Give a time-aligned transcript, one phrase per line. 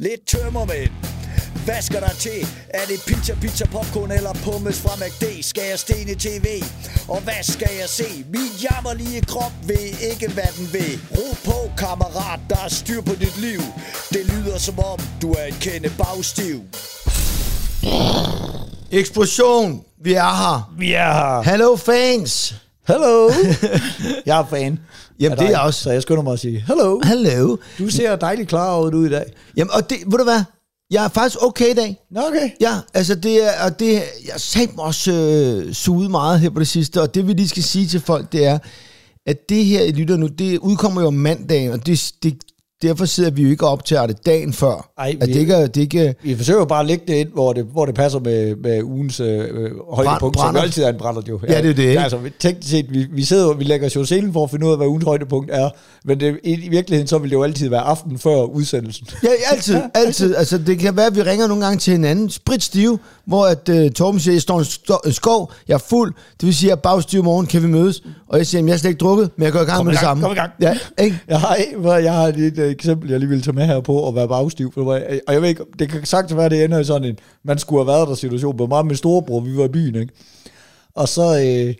[0.00, 0.90] lidt tømmermænd.
[1.64, 2.40] Hvad skal der til?
[2.68, 5.42] Er det pizza, pizza, popcorn eller pommes fra McD?
[5.42, 6.46] Skal jeg stene tv?
[7.08, 8.24] Og hvad skal jeg se?
[8.34, 11.00] Min jammerlige krop ved ikke, hvad den vil.
[11.16, 13.60] Ro på, kammerat, der er styr på dit liv.
[14.10, 16.60] Det lyder som om, du er en kende bagstiv.
[18.90, 19.84] Eksplosion!
[20.04, 20.74] Vi er her.
[20.78, 21.42] Vi er her.
[21.42, 22.54] Hello fans!
[22.90, 23.30] Hello.
[24.26, 24.78] jeg er fan.
[25.20, 25.82] Jamen, det er jeg også.
[25.82, 27.00] Så jeg skynder mig at sige, hello.
[27.04, 27.56] Hello.
[27.78, 29.32] Du ser dejligt klar ud i dag.
[29.56, 30.42] Jamen, og det, ved du hvad?
[30.90, 31.96] Jeg er faktisk okay i dag.
[32.10, 32.50] Nå, okay.
[32.60, 33.92] Ja, altså det er, og det,
[34.26, 37.48] jeg sagt mig også øh, suget meget her på det sidste, og det vi lige
[37.48, 38.58] skal sige til folk, det er,
[39.26, 42.44] at det her, I lytter nu, det udkommer jo om mandagen, og det, det,
[42.82, 44.90] derfor sidder vi jo ikke op til det dagen før.
[44.98, 47.52] Ej, at vi- det ikke, det ikke, Vi forsøger bare at lægge det ind, hvor
[47.52, 49.38] det, hvor det passer med, med ugens øh,
[49.92, 50.60] højdepunkt, som brænder.
[50.60, 51.40] jo altid er en brænder jo.
[51.48, 52.00] Ja, det er det, ikke?
[52.00, 54.76] Altså, teknisk set, vi, vi sidder vi lægger jo selen for at finde ud af,
[54.76, 55.70] hvad ugens højdepunkt er,
[56.04, 59.06] men det, i, virkeligheden, så vil det jo altid være aften før udsendelsen.
[59.22, 60.34] Ja, altid, altid.
[60.36, 63.90] Altså, det kan være, at vi ringer nogle gange til hinanden, spritstive, hvor at, uh,
[63.90, 66.70] Torben siger, jeg står i en sto- skov, jeg er fuld, det vil sige, at
[66.70, 68.02] jeg er bagstiv morgen, kan vi mødes?
[68.28, 69.86] Og jeg siger, "Jamen, jeg har slet ikke drukket, men jeg går i gang Kom
[69.86, 70.22] med i det gang, samme.
[70.22, 70.50] kom i gang.
[70.60, 71.18] Ja, ikke?
[71.28, 74.14] Jeg har, hvor jeg har øh, eksempel, jeg lige vil tage med her på at
[74.14, 74.72] være bagstiv.
[74.72, 77.18] For, jeg- og jeg ved ikke, det kan sagtens være, det ender i sådan en,
[77.44, 78.56] man skulle have været der situation.
[78.56, 80.12] Med mig og min storebror, vi var i byen, ikke?
[80.94, 81.74] Og så, øh,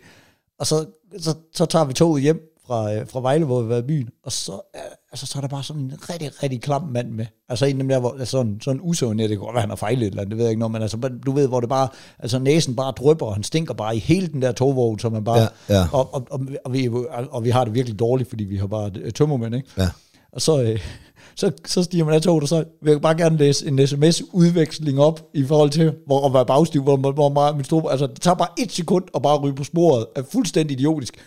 [0.59, 0.85] og så,
[1.19, 4.09] så, så tager vi toget hjem fra, øh, fra Vejle, hvor vi var i byen,
[4.25, 4.81] og så, øh,
[5.11, 7.25] altså, så er der bare sådan en rigtig, rigtig klam mand med.
[7.49, 9.69] Altså en af dem der, hvor, altså sådan, sådan usøvn, det kan godt være, han
[9.69, 11.59] har fejlet et eller andet, det ved jeg ikke noget, men altså, du ved, hvor
[11.59, 11.87] det bare,
[12.19, 15.23] altså næsen bare drypper, og han stinker bare i hele den der togvogn, så man
[15.23, 15.47] bare, Ja,
[15.79, 15.85] ja.
[15.91, 16.89] Og, og, og, og, vi,
[17.31, 19.67] og vi har det virkelig dårligt, fordi vi har bare øh, tømmermænd, ikke?
[19.77, 19.89] Ja.
[20.33, 20.79] Og så, øh,
[21.35, 24.99] så, så stiger man af toget, og så vil jeg bare gerne læse en sms-udveksling
[24.99, 28.07] op i forhold til hvor, at være bagstiv, hvor, hvor, hvor meget min store, altså
[28.07, 31.17] det tager bare et sekund at bare ryge på sporet, er fuldstændig idiotisk.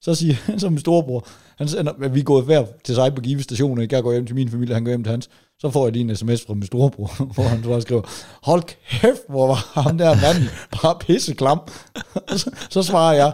[0.00, 1.26] Så siger så min storebror,
[1.58, 3.94] han sender, at vi er gået hver til sig på Give stationen, ikke?
[3.94, 6.10] jeg går hjem til min familie, han går hjem til hans, så får jeg lige
[6.10, 8.02] en sms fra min storebror, hvor han så skriver,
[8.42, 10.48] hold kæft, hvor var ham der mand
[10.82, 11.60] bare pisse klam.
[12.36, 13.32] så, så svarer jeg,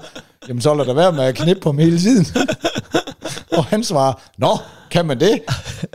[0.48, 2.26] jamen så lad der være med at knippe på ham hele tiden.
[3.56, 4.58] Og han svarer, Nå,
[4.90, 5.40] kan man det?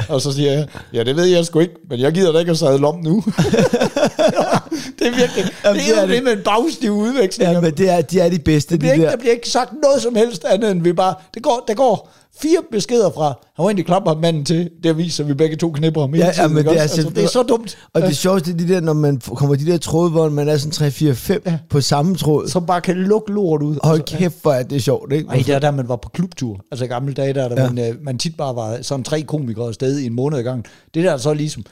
[0.09, 2.51] Og så siger jeg, ja, det ved jeg sgu ikke, men jeg gider da ikke
[2.51, 3.23] at sadle om nu.
[4.99, 6.23] det er virkelig, Jamen, det det er er jo det det.
[6.23, 7.51] med en bagstiv udveksling.
[7.51, 9.11] Ja, men det er, de er de bedste, det bliver de ikke, der.
[9.11, 12.11] der bliver ikke sagt noget som helst andet, end vi bare, det går, der går
[12.41, 15.71] fire beskeder fra, han var egentlig klapper manden til, det viser, at vi begge to
[15.71, 17.77] knipper ham hele Ja, ja, men det er altså, simpelthen- det er så dumt.
[17.93, 20.57] Og det sjoveste er de der, når man kommer de der tråde, hvor man er
[20.57, 21.57] sådan 3, 4, 5 ja.
[21.69, 22.47] på samme tråd.
[22.47, 23.77] som bare kan lukke lort ud.
[23.83, 25.29] Hold Altså, kæft, hvor er det sjovt, ikke?
[25.29, 26.59] Ej, det er der, man var på klubtur.
[26.71, 27.69] Altså i gamle dage, der, der Ja.
[27.71, 30.65] man, øh, man tit bare var sådan tre komikere afsted i en måned ad gangen.
[30.93, 31.63] Det der så ligesom,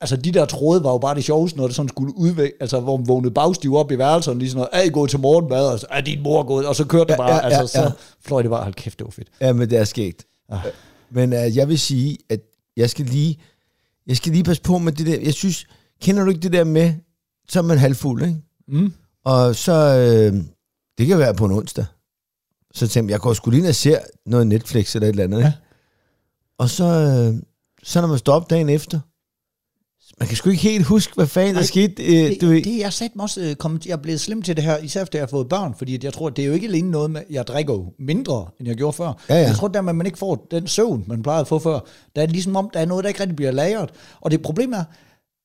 [0.00, 2.80] altså de der tråde var jo bare det sjoveste, når det sådan skulle udvæk, altså
[2.80, 5.66] hvor man vågnede bagstiv op i værelserne, lige sådan noget, er I gået til morgenmad,
[5.66, 7.80] og så er din mor gået, og så kørte det Ja, bare, ja, ja, altså
[7.80, 7.88] ja.
[7.88, 9.28] så fløj det bare, hold kæft, det var fedt.
[9.40, 10.26] Ja, men det er skægt.
[10.48, 10.58] Ah.
[11.10, 12.40] Men uh, jeg vil sige, at
[12.76, 13.38] jeg skal lige,
[14.06, 15.20] jeg skal lige passe på med det der.
[15.20, 15.66] Jeg synes,
[16.02, 16.92] kender du ikke det der med,
[17.48, 18.36] så er man halvfuld, ikke?
[18.68, 18.92] Mm.
[19.24, 20.42] Og så, øh,
[20.98, 21.84] det kan være på en onsdag.
[22.74, 25.24] Så tænkte jeg, jeg går sgu lige ind og ser noget Netflix eller et eller
[25.24, 25.38] andet.
[25.38, 25.46] Ikke?
[25.48, 25.52] Ja.
[26.58, 27.42] Og så, øh,
[27.82, 29.00] så når man står op dagen efter,
[30.20, 32.02] man kan sgu ikke helt huske, hvad fanden der Nej, skete.
[32.04, 32.62] Øh, Det, du ved.
[32.62, 35.18] det, jeg sagde også øh, kommet, jeg er blevet slem til det her, især efter
[35.18, 37.46] jeg har fået børn, fordi jeg tror, det er jo ikke alene noget med, jeg
[37.46, 39.22] drikker jo mindre, end jeg gjorde før.
[39.28, 39.46] Ja, ja.
[39.46, 41.80] Jeg tror, der at man ikke får den søvn, man plejede at få før,
[42.16, 43.90] der er ligesom om, der er noget, der ikke rigtig bliver lagret.
[44.20, 44.84] Og det problem er,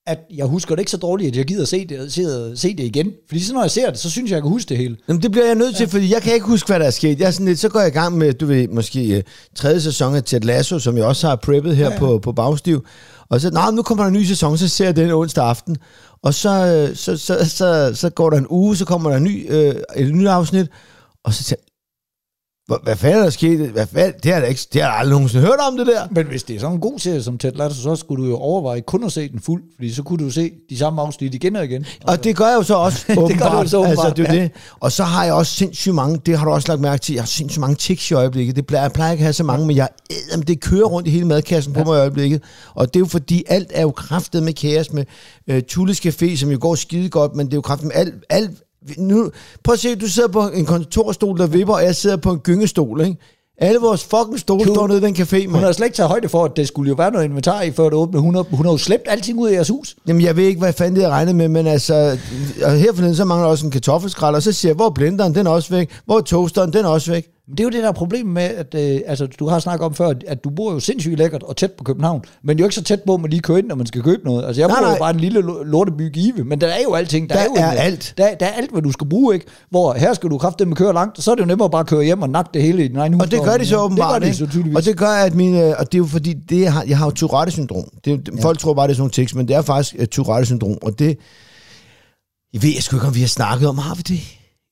[0.07, 2.83] at jeg husker det ikke så dårligt, at jeg gider se det, se, se det
[2.83, 3.11] igen.
[3.27, 4.97] Fordi så når jeg ser det, så synes jeg, jeg kan huske det hele.
[5.07, 5.89] Jamen, det bliver jeg nødt til, ja.
[5.97, 7.19] fordi jeg kan ikke huske, hvad der er sket.
[7.19, 9.81] Jeg er sådan lidt, så går jeg i gang med, du ved, måske uh, tredje
[9.81, 11.99] sæson af Ted Lasso, som jeg også har preppet her ja, ja.
[11.99, 12.85] På, på Bagstiv.
[13.29, 15.77] Og så, nej, nu kommer der en ny sæson, så ser jeg den onsdag aften.
[16.23, 19.23] Og så, øh, så, så, så, så går der en uge, så kommer der en
[19.23, 20.67] ny, øh, et nyt afsnit,
[21.23, 21.63] og så tænker
[22.69, 23.59] jeg, hvad, fanden er der sket?
[23.59, 24.13] Hvad fanden?
[24.23, 26.07] Det har jeg ikke, det har jeg aldrig nogensinde hørt om, det der.
[26.11, 28.37] Men hvis det er sådan en god serie som Ted Lasso, så skulle du jo
[28.37, 31.55] overveje kun at se den fuld, fordi så kunne du se de samme afsnit igen
[31.55, 31.85] og igen.
[32.03, 33.69] Og det gør jeg jo så også, gør du åbenbart.
[33.69, 34.41] så åbenbart, altså, det er ja.
[34.41, 34.51] det.
[34.79, 37.21] Og så har jeg også sindssygt mange, det har du også lagt mærke til, jeg
[37.21, 38.55] har sindssygt mange tics i øjeblikket.
[38.55, 41.07] Det plejer, jeg plejer ikke at have så mange, men jeg, æder, det kører rundt
[41.07, 42.41] i hele madkassen på mig i øjeblikket.
[42.73, 45.05] Og det er jo fordi, alt er jo kraftet med kaos med
[45.51, 48.13] uh, Tulles Café, som jo går skide godt, men det er jo kraftet med alt,
[48.29, 48.51] alt
[48.97, 49.31] nu,
[49.63, 52.39] prøv at se, du sidder på en kontorstol, der vipper, og jeg sidder på en
[52.39, 53.17] gyngestol, ikke?
[53.61, 55.61] Alle vores fucking stole Du- står nede i den café, Hun man.
[55.63, 57.83] har slet ikke taget højde for, at det skulle jo være noget inventar i, før
[57.83, 58.21] det åbnede.
[58.21, 59.95] Hun har, hun har jo slæbt alting ud af jeres hus.
[60.07, 62.17] Jamen, jeg ved ikke, hvad fanden det er regnet med, men altså,
[62.63, 65.35] og her forleden, så mangler også en kartoffelskrald, og så siger jeg, hvor er blenderen,
[65.35, 67.27] den er også væk, hvor er toasteren, den er også væk.
[67.49, 69.93] Men det er jo det der problem med, at øh, altså, du har snakket om
[69.93, 72.83] før, at du bor jo sindssygt lækkert og tæt på København, men jo ikke så
[72.83, 74.45] tæt på, at man lige kører ind, når man skal købe noget.
[74.45, 76.93] Altså jeg Nej, bor jo bare en lille lo- lorteby Give, men der er jo
[76.93, 77.29] alting.
[77.29, 78.13] Der, Der er, jo er en, alt.
[78.17, 79.45] Der, der er alt, hvad du skal bruge, ikke?
[79.69, 81.87] Hvor her skal du kraftedeme køre langt, og så er det jo nemmere bare at
[81.87, 83.21] køre hjem og nakke det hele i din egen hus.
[83.21, 84.63] Og det gør de så åbenbart, Det gør de så.
[84.75, 87.11] Og det gør, at mine, og det er jo fordi, det har, jeg har jo
[87.11, 87.83] Tourette-syndrom.
[88.05, 88.41] Det ja.
[88.41, 90.99] Folk tror bare, det er sådan nogle tekst, men det er faktisk uh, Tourette-syndrom, og
[90.99, 91.17] det,
[92.53, 94.19] jeg ved jeg sgu ikke, om vi har snakket om, har vi det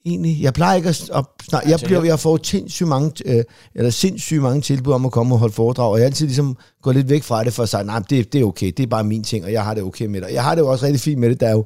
[0.08, 0.38] egentlig?
[0.42, 3.44] Jeg plejer ikke at, at snakke, jeg, bliver, jeg- får sindssygt mange, øh,
[3.76, 6.58] eller sindssygt mange tilbud om at komme og holde foredrag, og jeg er altid ligesom
[6.82, 8.88] går lidt væk fra det, for at sige, nej, det, det er okay, det er
[8.88, 10.28] bare min ting, og jeg har det okay med det.
[10.28, 11.66] Og Jeg har det jo også rigtig fint med det, der er jo,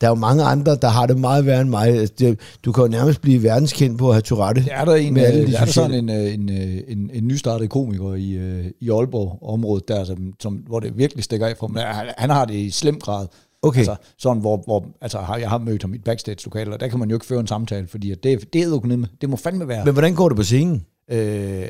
[0.00, 1.88] der er jo mange andre, der har det meget værre end mig.
[1.88, 4.64] Altså, Det, du kan jo nærmest blive verdenskendt på at have Tourette.
[4.64, 6.34] Der er der en, med alle øh, de der er der sociale- sådan en, øh,
[6.34, 10.92] en, øh, en, en nystartet komiker i, øh, i Aalborg-området, der, som, som, hvor det
[10.98, 11.76] virkelig stikker af for ham.
[11.76, 13.26] Han, han har det i slem grad.
[13.62, 13.78] Okay.
[13.78, 16.88] Altså, sådan, hvor, hvor altså, har- jeg har mødt ham i et backstage-lokale, og der
[16.88, 19.06] kan man jo ikke føre en samtale, fordi det, det er økonomi.
[19.20, 19.84] Det må fandme være.
[19.84, 20.86] Men hvordan går det på scenen?
[21.10, 21.68] Øh,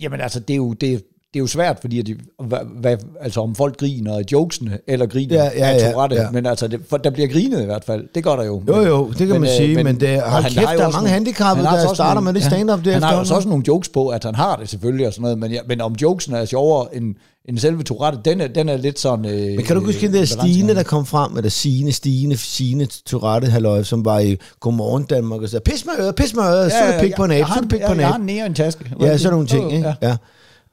[0.00, 2.14] jamen altså, det er jo, det, det er jo svært, fordi at de,
[2.48, 6.16] hvad, hvad, altså, om folk griner af jokesene, eller griner Ja, ja, af ja, Tourette,
[6.16, 6.30] ja.
[6.30, 8.04] men altså, det, for der bliver grinet i hvert fald.
[8.14, 8.62] Det gør der jo.
[8.68, 10.82] Jo, jo, det kan man sige, men det- og hold han kæft, der er også
[10.82, 13.14] mange nogle- handicappede, der så også starter nogle- med det stand-up der Han har så
[13.14, 13.36] efterhånden.
[13.36, 15.80] også nogle jokes på, at han har det selvfølgelig og sådan noget, men, ja, men
[15.80, 17.14] om jokesene er sjovere end,
[17.48, 19.24] end selve Tourette, den er, den er lidt sådan...
[19.26, 22.86] Øh, Men kan du huske den der Stine, der kom frem, eller Signe, Stine, Signe
[23.06, 26.72] Tourette, halløj, som var i Godmorgen Danmark og sagde, pis med øret, pis med øret,
[26.72, 28.20] så er det pik på en abe, så det pik på en Jeg har abe.
[28.20, 28.84] en nære en taske.
[29.00, 29.94] Ja, sådan nogle ting, ikke?
[30.02, 30.16] Ja.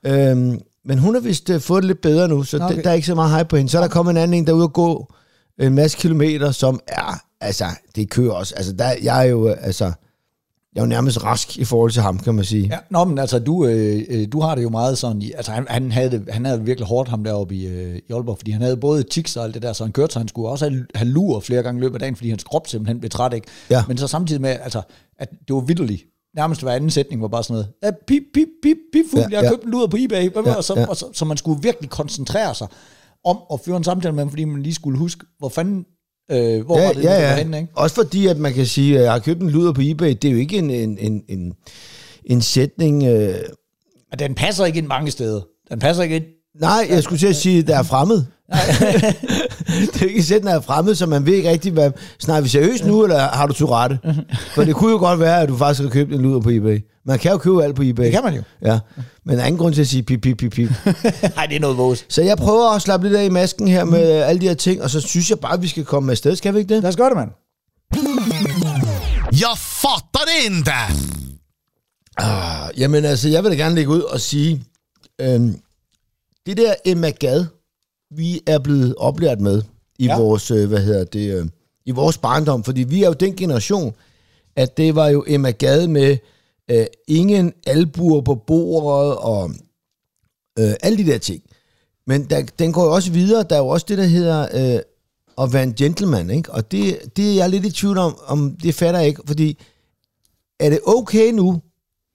[0.05, 2.65] Øhm, men hun har vist uh, fået det lidt bedre nu, så Okay.
[2.65, 2.83] okay.
[2.83, 3.71] der er ikke så meget hype på hende.
[3.71, 5.13] Så er der kommet en anden en, der er ude at gå
[5.59, 7.65] en masse kilometer, som er, altså,
[7.95, 8.55] det kører også.
[8.55, 9.91] Altså, der, jeg er jo, øh, altså,
[10.75, 12.67] jeg er jo nærmest rask i forhold til ham, kan man sige.
[12.67, 15.65] Ja, nå, men altså, du, øh, øh, du har det jo meget sådan, altså han,
[15.69, 18.51] han, havde det, han havde det virkelig hårdt ham deroppe i, øh, i Aalborg, fordi
[18.51, 20.69] han havde både tics og alt det der, så han kørte, så han skulle også
[20.69, 23.33] have, have lur flere gange i løbet af dagen, fordi hans krop simpelthen blev træt,
[23.33, 23.47] ikke?
[23.69, 23.83] Ja.
[23.87, 24.81] Men så samtidig med, altså,
[25.19, 26.03] at det var vidderligt.
[26.35, 29.27] Nærmest hver anden sætning var bare sådan noget, "Ja, pip, pip, pip, pip, fugl, Ja,
[29.31, 29.49] jeg har ja.
[29.51, 30.85] købt en luder på eBay, Hvad Ja, og så, ja.
[30.85, 32.67] og så, så, man skulle virkelig koncentrere sig
[33.25, 35.85] om at føre en samtale med ham, fordi man lige skulle huske, hvor fanden,
[36.31, 37.35] øh, hvor ja, var det, ja, ja.
[37.37, 37.69] henne, ikke?
[37.75, 40.25] Også fordi, at man kan sige, at jeg har købt en luder på eBay, det
[40.25, 41.53] er jo ikke en, en, en, en,
[42.25, 43.03] en sætning...
[43.03, 43.35] Øh,
[44.19, 45.41] den passer ikke ind mange steder.
[45.71, 46.25] Den passer ikke ind
[46.61, 48.23] nej, jeg skulle til at sige, at der er fremmed.
[49.93, 51.91] det er ikke sætning, der er fremmed, så man ved ikke rigtigt, hvad...
[52.19, 53.99] Snakker vi seriøst nu, eller har du Tourette?
[54.55, 56.79] For det kunne jo godt være, at du faktisk har købt en luder på eBay.
[57.05, 58.03] Man kan jo købe alt på eBay.
[58.03, 58.41] Det kan man jo.
[58.61, 58.79] Ja,
[59.25, 60.69] men der er ingen grund til at sige pip, pip, pip, pip.
[61.35, 62.05] Nej, det er noget vås.
[62.09, 64.81] Så jeg prøver at slappe lidt af i masken her med alle de her ting,
[64.83, 66.35] og så synes jeg bare, at vi skal komme afsted.
[66.35, 66.83] Skal vi ikke det?
[66.83, 67.29] Lad os gøre det, mand.
[69.31, 70.71] Jag fattar det inte!
[72.17, 74.63] Ah, Jamen altså, jeg vil da gerne lægge ud og sige,
[75.21, 75.55] øhm,
[76.45, 77.45] det der Emma Gad,
[78.11, 79.61] vi er blevet oplært med
[79.99, 80.19] i Ja.
[80.19, 81.47] vores, øh, hvad hedder det, øh,
[81.85, 83.95] i vores barndom, fordi vi er jo den generation,
[84.55, 86.17] at det var jo Emma Gad med
[86.71, 89.49] øh, ingen albuer på bordet og
[90.59, 91.43] øh, alle de der ting.
[92.07, 94.81] Men der, den går jo også videre, der er jo også det, der hedder øh,
[95.37, 96.51] at være en gentleman, ikke?
[96.51, 99.57] Og det, det er jeg lidt i tvivl om, om det fatter jeg ikke, fordi
[100.59, 101.61] er det okay nu,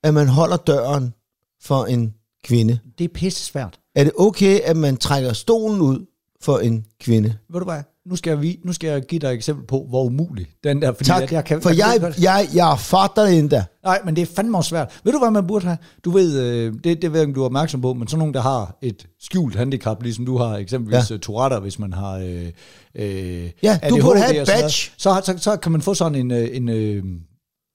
[0.03, 1.15] at man holder døren
[1.63, 2.79] for en kvinde?
[2.99, 3.81] Det er pisse svært.
[3.95, 6.07] Er det okay, at man trækker stolen ud
[6.43, 7.35] for en kvinde?
[7.53, 7.83] Ved du hvad?
[8.07, 10.83] Nu skal jeg, vi- nu skal jeg give dig et eksempel på, hvor umulig den
[10.83, 10.93] der...
[10.93, 13.65] Fordi Tak, at jeg kan, for jeg, godt- jeg, jeg fatter det endda.
[13.85, 15.01] Nej, men det er fandme også svært.
[15.05, 15.79] Ved du, hvad man burde have?
[16.05, 18.35] Du ved, øh, det, det ved jeg om du er opmærksom på, men sådan nogen,
[18.35, 21.15] der har et skjult handicap, ligesom du har eksempelvis ja.
[21.15, 21.19] Ja.
[21.19, 22.47] Tourette, hvis man har øh,
[22.95, 24.91] øh, Ja, du burde have et noget, badge.
[24.99, 27.03] Så, så, så kan man få sådan en, øh, en, øh,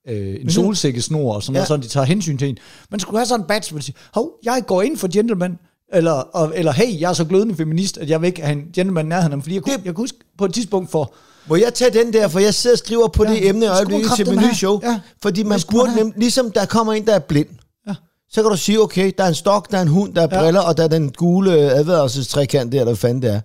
[0.08, 1.66] øh, en solsikkesnor, og sådan noget, Ja.
[1.66, 2.56] sådan, de tager hensyn til en.
[2.90, 5.58] Man skulle have sådan en badge, hvor de siger, hov, jeg går ind for gentleman,
[5.92, 8.64] eller, og, eller hey, jeg er så glødende feminist, at jeg vil ikke have en
[8.74, 11.12] gentleman nærheden fordi jeg kunne, Det- jeg kunne huske på et tidspunkt for,
[11.48, 13.76] Må jeg tage den der, for jeg sidder og skriver på Ja, det emne skulle
[13.76, 14.80] øjeblikket til min nye show.
[14.82, 17.48] Ja, Fordi man burde nemt, ligesom der kommer en, der er blind,
[17.88, 17.94] Ja.
[18.30, 20.28] så kan du sige, okay, der er en stok, der er en hund, der er
[20.32, 20.40] Ja.
[20.42, 23.40] briller, og der er den gule advarselstrækant der, eller hvad fanden det er.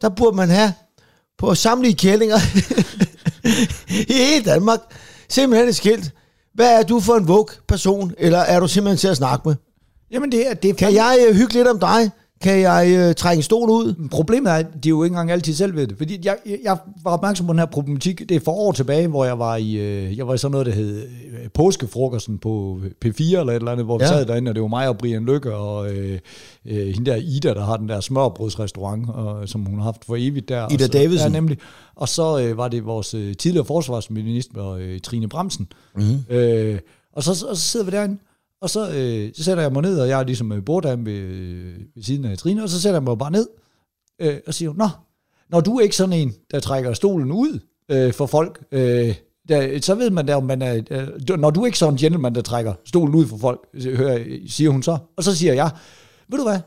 [0.00, 0.72] Der burde man have
[1.38, 2.36] på samtlige kællinger
[4.08, 4.80] i hele Danmark,
[5.28, 6.10] simpelthen et skilt.
[6.54, 9.56] Hvad er du for en våg person, eller er du simpelthen til at snakke med?
[10.12, 12.10] Jamen det er, det er Kan jeg øh, hygge lidt om dig?
[12.42, 14.08] Kan jeg øh, trække en stol ud?
[14.10, 15.98] Problemet er, at de jo ikke engang altid selv ved det.
[15.98, 18.18] Fordi jeg, jeg, var opmærksom på den her problematik.
[18.28, 20.66] Det er for år tilbage, hvor jeg var i, øh, jeg var i sådan noget,
[20.66, 24.08] der hed øh, påskefrokosten på P4 eller et eller andet, hvor vi Ja.
[24.08, 26.18] sad derinde, og det var mig og Brian Lykke og øh,
[26.66, 30.16] øh, hende der Ida, der har den der smørbrødsrestaurant, og, som hun har haft for
[30.18, 30.66] evigt der.
[30.72, 31.32] Ida og så, Davidsen.
[31.32, 31.58] Ja, nemlig.
[31.96, 35.68] Og så øh, var det vores øh, tidligere forsvarsminister, øh, Trine Bremsen.
[35.96, 36.34] Mm.
[36.36, 36.78] Øh,
[37.12, 38.18] og, så, og så sidder vi derinde,
[38.60, 41.12] og så, øh, så sætter jeg mig ned, og jeg er ligesom øh, borddam ved,
[41.12, 43.48] øh, ved siden af Trine, og så sætter jeg mig bare ned,
[44.18, 44.88] øh, og siger, Nå,
[45.50, 49.14] når du er ikke sådan en, der trækker stolen ud øh, for folk, øh,
[49.48, 50.82] der, så ved man da, om man er...
[50.90, 53.96] Øh, når du er ikke sådan en gentleman, der trækker stolen ud for folk, øh,
[53.96, 54.98] hører, øh, siger hun så.
[55.16, 55.70] Og så siger jeg,
[56.28, 56.60] ved du hvad,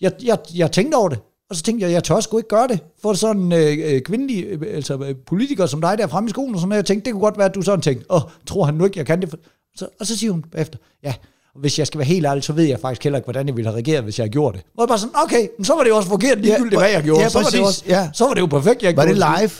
[0.00, 1.18] jeg, jeg, jeg tænkte over det,
[1.50, 4.44] og så tænkte jeg, jeg tør sgu ikke gøre det, for sådan en øh, kvindelig
[4.44, 7.12] øh, altså, politiker som dig der fremme i skolen, og sådan noget, jeg tænkte, det
[7.12, 9.34] kunne godt være, at du sådan tænkte, åh, tror han nu ikke, jeg kan det?
[9.78, 11.14] Så, og så siger hun efter, ja,
[11.60, 13.70] hvis jeg skal være helt ærlig, så ved jeg faktisk heller ikke, hvordan jeg ville
[13.70, 14.64] have reageret, hvis jeg gjorde det.
[14.76, 17.02] Og jeg bare sådan, okay, så var det jo også forkert ligegyldigt, ja, hvad jeg
[17.02, 17.22] gjorde.
[17.22, 18.08] Ja, så, var det også, ja.
[18.12, 19.50] så var det jo perfekt, jeg Var det live?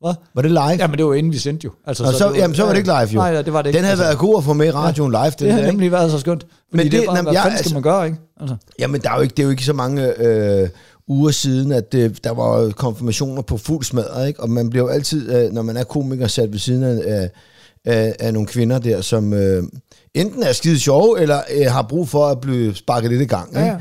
[0.00, 0.14] Hvad?
[0.34, 0.60] Var det live?
[0.78, 1.70] Ja, men det var inden vi sendte jo.
[1.86, 3.18] Altså, så, så, det var, jamen, så var det ikke live jo.
[3.18, 3.76] Nej, ja, det var det ikke.
[3.76, 5.22] Den havde altså, været god at få med i radioen live.
[5.38, 6.46] Den det har nemlig været så skønt.
[6.72, 8.18] Men det, det- er bare, jamen, hvad jeg- skal man gøre, ikke?
[8.40, 8.56] Altså.
[8.78, 10.68] Jamen, der er jo ikke, det er jo ikke så mange øh,
[11.08, 14.40] uger siden, at det, der var konfirmationer på fuld smadret, ikke?
[14.42, 17.30] Og man bliver jo altid, øh, når man er komiker, sat ved siden af, af,
[17.84, 19.62] af, af nogle kvinder der, som øh,
[20.14, 23.48] enten er skide sjove, eller øh, har brug for at blive sparket lidt i gang.
[23.48, 23.60] Ikke?
[23.60, 23.78] Ja, ja.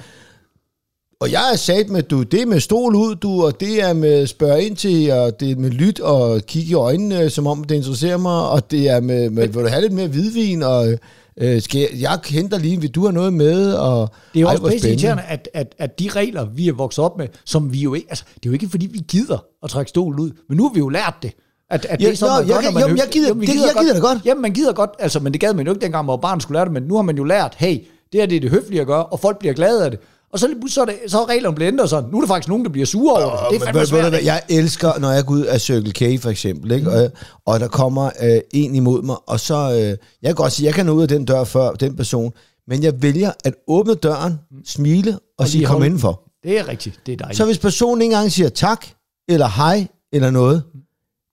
[1.19, 3.93] Og jeg er sat med, du, det er med stol ud, du, og det er
[3.93, 7.63] med spørge ind til, og det er med lyt og kigge i øjnene, som om
[7.63, 10.97] det interesserer mig, og det er med, med vil du have lidt mere hvidvin, og
[11.37, 14.47] øh, skal jeg, jeg henter lige, vil du have noget med, og Det er jo
[14.47, 17.73] ej, også pisse irriterende, at, at, at de regler, vi er vokset op med, som
[17.73, 18.07] vi jo ikke...
[18.09, 20.73] Altså, det er jo ikke, fordi vi gider at trække stolen ud, men nu har
[20.73, 21.31] vi jo lært det.
[21.69, 23.41] At, at Ja, det er sådan, man jeg kan- når man jamen, jeg gider- Jamen,
[23.41, 24.19] vi det- jeg gider da godt.
[24.25, 26.55] Jamen, man gider godt, altså, men det gad man jo ikke dengang, hvor barn skulle
[26.57, 27.73] lære det, men nu har man jo lært, hey,
[28.11, 29.99] det her det er det høflige at gøre, og folk bliver glade af det.
[30.33, 32.09] Og så, så, er det, så er reglerne blevet ændret sådan.
[32.09, 33.39] Nu er der faktisk nogen, der bliver sure over det.
[33.51, 34.09] Det er fandme svært.
[34.09, 36.91] hvad, Jeg elsker, når jeg går ud af Circle K for eksempel, ikke?
[36.91, 37.11] Og,
[37.45, 40.73] og der kommer øh, en imod mig, og så, øh, jeg kan godt sige, jeg
[40.73, 42.31] kan nå ud af den dør før den person,
[42.67, 46.21] men jeg vælger at åbne døren, smile og, og sige, kom indenfor.
[46.43, 46.99] Det er rigtigt.
[47.05, 47.37] Det er dejligt.
[47.37, 48.85] Så hvis personen ikke engang siger tak,
[49.29, 50.63] eller hej, eller noget,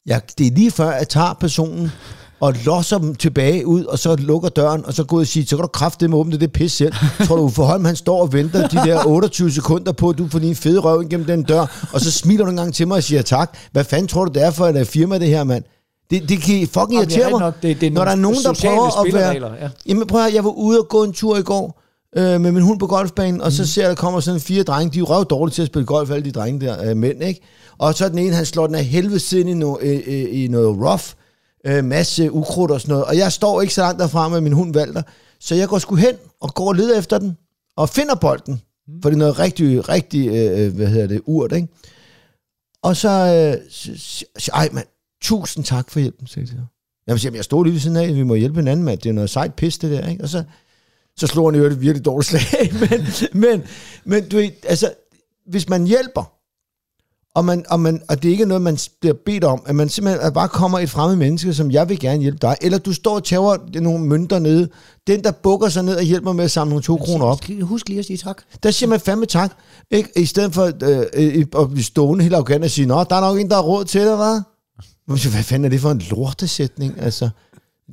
[0.07, 1.91] jeg, det er lige før, jeg tager personen
[2.41, 5.47] og losser dem tilbage ud, og så lukker døren, og så går ud og siger,
[5.47, 6.93] så kan du kraft med åbne det pis selv.
[7.27, 10.29] Tror du, Uffe Holm, han står og venter de der 28 sekunder på, at du
[10.29, 12.97] får din fede røv igennem den dør, og så smiler du en gang til mig
[12.97, 13.57] og siger tak.
[13.73, 15.65] Hvad fanden tror du, det er for et øh, firma, det her, mand?
[16.11, 17.55] Det, det kan fucking det er irritere mig, nok.
[17.63, 19.55] Det- det er når der er nogen, der prøver at være...
[19.61, 19.69] ja.
[19.87, 21.81] Jamen prøv at høre, jeg var ude og gå en tur i går
[22.17, 23.67] øh, med min hund på golfbanen, og så Mm.
[23.67, 24.91] ser jeg, der kommer sådan fire drenge.
[24.93, 27.23] De er jo røv dårlige til at spille golf, alle de drenge der, øh, mænd,
[27.23, 27.41] ikke?
[27.79, 30.27] Og så er den ene, han slår den af helvede ind i, no, øh, øh,
[30.31, 31.05] i noget rough,
[31.67, 33.05] øh, masse ukrudt og sådan noget.
[33.05, 35.03] Og jeg står ikke så langt derfra med min hund Valter,
[35.41, 37.37] så jeg går sgu hen og går og leder efter den,
[37.77, 38.61] og finder bolden.
[38.89, 39.03] Mm.
[39.03, 41.69] For det er noget rigtig, rigtig, øh, hvad hedder det, urt, ikke?
[42.83, 44.87] Og så, øh, så- så- så- ej mand,
[45.23, 46.61] tusind tak for hjælpen, sagde jeg.
[47.09, 48.99] Jamen, siger, jeg, stod lige ved siden af, vi må hjælpe hinanden, mand.
[49.01, 50.23] Det er noget sejt pis, det der, ikke?
[50.23, 50.43] Og så,
[51.17, 52.73] så slog han jo et virkelig dårligt slag.
[52.91, 53.63] men, men,
[54.05, 54.93] men du ved, altså,
[55.47, 56.35] hvis man hjælper,
[57.35, 59.89] og, man, og, man, og det ikke er noget, man bliver bedt om, at man
[59.89, 62.93] simpelthen at bare kommer et fremmed menneske, som jeg vil gerne hjælpe dig, eller du
[62.93, 64.69] står og tæver nogle mønter nede,
[65.07, 67.89] den der bukker sig ned og hjælper med at samle nogle to kroner op, Husk
[67.89, 68.43] lige at sige tak.
[68.63, 69.53] der siger man fandme tak.
[69.91, 70.09] Ikke?
[70.17, 70.71] I stedet for
[71.15, 73.63] øh, at blive stående helt arrogant og sige, Nå, der er nok en, der har
[73.63, 74.43] råd til det, hvad?
[75.07, 77.01] Hvad fanden er det for en lortesætning?
[77.01, 77.31] Altså,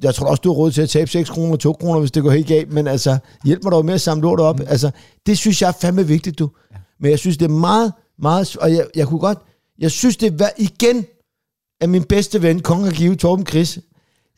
[0.04, 2.12] jeg tror også, du har råd til at tabe 6 kroner og 2 kroner, hvis
[2.12, 4.60] det går helt galt, men altså, hjælp mig dog med at samle lort op.
[4.60, 4.92] Altså,
[5.26, 6.50] det synes jeg er fandme vigtigt, du.
[7.00, 9.38] Men jeg synes, det er meget, meget, og jeg, jeg kunne godt,
[9.80, 11.06] jeg synes, det er igen,
[11.82, 13.80] at min bedste ven, Kong og Give, Torben Chris,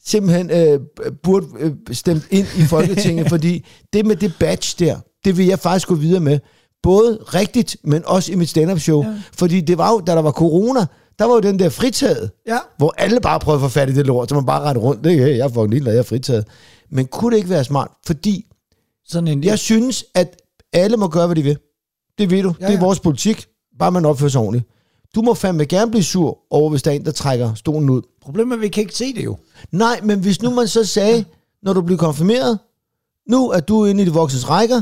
[0.06, 0.80] simpelthen øh,
[1.24, 5.60] burde øh, stemt ind i Folketinget, fordi det med det badge der, det vil jeg
[5.60, 6.40] faktisk gå videre med.
[6.84, 9.04] Både rigtigt, men også i mit stand-up show.
[9.04, 9.22] Ja.
[9.34, 10.86] Fordi det var jo, da der var corona,
[11.20, 12.58] der var jo den der fritaget, Ja.
[12.78, 15.04] hvor alle bare prøvede at få fat i det lort, så man bare rette rundt.
[15.04, 16.48] Det er, hey, jeg er fucking lille, jeg er fritaget.
[16.92, 17.92] Men kunne det ikke være smart?
[18.06, 18.46] Fordi
[19.08, 19.44] Sådan en...
[19.44, 20.42] jeg synes, at
[20.74, 21.58] alle må gøre, hvad de vil.
[22.18, 22.54] Det ved du.
[22.60, 23.46] Ja, Ja, det er vores politik.
[23.80, 24.66] Bare man opfører sig ordentligt.
[25.16, 28.02] Du må fandme gerne blive sur over, hvis der er en, der trækker stolen ud.
[28.22, 29.38] Problemet er, at vi kan ikke se det jo.
[29.72, 31.26] Nej, men hvis nu man så sagde,
[31.64, 32.60] når du bliver konfirmeret,
[33.30, 34.82] nu er du inde i de voksnes rækker,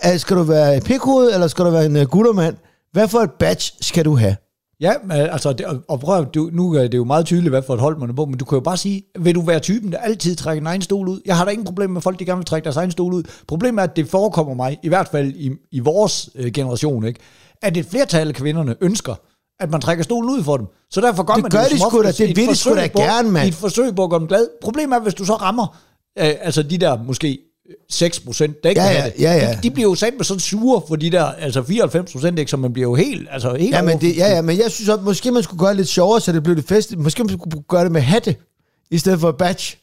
[0.00, 2.56] er- skal du være pikhoved, eller skal du være en uh, guttermand?
[2.92, 4.36] Hvad for et badge skal du have?
[4.84, 7.74] Ja, men altså, det, og- prøv, du, nu er det jo meget tydeligt, hvad for
[7.74, 9.92] et hold man er på, men du kan jo bare sige, vil du være typen,
[9.92, 11.20] der altid trækker en egen stol ud?
[11.26, 13.22] Jeg har da ingen problem med folk, der gerne vil trække deres egen stol ud.
[13.48, 17.20] Problemet er, at det forekommer mig, i hvert fald i, i vores øh, generation, ikke?
[17.62, 19.14] at et flertal af kvinderne ønsker,
[19.60, 20.66] at man trækker stolen ud for dem.
[20.90, 22.12] Så derfor gør Det man gør det de som sgu da.
[22.12, 23.44] Det vil de sgu forsøg da på- gerne, mand.
[23.44, 24.48] I et forsøg på at gøre dem glade.
[24.62, 25.66] Problemet er, hvis du så rammer
[26.18, 27.38] øh, altså de der måske
[27.90, 29.22] 6 procent, der ikke Ja, ja, have det.
[29.22, 29.52] ja, ja.
[29.52, 32.50] De, de bliver jo sat med sådan sure for de der, altså 94 procent, ikke?
[32.50, 34.88] Så man bliver jo helt, altså helt Ja, men, det, ja, ja, men jeg synes,
[34.88, 36.96] at måske man skulle gøre det lidt sjovere, så det blev det fest.
[36.96, 38.36] Måske man skulle gøre det med hatte,
[38.90, 39.76] i stedet for badge.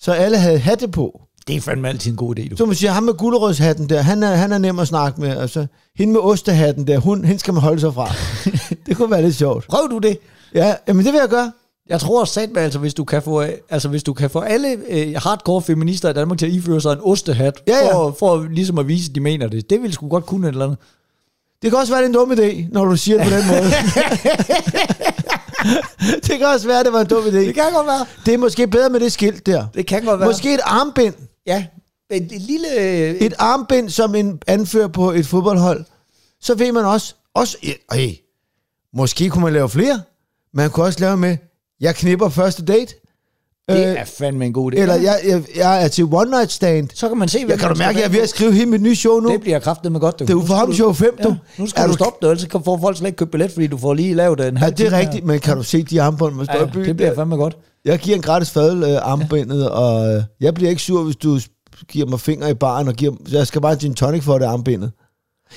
[0.00, 1.20] Så alle havde hatte på.
[1.48, 2.56] Det er fandme altid en god idé, du.
[2.56, 5.36] Så man siger, ham med gulerødshatten der, han er, han er nem at snakke med.
[5.36, 5.66] Altså,
[5.96, 8.12] hende med ostehatten der, hun, hende skal man holde sig fra.
[8.86, 9.66] det kunne være lidt sjovt.
[9.68, 10.18] Prøv du det.
[10.54, 11.52] Ja, men det vil jeg gøre.
[11.88, 14.40] Jeg tror sat med, altså hvis du kan få, øh, altså hvis du kan få
[14.40, 17.94] alle øh, hardcore feminister i Danmark til at iføre sig en ostehat, Ja, ja.
[17.94, 19.70] For, for ligesom at vise, at de mener det.
[19.70, 20.78] Det ville sgu godt kunne et eller andet.
[21.62, 23.46] Det kan også være det er en dum idé, når du siger det på den
[23.46, 23.70] måde.
[26.26, 27.36] det kan også være, det var en dum idé.
[27.36, 28.06] Det kan godt være.
[28.26, 29.66] Det er måske bedre med det skilt der.
[29.74, 30.28] Det kan godt være.
[30.28, 31.14] Måske et armbind.
[31.46, 31.66] Ja,
[32.10, 32.68] et, et lille...
[33.20, 35.84] Et armbind som en anfører på et fodboldhold.
[36.40, 37.56] Så ved man også, også
[37.92, 38.10] hey,
[38.94, 40.00] måske kunne man lave flere.
[40.54, 41.36] Man kunne også lave med,
[41.80, 42.94] jeg knipper første date.
[43.68, 44.78] Det er fandme en god idé.
[44.80, 46.88] Eller jeg, jeg, jeg er til one night stand.
[46.94, 48.66] Så kan man se, Jeg kan du mærke, at jeg er ved at skrive hele
[48.66, 49.30] mit nye show nu.
[49.32, 50.18] Det bliver kraftet med godt.
[50.18, 50.24] Du.
[50.24, 51.28] Det er jo for ham show 5, du.
[51.28, 53.30] Ja, nu skal Er du du- stoppe det, ellers kan får folk slet ikke købe
[53.30, 55.62] billet, fordi du får lige lavet en Ja, halv det er rigtigt, men kan du
[55.62, 56.66] se de armbånd, her.
[56.72, 56.82] byen?
[56.82, 57.56] Ja, det bliver fandme godt.
[57.84, 61.40] Jeg giver en gratis fadel øh, armbindet, og øh, jeg bliver ikke sur, hvis du
[61.88, 64.44] giver mig finger i baren, og giver, jeg skal bare have gin tonic for det
[64.46, 64.90] armbindet.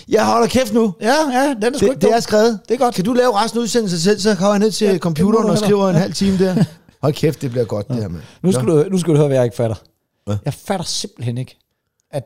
[0.10, 0.94] Jeg holder kæft nu.
[1.02, 2.60] Ja, ja, den er sgu ikke Det, det er skrevet.
[2.70, 2.96] Det er godt.
[2.96, 5.02] Kan du lave resten af udsendelsen selv, så kommer jeg ned til Ja, ja, det
[5.02, 6.02] computeren og skriver en Ja.
[6.02, 6.64] halv time der.
[7.02, 8.22] Hold kæft, det bliver godt, det her, mand.
[8.44, 9.76] Nu skal, du, nu skal du høre, hvad jeg ikke fatter.
[10.26, 10.38] Hvad?
[10.46, 11.58] Jeg fatter simpelthen ikke,
[12.12, 12.24] at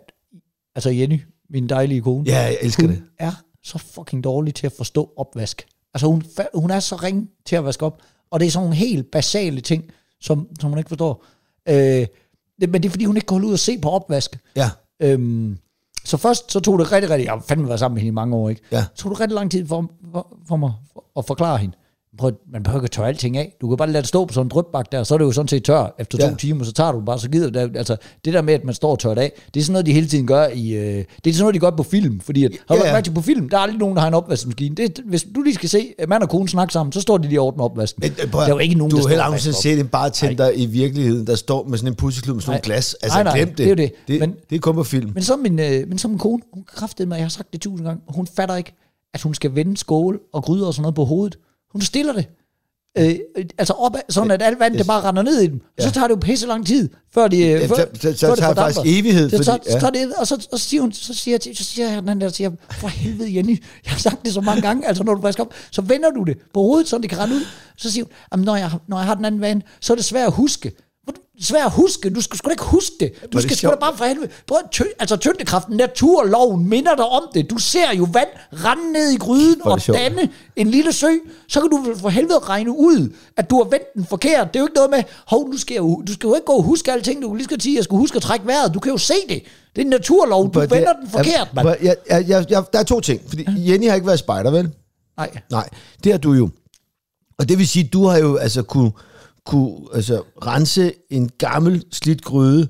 [0.76, 3.02] altså Jenny, min dejlige kone, Ja, jeg elsker hun det.
[3.20, 3.32] er
[3.64, 5.66] så fucking dårlig til at forstå opvask.
[5.94, 7.98] Altså hun, hun er så ringe til at vaske op,
[8.32, 9.84] og det er sådan nogle helt basale ting,
[10.22, 11.26] som, som hun ikke forstår.
[11.70, 12.08] Øh, det,
[12.70, 14.38] men det er fordi, hun ikke kan holde ud og se på opvask.
[14.56, 14.70] Ja,
[15.00, 15.58] Øhm,
[16.06, 18.16] så først så tog det rigtig, rigtig, jeg har fandme været sammen med hende i
[18.16, 18.62] mange år, ikke?
[18.72, 18.86] Ja.
[18.94, 20.74] Så tog det rigtig lang tid for, for, for mig
[21.18, 21.76] at forklare hende.
[22.18, 23.56] Prøv, man behøver ikke at tørre alting af.
[23.62, 25.32] Du kan bare lade det stå på sådan en drøbbak der, så er det jo
[25.32, 25.96] sådan set tør.
[26.00, 26.34] Efter to Ja.
[26.36, 27.78] timer, så tager du bare, så gider det.
[27.78, 29.86] Altså, det der med, at man står og tørrer det af, det er sådan noget,
[29.86, 30.70] de hele tiden gør i...
[30.74, 32.20] Øh, det er sådan noget, de gør på film.
[32.20, 34.14] Fordi at, har du Ja, ja, på film, der er aldrig nogen, der har en
[34.14, 34.76] opvaskemaskine.
[34.76, 37.42] Det, hvis du lige skal se mand og kone snakke sammen, så står de lige
[37.42, 38.02] og ordner opvasken.
[38.04, 40.50] Men, øh, prøv, der er jo ikke nogen, du der har heller set en bartender
[40.56, 42.66] i virkeligheden, der står med sådan en pusseklud med sådan nogle Nej.
[42.76, 42.94] glas.
[42.94, 43.58] Altså, Nej, nej, glem det.
[43.58, 43.92] det er det.
[44.08, 45.12] Det, Men- det er kun på film.
[45.14, 47.62] Men så min, øh, men så min kone, hun kræftede mig, jeg har sagt det
[47.62, 48.74] tusind gange, hun fatter ikke,
[49.14, 51.38] at hun skal vende skål og gryder og sådan noget på hovedet.
[51.76, 52.26] Hun stiller det.
[52.98, 55.62] Øh, øh, altså op, sådan at alt vand, det bare render ned i dem.
[55.78, 57.38] Og så tager det jo pisse lang tid, før de...
[57.38, 60.00] Ja, før, så- så- så før det tager det faktisk evighed, Så, fordi- så, ja.
[60.08, 62.52] det, og så, og så siger hun, så siger, så siger jeg den der, siger,
[62.72, 65.54] for helvede Jenny, jeg har sagt det så mange gange, altså når du vasker op,
[65.72, 67.42] så vender du det på hovedet, så det kan rende ud.
[67.78, 70.06] Så siger hun, "Jamen, når jeg, når jeg har den anden vane, så er det
[70.06, 70.72] svært at huske.
[71.08, 73.12] Det Svært at huske, du skal sgu da ikke huske det.
[73.24, 74.30] Du det skal sgu da bare for helvede.
[74.48, 77.50] Prøv at tø, altså tyngdekraften, naturloven minder dig om det.
[77.50, 80.00] Du ser jo vand rende ned i gryden og det sjovt.
[80.00, 81.08] danne en lille sø.
[81.48, 84.48] Så kan du for helvede regne ud, at du har vendt den forkert.
[84.48, 86.54] Det er jo ikke noget med, hov, nu skal jeg, du skal jo ikke gå
[86.54, 87.22] og huske alting.
[87.22, 88.74] Du kan lige skal sige, at jeg skal huske at trække vejret.
[88.74, 89.44] Du kan jo se det.
[89.76, 90.54] Det er en naturlov.
[90.54, 91.68] Du det- vender den forkert, mand.
[91.68, 93.22] Jeg, jeg, jeg, jeg, der er to ting.
[93.28, 94.72] Fordi Jenny har ikke været spejder, vel?
[95.18, 95.30] Nej.
[95.52, 95.70] Nej,
[96.04, 96.50] det har du jo.
[97.40, 98.92] Og det vil sige, du har jo altså kunne,
[99.46, 102.68] kunne altså, rense en gammel slidt gryde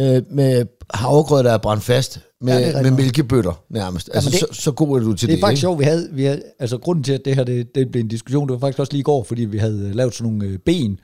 [0.00, 4.10] øh, med havregrød, der er brændt fast, med, Ja, med mælkebøtter nærmest.
[4.14, 5.60] Altså, det- så, så god er du til Det det, er faktisk ikke?
[5.60, 8.08] sjovt, vi havde, vi havde, altså grunden til, at det her det, det blev en
[8.08, 10.52] diskussion, det var faktisk også lige i går, fordi vi havde øh, lavet sådan nogle
[10.52, 11.00] øh, ben,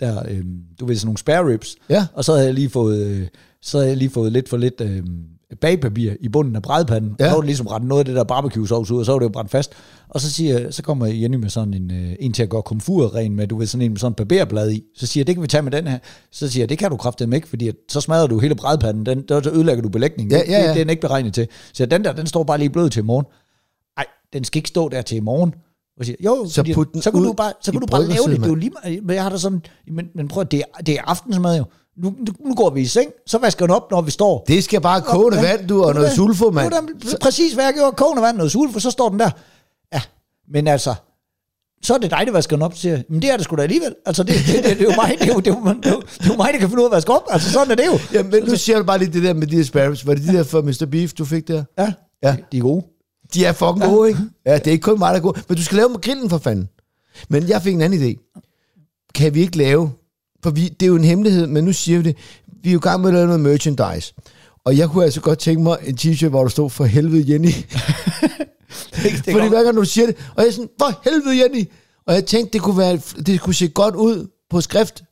[0.00, 0.44] der, øh,
[0.80, 2.06] du ved, sådan nogle spare ribs, Ja.
[2.14, 3.26] og så havde jeg lige fået, øh,
[3.62, 5.02] så havde jeg lige fået lidt for lidt øh,
[5.60, 7.24] bagpapir i bunden af brædpanden, Ja.
[7.24, 9.12] og så var det ligesom brændt noget af det der barbecue sauce ud, og så
[9.12, 9.72] var det jo brændt fast,
[10.08, 13.14] og så siger så kommer Jenny med sådan en, øh, en til at gøre komfur
[13.14, 15.34] ren med, du ved, sådan en med sådan en barberblad i, så siger jeg, det
[15.34, 15.98] kan vi tage med den her,
[16.32, 19.06] så siger jeg, det kan du kraftedeme ikke, fordi at, så smadrer du hele brædpanden,
[19.06, 20.66] den, der, så ødelægger du belægningen, Ja, Det- ja, ja.
[20.66, 22.90] Det, det er den ikke beregnet til, så den der, den står bare lige blød
[22.90, 23.26] til i morgen,
[23.96, 25.54] nej, den skal ikke stå der til i morgen.
[25.98, 28.22] Og siger, jo, Så put den så kan du bare, så kan du bare lave
[28.30, 28.36] det.
[28.36, 30.94] Det er jo lige, men jeg har da sådan, men, men prøv det er, det
[30.94, 31.64] er aftensmad jo.
[32.02, 34.44] Nu, nu, går vi i seng, så vasker den op, når vi står.
[34.48, 36.72] Det skal bare kogende Ja, vand, du, og noget sulfo, mand.
[37.20, 37.96] Præcis, hvad jeg gjorde.
[37.96, 39.30] Kogende vand, noget sulfo, så står den der.
[39.92, 40.00] Ja,
[40.52, 40.94] men altså,
[41.82, 43.02] så er det dig, der vasker den op, siger.
[43.08, 43.94] Men det er det sgu da alligevel.
[44.06, 45.86] Altså, det, det, det, det, er jo mig, det, er jo, det, er jo, det,
[45.86, 47.22] er jo, det er jo mig, der kan finde ud af at vaske op.
[47.30, 47.98] Altså, sådan er det jo.
[48.12, 50.06] Ja, men nu siger du bare lige det der med de ribs.
[50.06, 50.86] Var det de der for Mr.
[50.90, 51.64] Beef, du fik der?
[51.78, 52.36] Ja, Ja.
[52.52, 52.84] de er gode.
[53.34, 54.20] De er fucking gode, ikke?
[54.46, 55.40] Ja, det er ikke kun mig, der er gode.
[55.48, 56.68] Men du skal lave dem på grillen for fanden.
[57.28, 58.40] Men jeg fik en anden idé.
[59.14, 59.90] Kan vi ikke lave...
[60.42, 62.16] For vi, det er jo en hemmelighed, men nu siger vi det.
[62.62, 64.14] Vi er jo i gang med at lave noget merchandise.
[64.64, 67.48] Og jeg kunne altså godt tænke mig en t-shirt, hvor der stod for helvede Jenny.
[69.02, 71.64] Det, Fordi hver gang du siger det, og jeg er sådan, for helvede Jenny.
[72.06, 75.02] Og jeg tænkte, det kunne, være, det kunne se godt ud på skrift.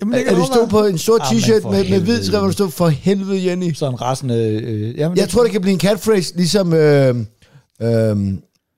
[0.00, 2.46] Jamen, At det stod på en sort Ah, t-shirt for med, med hvid skrift, hvor
[2.46, 3.72] der stod for helvede Jenny.
[3.72, 4.60] Sådan rasende...
[4.62, 6.72] Øh, jamen, Jeg tror, det kan blive en catphrase, ligesom...
[6.72, 7.16] Øh,
[7.82, 8.16] øh,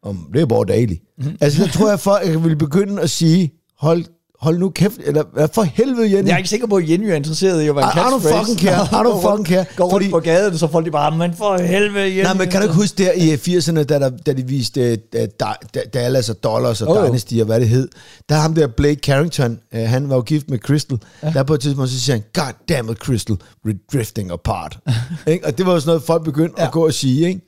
[0.02, 0.94] om det er bare daily.
[1.18, 1.36] Mm-hmm.
[1.40, 4.04] Altså, der tror jeg, folk vil begynde at sige, hold,
[4.42, 6.28] hold nu kæft, eller hvad for helvede, Jenny.
[6.28, 8.10] Jeg er ikke sikker på, at Jenny er interesseret i at være en I don't
[8.22, 8.38] catchphrase.
[8.38, 8.84] fucking care.
[8.84, 9.64] I don't Går rundt- fucking care.
[9.76, 12.22] Går rundt Fordi- på gaden, så folk de bare, men for helvede, Jenny.
[12.22, 15.20] Nej, men kan du ikke huske der i 80'erne, da, der, da de viste uh,
[15.40, 17.06] da, da, Dallas og Dollars og oh.
[17.08, 17.88] Dynasty og hvad det hed,
[18.28, 21.30] der ham der Blake Carrington, uh, han var jo gift med Crystal, ja.
[21.30, 23.36] der på et tidspunkt så siger han, God damn it, Crystal,
[23.68, 24.78] we're drifting apart.
[25.26, 25.46] ikke?
[25.46, 26.54] Og det var jo sådan noget, folk begyndte.
[26.58, 26.66] Ja.
[26.66, 27.40] at gå og sige, ikke?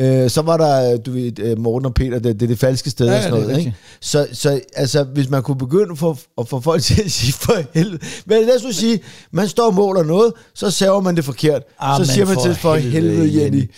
[0.00, 2.90] Øh, så var der, du ved, øh, Morten og Peter, det, det er det falske
[2.90, 3.74] sted Ja, og sådan det noget, ikke?
[4.00, 7.56] Så, så altså, hvis man kunne begynde for, at få folk til at sige for
[7.74, 9.00] helvede, men lad os nu sige,
[9.32, 12.54] man står og måler noget, så saver man det forkert, Ah, så siger man til
[12.54, 13.70] for helvede, helvede, Jenny.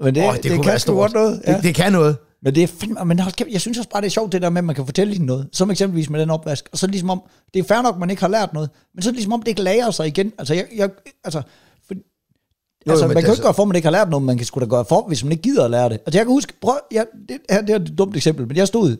[0.00, 1.42] Men det, oh, det, det kan sgu godt noget.
[1.46, 1.56] Ja.
[1.56, 2.16] Det, det kan noget.
[2.44, 4.42] Men det er fandme, men hold kæft, jeg synes også bare, det er sjovt, det
[4.42, 5.48] der med, at man kan fortælle hende noget.
[5.52, 6.68] Som eksempelvis med den opvask.
[6.72, 7.22] Og så ligesom om,
[7.54, 8.70] det er fair nok, man ikke har lært noget.
[8.94, 10.32] Men så ligesom om, det ikke lærer sig igen.
[10.38, 10.90] Altså, jeg, jeg
[11.24, 11.42] altså,
[12.86, 14.22] Jo, altså, man kan jo altså- ikke gøre for, at man ikke har lært noget,
[14.22, 15.92] men man kan sgu da gøre for, hvis man ikke gider at lære det.
[16.06, 18.66] Altså, jeg kan huske, prøv, jeg, det, her, det er et dumt eksempel, men jeg
[18.66, 18.96] stod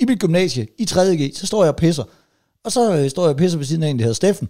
[0.00, 2.04] i mit gymnasie i 3.G, så står jeg og pisser.
[2.64, 4.48] Og så øh, står jeg og pisser ved siden af en, der hedder Steffen.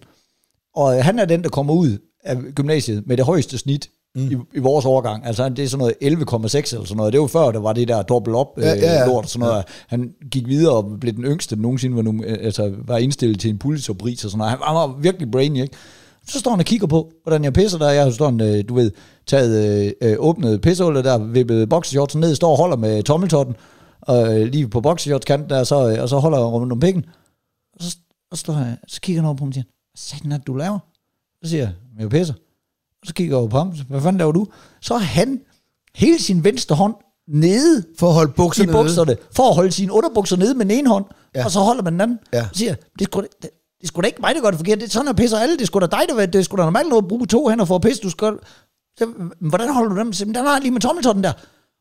[0.74, 4.30] Og øh, han er den, der kommer ud af gymnasiet med det højeste snit mm.
[4.30, 5.26] i, i vores årgang.
[5.26, 7.12] Altså det er sådan noget 11,6 eller sådan noget.
[7.12, 9.06] Det var før, der var det der dobbelt op Ja, øh, ja, ja.
[9.06, 9.64] lort og sådan noget.
[9.86, 13.40] Han gik videre og blev den yngste, der nogensinde var, nu, øh, altså, var indstillet
[13.40, 14.50] til en Pulitzerpris og sådan noget.
[14.50, 15.76] Han var, han var virkelig brainy, ikke?
[16.28, 17.90] Så står han og kigger på, hvordan jeg pisser der.
[17.90, 18.90] Jeg har sådan, øh, du ved,
[19.26, 23.56] taget øh, øh, åbnet pissehullet der, vippet boxershortsen ned, står og holder med tommeltotten,
[24.00, 27.04] og øh, lige på boxershortskanten der, så, øh, og så holder jeg rundt om pikken.
[27.72, 27.96] Og så,
[28.30, 30.36] og så, står jeg, så kigger han over på mig og siger, hvad satan er
[30.36, 30.78] det, du laver?
[31.44, 32.34] Så siger jeg, jeg pisser.
[33.02, 34.46] Og så kigger jeg over på ham, hvad fanden laver du?
[34.80, 35.40] Så har han
[35.94, 36.94] hele sin venstre hånd
[37.28, 38.82] nede For at holde i bukserne nede.
[38.84, 41.44] bukserne, for at holde sine underbukser nede med den ene hånd, Ja.
[41.44, 42.18] og så holder man den anden.
[42.32, 42.42] Ja.
[42.52, 44.78] Så siger det er det, det sgu da ikke mig, der gør det forkert.
[44.80, 45.56] Det er sådan, at pisser alle.
[45.58, 47.74] Det sgu da dig, der det sgu da normalt noget at bruge to hænder for
[47.74, 48.02] at pisse.
[48.02, 48.32] Du skal,
[48.98, 49.06] så,
[49.40, 50.12] hvordan holder du dem?
[50.12, 51.32] Så, "Men den har lige med tommeltotten der.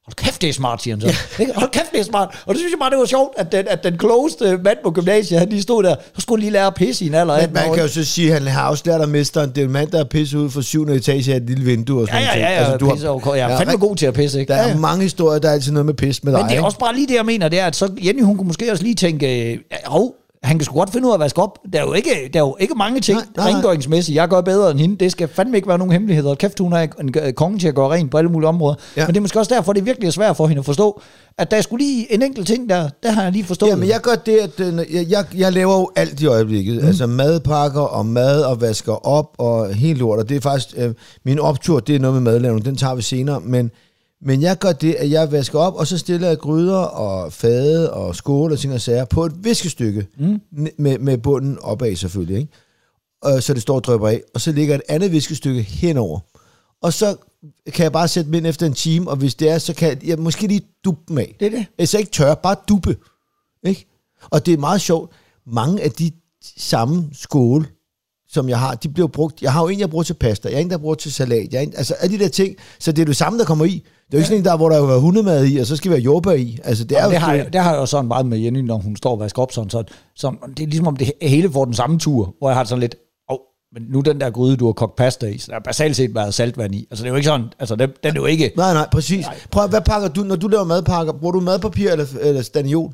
[0.05, 1.08] Hold kæft, det er smart, siger han så.
[1.39, 1.45] Ja.
[1.60, 2.43] Hold kæft, det er smart.
[2.45, 4.91] Og det synes jeg bare, det var sjovt, at den, at den closed mand på
[4.91, 7.41] gymnasiet, han lige stod der, så skulle lige lære at pisse i en alder Men
[7.43, 9.49] 18 man kan jo så sige, at han har også lært af mesteren.
[9.49, 12.01] Det er en mand, der er pisset ud fra syvende etage af et lille vindue
[12.01, 13.95] og Ja, sådan ja, ja, ja, Altså, altså, pisse over, jeg er Ja, fandme god
[13.95, 14.53] til at pisse, ikke?
[14.53, 14.75] Der Ja, er ja.
[14.77, 16.39] mange historier, der er altid noget med pis med dig.
[16.41, 16.65] Men det er ikke?
[16.65, 18.84] også bare lige det, jeg mener, det er, at så Jenny, hun kunne måske også
[18.84, 19.60] lige tænke, øh,
[20.45, 21.60] han kan sgu godt finde ud af at vaske op.
[21.73, 24.41] Der er jo ikke, der er jo ikke mange ting Nej, nej, rengøringsmæssigt, jeg gør
[24.41, 24.95] bedre end hende.
[24.97, 26.36] Det skal fandme ikke være nogen hemmeligheder.
[26.36, 28.75] Kæft, hun er en konge til at gøre rent på alle mulige områder.
[28.97, 29.05] Ja.
[29.05, 31.01] Men det er måske også derfor, det er virkelig svært for hende at forstå,
[31.38, 33.69] at der er skulle lige en enkelt ting der, der har jeg lige forstået.
[33.69, 36.81] Ja, men jeg gør det, at øh, jeg, jeg, jeg laver jo alt i øjeblikket.
[36.81, 36.88] Mm.
[36.88, 40.19] Altså madpakker og mad og vasker op og helt lort.
[40.19, 40.93] Og det er faktisk, øh,
[41.25, 43.39] min optur, det er noget med madlavning, den tager vi senere.
[43.39, 43.71] Men,
[44.25, 47.93] men jeg gør det, at jeg vasker op, og så stiller jeg gryder og fade
[47.93, 50.07] og skåle og ting og sager på et viskestykke.
[50.17, 50.41] Mm.
[50.77, 52.51] Med, med bunden opad selvfølgelig, ikke?
[53.21, 54.21] Og, så det står og drypper af.
[54.33, 56.19] Og så ligger et andet viskestykke henover.
[56.81, 57.15] Og så
[57.73, 59.89] kan jeg bare sætte dem ind efter en time, og hvis det er, så kan
[59.89, 61.35] jeg, jeg måske lige duppe dem af.
[61.39, 61.65] Det er det.
[61.77, 62.97] Altså ikke tør, bare duppe.
[63.65, 63.88] Ikke?
[64.29, 65.11] Og det er meget sjovt.
[65.47, 66.11] Mange af de
[66.57, 67.65] samme skåle,
[68.27, 69.41] som jeg har, de bliver brugt.
[69.41, 70.49] Jeg har jo en, jeg bruger til pasta.
[70.49, 71.51] Jeg har en, der bruger til salat.
[71.51, 72.55] Jeg har en, altså alle de der ting.
[72.79, 73.83] Så det er det samme, der kommer i.
[74.11, 75.91] Det er jo ikke sådan en, der, hvor der er hundemad i, og så skal
[75.91, 76.59] vi have jordbær i.
[76.63, 78.37] Altså, det er Ja, jo det, har jeg, det har jeg jo sådan meget med
[78.37, 79.69] Jenny, når hun står og vasker op sådan.
[79.69, 79.83] Så,
[80.15, 82.79] så det er ligesom om det hele får den samme tur, hvor jeg har sådan
[82.79, 82.95] lidt,
[83.31, 83.37] åh,
[83.73, 86.15] men nu den der gryde, du har kogt pasta i, så der har basalt set
[86.15, 86.87] været saltvand i.
[86.91, 88.51] Altså det er jo ikke sådan, altså den, den er jo ikke...
[88.57, 89.25] Nej, nej, præcis.
[89.51, 91.13] Prøv, at- hvad pakker du, når du laver madpakker?
[91.13, 92.93] Bruger du madpapir eller, eller staniol?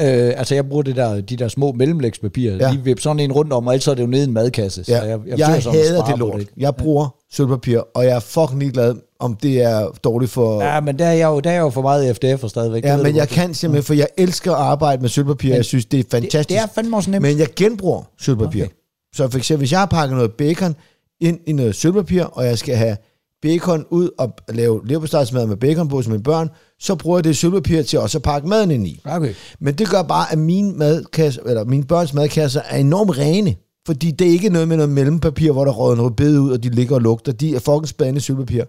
[0.00, 2.66] Øh, altså jeg bruger det der, de der små mellemlægspapirer, Ja.
[2.66, 2.72] ja.
[2.72, 4.32] de vipper sådan en rundt om, og ellers så er det jo nede i en
[4.32, 4.84] madkasse.
[4.84, 5.02] Så Ja.
[5.02, 6.40] jeg, Jeg, jeg, hader det lort.
[6.40, 6.48] det.
[6.56, 10.62] Jeg bruger sølvpapir, og jeg er fucking ligeglad, om det er dårligt for...
[10.62, 12.84] Ja, men der er jeg jo, der er jeg jo for meget FDF og stadigvæk.
[12.84, 13.30] Ja, Det men du jeg godt.
[13.30, 15.48] kan simpelthen, for jeg elsker at arbejde med sølvpapir.
[15.48, 16.48] Men Jeg synes, det er det, fantastisk.
[16.48, 17.22] det er fandme også nemt.
[17.22, 18.64] Men jeg genbruger sølvpapir.
[18.64, 18.74] Okay.
[19.14, 20.74] Så for eksempel, hvis jeg har pakket noget bacon
[21.20, 22.96] ind i noget sølvpapir, og jeg skal have
[23.42, 26.48] bacon ud og lave leverpostejsmad med bacon på som mine børn,
[26.80, 29.00] så bruger jeg det sølvpapir til også at pakke maden ind i.
[29.04, 29.34] Okay.
[29.60, 33.54] Men det gør bare, at mine, madkasse, eller mine børns madkasser er enormt rene.
[33.86, 36.62] Fordi det er ikke noget med noget mellempapir, hvor der råder noget bed ud, og
[36.62, 37.32] de ligger og lugter.
[37.32, 38.64] De er fucking spændende sølvpapir.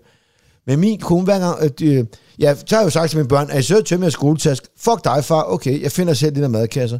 [0.67, 1.62] Men min kone, hver gang...
[1.62, 2.05] At, øh,
[2.39, 4.63] ja, så har jeg jo sagt til mine børn, at I søger til med skoletask.
[4.77, 5.43] Fuck dig, far.
[5.43, 6.99] Okay, jeg finder selv de der madkasser.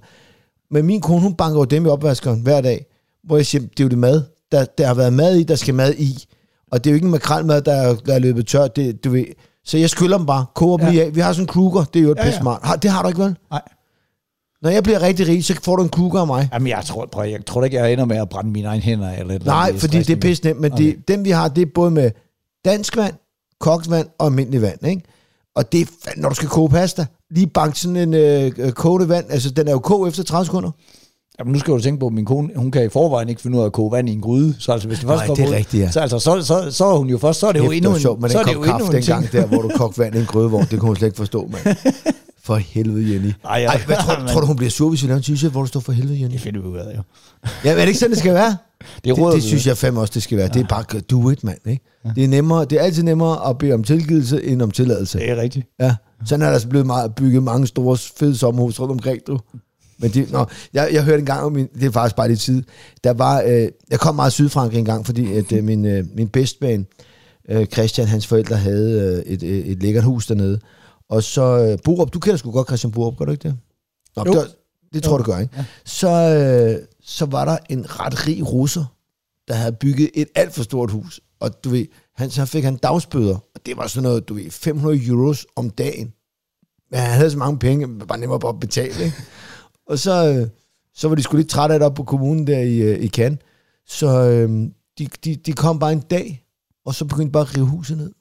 [0.72, 2.86] Men min kone, hun banker jo dem i opvaskeren hver dag.
[3.24, 4.22] Hvor jeg siger, det er jo det mad.
[4.52, 6.26] Der, der har været mad i, der skal mad i.
[6.74, 8.68] Og det er jo ikke en makrelmad, der er, der er løbet tør.
[8.68, 9.26] Det, du ved.
[9.66, 10.46] Så jeg skylder dem bare.
[10.56, 10.92] Koger dem Ja.
[10.92, 11.16] lige af.
[11.16, 11.84] Vi har sådan en kruger.
[11.84, 12.60] Det er jo et ja, pisse smart.
[12.64, 13.36] Har, det har du ikke, vel?
[13.52, 13.62] Nej.
[14.62, 16.50] Når jeg bliver rigtig rig, så får du en kruger af mig.
[16.54, 19.12] Jamen, jeg tror, prøv, jeg tror ikke, jeg ender med at brænde mine egne hænder.
[19.12, 20.84] Eller eller Nej, i fordi det er pisse nemt, men okay.
[20.84, 22.12] det, dem vi har, det er både med
[22.66, 23.14] dansk vand,
[23.60, 25.02] koksvand og almindelig vand, ikke?
[25.56, 29.10] Og det er, når du skal koge pasta, lige bank sådan en øh, øh, kogende
[29.10, 30.72] vand, altså den er jo kog efter 30 sekunder.
[31.40, 33.58] Jamen, nu skal du tænke på, at min kone, hun kan i forvejen ikke finde
[33.58, 34.56] ud af at koge vand i en gryde.
[34.60, 35.92] Så altså, hvis det først Nej, kommer det er ud, rigtigt, ja.
[35.92, 37.94] så, altså, så, så, så, er hun jo først, så er det jo Kæft, endnu
[37.94, 38.94] en, sjovt, men så er det jo endnu en ting.
[38.94, 41.50] dengang der, hvor du kogte vand i en grydevogn, det kunne hun slet ikke forstå,
[41.52, 41.78] mand.
[42.44, 43.34] For helvede, Jenny.
[43.46, 43.68] Ej, ja.
[43.68, 45.68] Ej, hvad tror, tror du, hun bliver sur, hvis vi laver en t-shirt, hvor du
[45.68, 46.34] står for helvede, Jenny?
[46.34, 47.02] Det finder vi ud af, jo.
[47.66, 48.58] Ja, er det ikke sådan, det skal være?
[49.04, 50.48] Det, Det, det synes jeg fandme også, det skal være.
[50.48, 51.58] Det er bare do it, mand.
[51.68, 51.84] Ikke?
[52.16, 55.20] Det, er nemmere, det er altid nemmere at bede om tilgivelse, end om tilladelse.
[55.20, 55.68] Det er rigtigt.
[55.80, 59.40] Ja, sådan er der altså blevet meget, bygget mange store, fede sommerhus rundt omkring, du.
[59.98, 62.40] Men det, nå, jeg, jeg hørte en gang, om min, det er faktisk bare lidt
[62.40, 62.64] tid,
[63.04, 66.28] der var, øh, jeg kom meget Sydfrankrig en gang, fordi at, øh, min, øh, min
[66.28, 66.88] bedstman,
[67.50, 70.60] øh, Christian, hans forældre, havde øh, et, et, et lækkert hus dernede.
[71.10, 73.58] Og så, øh, Borup, du kender sgu godt Christian Borup, gør du ikke det?
[74.16, 74.34] Nå, Jo.
[74.34, 74.56] det,
[74.94, 75.18] det tror Jo.
[75.18, 75.54] du gør, ikke?
[75.58, 75.66] Ja.
[75.86, 78.86] Så, øh, så var der en ret rig russer,
[79.48, 81.22] der havde bygget et alt for stort hus.
[81.40, 83.36] Og du ved, han, så fik han dagsbøder.
[83.36, 86.14] Og det var sådan noget, du ved, 500 euros om dagen.
[86.92, 89.04] Men han havde så mange penge, bare nemmere bare at betale.
[89.04, 89.18] Ikke?
[89.88, 90.48] Og så, øh,
[90.96, 93.08] så var de sgu lidt trætte af det op på kommunen der i, øh, i
[93.08, 93.40] Cannes.
[93.88, 94.50] Så øh,
[95.00, 96.44] de, de, de kom bare en dag,
[96.86, 98.12] og så begyndte bare at rive huset ned.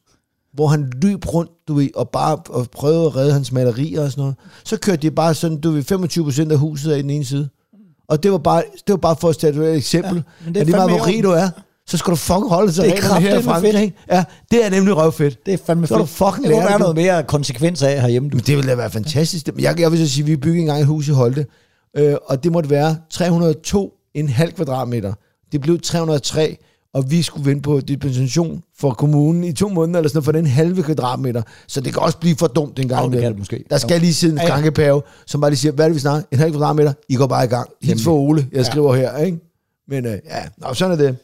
[0.52, 4.10] Hvor han løb rundt, du ved, og bare og prøvede at redde hans malerier og
[4.10, 4.36] sådan noget.
[4.64, 7.48] Så kørte de bare sådan, du ved, 25 procent af huset af den ene side.
[8.08, 10.14] Og det var bare, det var bare for at statuere et eksempel.
[10.14, 11.48] Ja, men det er at lige meget, hvor rig du er,
[11.92, 13.72] så skal du fucking holde er reglerne her i kraftedeme Frankrig.
[13.72, 13.82] fedt.
[13.82, 13.96] ikke?
[14.12, 15.46] Ja, det er nemlig røvfedt.
[15.46, 16.16] Det er fandme Så er du fedt.
[16.18, 18.28] fucking det lærer være noget mere konsekvens af herhjemme.
[18.30, 18.36] Du.
[18.36, 19.48] Men det ville da være fantastisk.
[19.58, 21.46] Jeg, jeg vil så sige, at vi byggede engang et hus i Holte,
[21.96, 25.12] øh, og det måtte være 302,5 kvadratmeter.
[25.52, 26.56] Det blev 303,
[26.94, 30.32] og vi skulle vente på dispensation for kommunen i to måneder, eller sådan noget, for
[30.32, 31.42] den halve kvadratmeter.
[31.68, 33.06] Så det kan også blive for dumt en gang.
[33.06, 33.64] Jo, det kan det måske.
[33.70, 34.48] Der skal lige sidde en Ja, ja.
[34.48, 36.22] skankepave, som bare lige siger, hvad er det, vi snakker?
[36.32, 36.92] En halv kvadratmeter?
[37.08, 37.68] I går bare i gang.
[37.82, 38.04] Nemlig.
[38.04, 38.62] for Ole, jeg Ja.
[38.62, 39.38] skriver her, ikke?
[39.88, 41.16] Men øh, ja, Nå, sådan er det.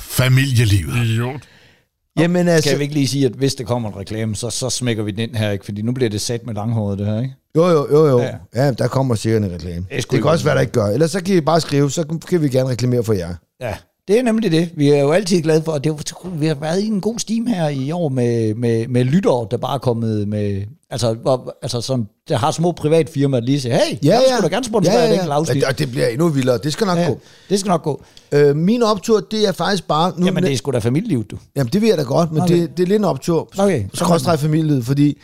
[0.00, 1.06] Familielivet.
[1.06, 1.40] Idiot.
[2.18, 4.70] Jamen altså, Skal vi ikke lige sige, at hvis der kommer en reklame, så, så
[4.70, 5.64] smækker vi den ind her, ikke?
[5.64, 7.34] Fordi nu bliver det sat med langhåret, det her, ikke?
[7.56, 8.20] jo jo, jo, jo.
[8.20, 8.36] Ja.
[8.54, 8.72] Ja.
[8.72, 9.86] der kommer sikkert en reklame.
[9.90, 10.86] Det Det, kan også være, der ikke gør.
[10.86, 13.34] Ellers så kan I bare skrive, så kan vi gerne reklamere for jer.
[13.60, 13.74] Ja,
[14.08, 14.70] det er nemlig det.
[14.76, 17.46] Vi er jo altid glade for, og det vi har været i en god steam
[17.46, 21.80] her i år med, med, med lyttere, der bare er kommet med, altså, hvor, altså
[21.80, 24.36] som, der har små privatfirmaer, der lige siger, hey, Ja, jeg ja.
[24.36, 25.14] skulle da gerne sponsorere ja, ja, ja.
[25.14, 25.62] et enkelt afsnit.
[25.62, 26.58] Ja, det bliver endnu vildere.
[26.58, 27.20] Det skal nok Ja, gå.
[27.48, 28.02] det skal nok gå.
[28.32, 30.12] Øh, min optur, det er faktisk bare...
[30.16, 31.38] Nu, Jamen, det er sgu da familielivet, du.
[31.56, 32.54] Jamen, det ved jeg da godt, men Okay.
[32.54, 32.62] okay.
[32.62, 33.48] det, det er lidt en optur.
[33.58, 33.84] Okay.
[33.94, 35.18] Skråstrej familielivet, fordi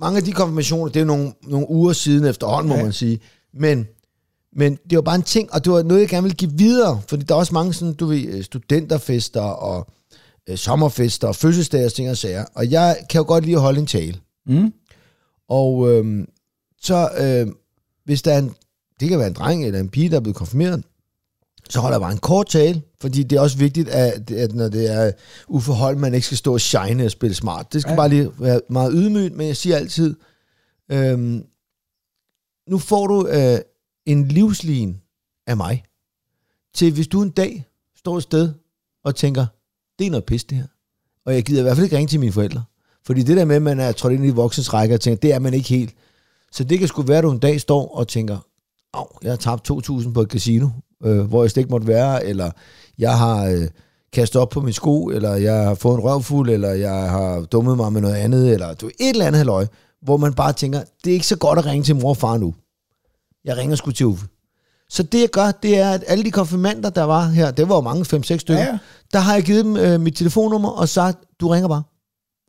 [0.00, 2.82] mange af de konfirmationer, det er jo nogle, nogle uger siden efterhånden, må Ja.
[2.82, 3.20] man sige.
[3.54, 3.86] Men,
[4.56, 7.00] men det var bare en ting, og det var noget, jeg gerne ville give videre,
[7.08, 9.86] fordi der er også mange sådan, du ved, øh, studenterfester og
[10.48, 12.44] øh, sommerfester og fødselsdage og ting og sager.
[12.54, 14.20] Og jeg kan jo godt lide at holde en tale.
[14.46, 14.72] Mm.
[15.48, 16.26] Og øh,
[16.82, 17.52] så, øh,
[18.04, 18.54] hvis der er en,
[19.00, 20.84] det kan være en dreng eller en pige, der er blevet konfirmeret,
[21.70, 24.68] så holder jeg bare en kort tale, fordi det er også vigtigt, at, at når
[24.68, 25.12] det er
[25.48, 27.72] uforhold, man ikke skal stå og shine og spille smart.
[27.72, 27.96] Det skal Ja.
[27.96, 30.14] bare lige være meget ydmygt, men jeg siger altid,
[30.92, 31.40] øh,
[32.68, 33.58] nu får du øh,
[34.12, 35.00] en livslin
[35.46, 35.84] af mig,
[36.74, 38.52] til hvis du en dag står et sted
[39.04, 39.46] og tænker,
[39.98, 40.66] det er noget pis det her,
[41.26, 42.62] og jeg gider i hvert fald ikke ringe til mine forældre,
[43.06, 45.32] fordi det der med, at man er trådt ind i voksens række og tænker, det
[45.32, 45.94] er man ikke helt.
[46.52, 48.38] Så det kan sgu være, at du en dag står og tænker,
[48.94, 50.68] Au, jeg har tabt 2.000 på et casino,
[51.04, 52.50] øh, hvor jeg slet ikke måtte være, eller
[52.98, 53.68] jeg har øh,
[54.12, 57.76] kastet op på min sko, eller jeg har fået en røvfuld, eller jeg har dummet
[57.76, 59.66] mig med noget andet, eller du et eller andet halløj,
[60.02, 62.38] hvor man bare tænker, det er ikke så godt at ringe til mor og far
[62.38, 62.54] nu.
[63.44, 64.26] Jeg ringer sgu til Uffe.
[64.88, 67.74] Så det jeg gør, det er, at alle de konfirmander, der var her, det var
[67.74, 68.78] jo mange, 5-6 stykker, Ja, ja,
[69.12, 71.82] der har jeg givet dem øh, mit telefonnummer og sagt, du ringer bare.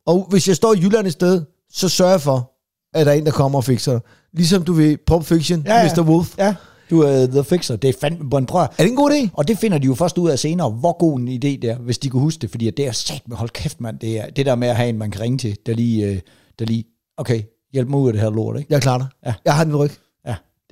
[0.06, 2.52] Og hvis jeg står i Jylland et sted, så sørger jeg for,
[2.94, 4.02] at der er en, der kommer og fikser det.
[4.32, 5.94] Ligesom du ved, Pulp Fiction, Ja, ja, ja.
[5.96, 6.02] Mr.
[6.02, 6.38] Wolf.
[6.38, 6.54] Ja,
[6.90, 7.76] du er the fixer.
[7.76, 8.60] Det er fandme på en prøv.
[8.62, 9.28] Er det en god idé?
[9.32, 11.76] Og det finder de jo først ud af senere, hvor god en idé det er,
[11.78, 12.50] hvis de kan huske det.
[12.50, 14.88] Fordi det er sat med, hold kæft mand, det er det der med at have
[14.88, 16.20] en, man kan ringe til, der lige, øh,
[16.58, 16.84] der lige
[17.16, 18.72] okay, hjælp mig ud af det her lort, ikke?
[18.72, 19.06] Jeg klarer dig.
[19.26, 19.34] Ja.
[19.44, 19.90] Jeg har den ryg.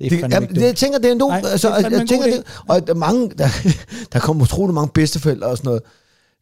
[0.03, 1.15] Ja, det er Det, jamen, det, jeg tænker, det er.
[1.15, 3.47] Nej, altså, det er jeg tænker, det, og der, er mange, der,
[4.13, 5.81] der kommer utrolig mange bedsteforældre og sådan noget.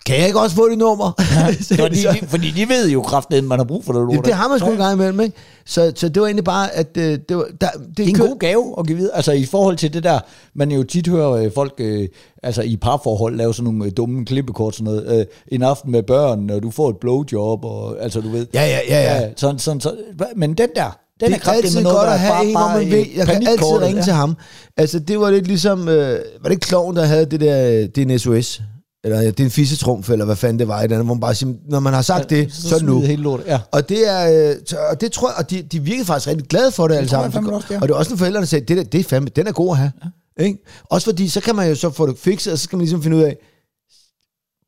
[0.06, 1.12] Kan jeg ikke også få dit nummer?
[1.62, 4.12] Så- fordi, de, fordi de ved jo kraftigt, man har brug for det lort.
[4.12, 4.72] Jamen, det har man sgu ja.
[4.74, 5.36] en gang imellem, ikke?
[5.66, 7.46] Så, så det var egentlig bare, at øh, det var...
[7.62, 9.16] Der, det, Det er en kør- god gave at give videre.
[9.16, 10.20] Altså i forhold til det der,
[10.56, 12.08] man jo tit hører øh, folk øh,
[12.44, 16.04] altså i parforhold lave sådan nogle øh, dumme klippekort, sådan noget, øh, en aften med
[16.04, 18.48] børn, og du får et blowjob, og altså du ved.
[18.54, 19.30] Ja, ja, ja, ja.
[19.36, 19.96] sådan, sådan, så,
[20.36, 22.68] men den der, den det er er altid noget, godt at have bare, en, hvor
[22.68, 24.36] man ved, jeg kan altid ringe til ham.
[24.78, 28.02] Altså, det var lidt ligesom, øh, var det Kloven, der havde det der, det er
[28.02, 28.62] en SOS?
[29.04, 31.22] Eller ja, det er en fissetrumf, eller hvad fanden det var, eller andet, hvor man
[31.22, 33.02] bare siger, når man har sagt det, så, det nu.
[33.02, 33.46] hele lortet.
[33.48, 33.60] Ja.
[33.72, 36.48] Og det er, øh, så- og det tror jeg, og de, de virkede faktisk rigtig
[36.48, 37.54] glade for det, alle tror jeg sammen.
[37.54, 37.82] også, det er.
[37.82, 39.72] Og det er også, når forældrene sagde, det, der, det er fandme, den er god
[39.72, 39.92] at have.
[40.40, 40.44] Ja.
[40.44, 40.60] Ikke?
[40.90, 43.04] Også fordi, så kan man jo så få det fikset, og så skal man ligesom
[43.04, 43.38] finde ud af,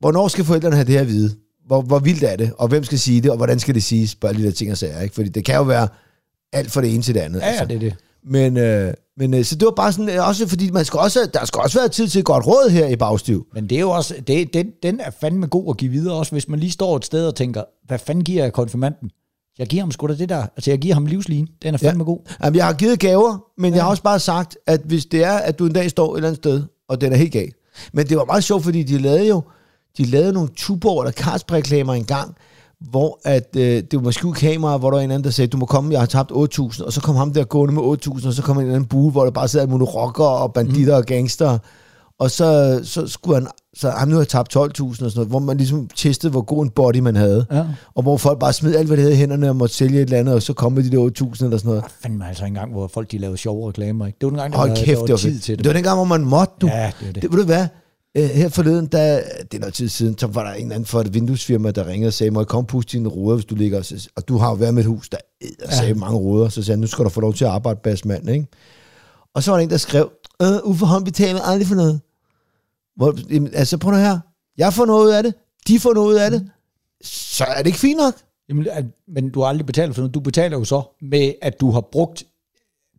[0.00, 1.34] hvornår skal forældrene have det her at vide?
[1.66, 2.52] Hvor, hvor vildt er det?
[2.58, 3.30] Og hvem skal sige det?
[3.30, 4.14] Og hvordan skal det siges?
[4.14, 5.14] Bare lige der ting og sager, ikke?
[5.14, 5.88] Fordi det kan jo være
[6.52, 7.40] alt fra det ene til det andet.
[7.40, 7.94] Ja, ja, det er det.
[8.24, 11.30] Men, øh, men øh, så det var bare sådan, øh, også fordi man skal også,
[11.34, 13.46] der skal også være tid til et godt råd her i bagstiv.
[13.54, 16.32] Men det er jo også, det, den, den er fandme god at give videre, også
[16.32, 19.10] hvis man lige står et sted og tænker, hvad fanden giver jeg konfirmanden?
[19.58, 20.46] Jeg giver ham sgu da det der.
[20.56, 21.48] Altså, jeg giver ham livslin.
[21.62, 22.04] Den er fandme ja.
[22.04, 22.18] god.
[22.44, 23.76] Jamen, jeg har givet gaver, men ja.
[23.76, 26.18] jeg har også bare sagt, at hvis det er, at du en dag står et
[26.18, 27.52] eller andet sted, og den er helt gal.
[27.92, 29.42] Men det var meget sjovt, fordi de lavede jo
[29.98, 32.36] de lavede nogle Tuborg eller Carlsberg-reklamer engang,
[32.90, 35.56] hvor at, øh, det var skjult kamera, hvor der var en anden, der sagde, du
[35.56, 38.32] må komme, jeg har tabt 8.000, og så kom ham der gående med 8.000, og
[38.32, 40.98] så kom en anden bue, hvor der bare sad nogle rockere og banditter mm.
[40.98, 41.58] og gangster,
[42.18, 45.38] og så, så skulle han, så ham nu har tabt 12.000 og sådan noget, hvor
[45.38, 47.64] man ligesom testede, hvor god en body man havde, Ja.
[47.94, 50.02] og hvor folk bare smed alt, hvad de havde i hænderne, og måtte sælge et
[50.02, 51.82] eller andet, og så kom med de der 8.000 eller sådan noget.
[51.82, 54.06] Der fandme altså en gang, hvor folk de lavede sjove reklamer.
[54.06, 54.16] Ikke?
[54.20, 55.42] Det var den gang, der, Hold var, kæft, der var det var tid fedt.
[55.42, 55.68] til Det det.
[55.68, 56.66] var dengang, hvor man måtte, du.
[56.66, 57.22] Ja, det det.
[57.22, 57.66] det ved du hvad?
[58.16, 60.86] Øh, her forleden, der, det er noget tid siden, så var der en eller anden
[60.86, 63.54] fra et vinduesfirma, der ringede og sagde, må jeg komme puste dine ruder, hvis du
[63.54, 63.84] ligger, og,
[64.16, 65.18] og du har jo været med et hus, der
[65.70, 65.94] sagde ja.
[65.94, 68.46] mange ruder, så sagde han, nu skal du få lov til at arbejde, basmand, ikke?
[69.34, 70.10] Og så var der en, der skrev,
[70.42, 72.00] øh, Uffe Holm betaler aldrig for noget.
[72.96, 74.18] Hvor, jamen, altså, prøv nu her.
[74.58, 75.34] Jeg får noget ud af det,
[75.68, 76.50] de får noget ud af det,
[77.04, 78.14] så er det ikke fint nok.
[78.48, 78.66] Jamen,
[79.08, 80.14] men du har aldrig betalt for noget.
[80.14, 82.24] Du betaler jo så med, at du har brugt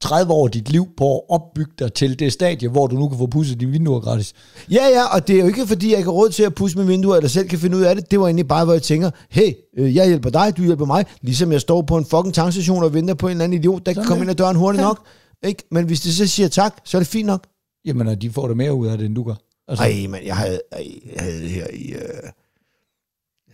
[0.04, 3.10] 30 år af dit liv på at opbygge dig til det stadie, hvor du nu
[3.10, 4.34] kan få pudset dine vinduer gratis.
[4.72, 6.78] Ja, ja, og det er jo ikke, fordi jeg ikke har råd til at pusse
[6.78, 8.12] mine vinduer, eller selv kan finde ud af det.
[8.12, 11.06] Det var egentlig bare, hvor jeg tænker, hey, øh, jeg hjælper dig, du hjælper mig.
[11.22, 13.94] Ligesom jeg står på en fucking tankstation og venter på en eller anden idiot, der
[13.94, 14.24] kan Sådan komme det.
[14.26, 14.88] ind ad døren hurtigt Ja.
[14.88, 15.06] nok.
[15.44, 15.64] Ikke?
[15.72, 17.48] Men hvis det så siger tak, så er det fint nok.
[17.86, 19.36] Jamen, og de får det mere ud af det, end du gør.
[19.68, 21.88] Altså, Ej, men jeg havde, ej, jeg havde det her i...
[21.94, 22.00] Øh,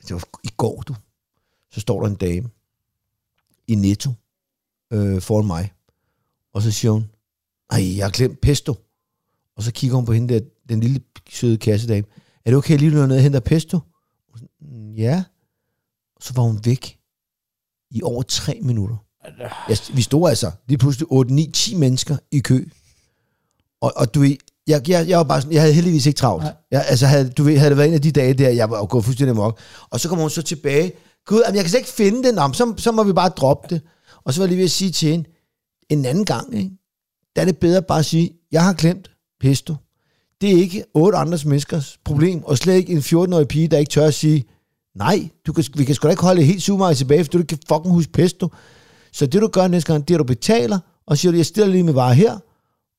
[0.08, 0.96] det var i går, du.
[1.72, 2.50] Så står der en dame
[3.68, 4.12] i Netto
[4.94, 5.72] øh, foran mig.
[6.60, 7.06] Og så siger hun,
[7.72, 8.76] ej, jeg har glemt pesto.
[9.58, 12.08] Og så kigger hun på hende der, den lille søde kassedame.
[12.46, 13.80] Er det okay, lige løber ned og henter pesto?
[14.62, 15.24] "Mm, Ja.
[16.16, 16.98] Og så var hun væk
[17.92, 18.96] i over tre minutter.
[19.70, 22.66] Jeg, vi stod altså lige pludselig 8, 9, 10 mennesker i kø.
[23.82, 24.36] Og, og du ved,
[24.68, 26.44] jeg, jeg, jeg, var bare sådan, jeg havde heldigvis ikke travlt.
[26.44, 26.54] Nej.
[26.72, 28.86] Jeg, altså, havde, du ved, havde det været en af de dage der, jeg var
[28.86, 29.60] gået fuldstændig amok.
[29.90, 30.92] Og så kommer hun så tilbage.
[31.26, 32.36] Gud, jamen, jeg kan slet ikke finde det.
[32.36, 33.82] Nå, men så, så må vi bare droppe det.
[34.24, 35.30] Og så var jeg lige ved at sige til hende,
[35.90, 36.72] en anden gang, ikke?
[37.36, 39.76] der er det bedre bare at sige, jeg har glemt pesto.
[40.42, 43.90] Det er ikke otte andres menneskers problem, og slet ikke en 14-årig pige, der ikke
[43.90, 44.46] tør at sige,
[44.96, 47.48] nej, du kan, vi kan sgu da ikke holde helt supermarked tilbage, for du ikke
[47.48, 48.50] kan fucking huske pesto.
[49.14, 51.46] Så det du gør næste gang, det er, at du betaler, og siger, du, jeg
[51.46, 52.38] stiller lige med varer her,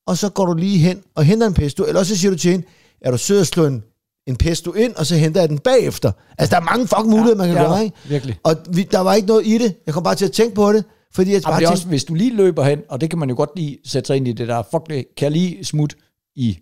[0.06, 2.38] og så går du lige hen og henter en pesto, eller også så siger du
[2.38, 2.66] til hende,
[3.00, 3.82] er du sød at slå en,
[4.26, 6.12] en pesto ind, og så henter jeg den bagefter.
[6.38, 7.96] Altså, der er mange fucking muligheder, man kan er gøre, ikke?
[8.08, 8.38] Virkelig.
[8.42, 9.74] Og vi, der var ikke noget i det.
[9.86, 12.04] Jeg kom bare til at tænke på det, fordi jeg bare det er også, hvis
[12.04, 14.32] du lige løber hen, og det kan man jo godt lige sætte sig ind i
[14.32, 15.94] det der, fuck det, kan jeg lige smut
[16.36, 16.58] i,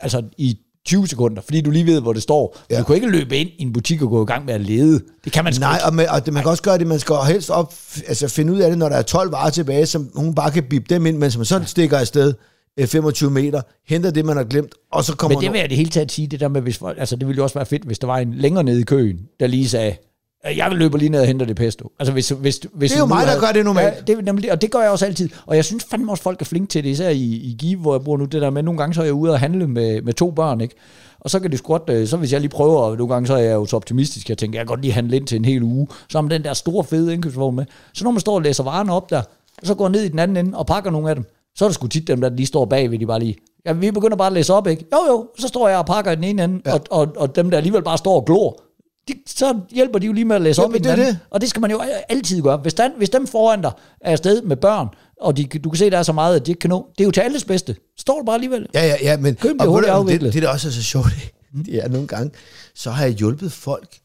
[0.00, 2.56] altså i 20 sekunder, fordi du lige ved, hvor det står.
[2.70, 2.74] Ja.
[2.74, 2.80] Ja.
[2.80, 5.00] Du kan ikke løbe ind i en butik og gå i gang med at lede.
[5.24, 5.84] Det kan man sgu Nej, ikke.
[5.86, 7.74] og, med, og det, man kan også gøre det, man skal helst op,
[8.06, 10.62] altså finde ud af det, når der er 12 varer tilbage, som hun bare kan
[10.70, 12.34] bippe dem ind, mens man så stikker afsted
[12.78, 15.68] øh, 25 meter, henter det, man har glemt, og så kommer Men det vil jeg
[15.68, 17.84] det hele taget sige, det der med, hvis, altså det ville jo også være fedt,
[17.84, 19.96] hvis der var en længere nede i køen, der lige sagde, "Øh,
[20.44, 21.92] jeg løber lige ned og henter det pesto.
[21.98, 23.94] Altså hvis, hvis, hvis Det er jo mig, der gør det normalt.
[24.08, 25.28] Ja, det, nemlig, og det gør jeg også altid.
[25.46, 27.94] Og jeg synes fandme også, folk er flinke til det, især i, i Give, hvor
[27.94, 30.02] jeg bor nu, det der med, nogle gange så er jeg ude og handle med,
[30.02, 30.74] med to børn, ikke?
[31.20, 33.34] Og så kan det godt, øh, så hvis jeg lige prøver, og nogle gange så
[33.34, 35.44] er jeg jo så optimistisk, jeg tænker, jeg kan godt lige handle ind til en
[35.44, 37.64] hel uge, så har man den der store fede indkøbsvogn med.
[37.94, 39.22] Så når man står og læser varerne op der,
[39.60, 41.24] og så går ned i den anden ende og pakker nogle af dem,
[41.54, 43.90] så er det sgu tit dem, der lige står bagved, de bare lige, ja, vi
[43.90, 44.84] begynder bare at læse op, ikke?
[44.92, 46.72] Jo, jo, så står jeg og pakker i den ene ende, ja.
[46.72, 48.60] og, og, og dem, der alligevel bare står og glor,
[49.08, 51.18] de, så hjælper de jo lige med at læse op Jamen, i den det det.
[51.30, 52.56] Og det skal man jo altid gøre.
[52.56, 54.88] Hvis, der, hvis dem foran dig er afsted med børn,
[55.20, 57.04] og de, du kan se, der er så meget, at de ikke kan nå, det
[57.04, 57.76] er jo til alles bedste.
[57.98, 58.66] Står du bare alligevel.
[58.74, 60.22] Ja, ja, ja, men Køben bliver og du, afviklet.
[60.26, 61.06] det, det, der også er så sjovt,
[61.66, 62.30] det er nogle gange,
[62.74, 63.98] så har jeg hjulpet folk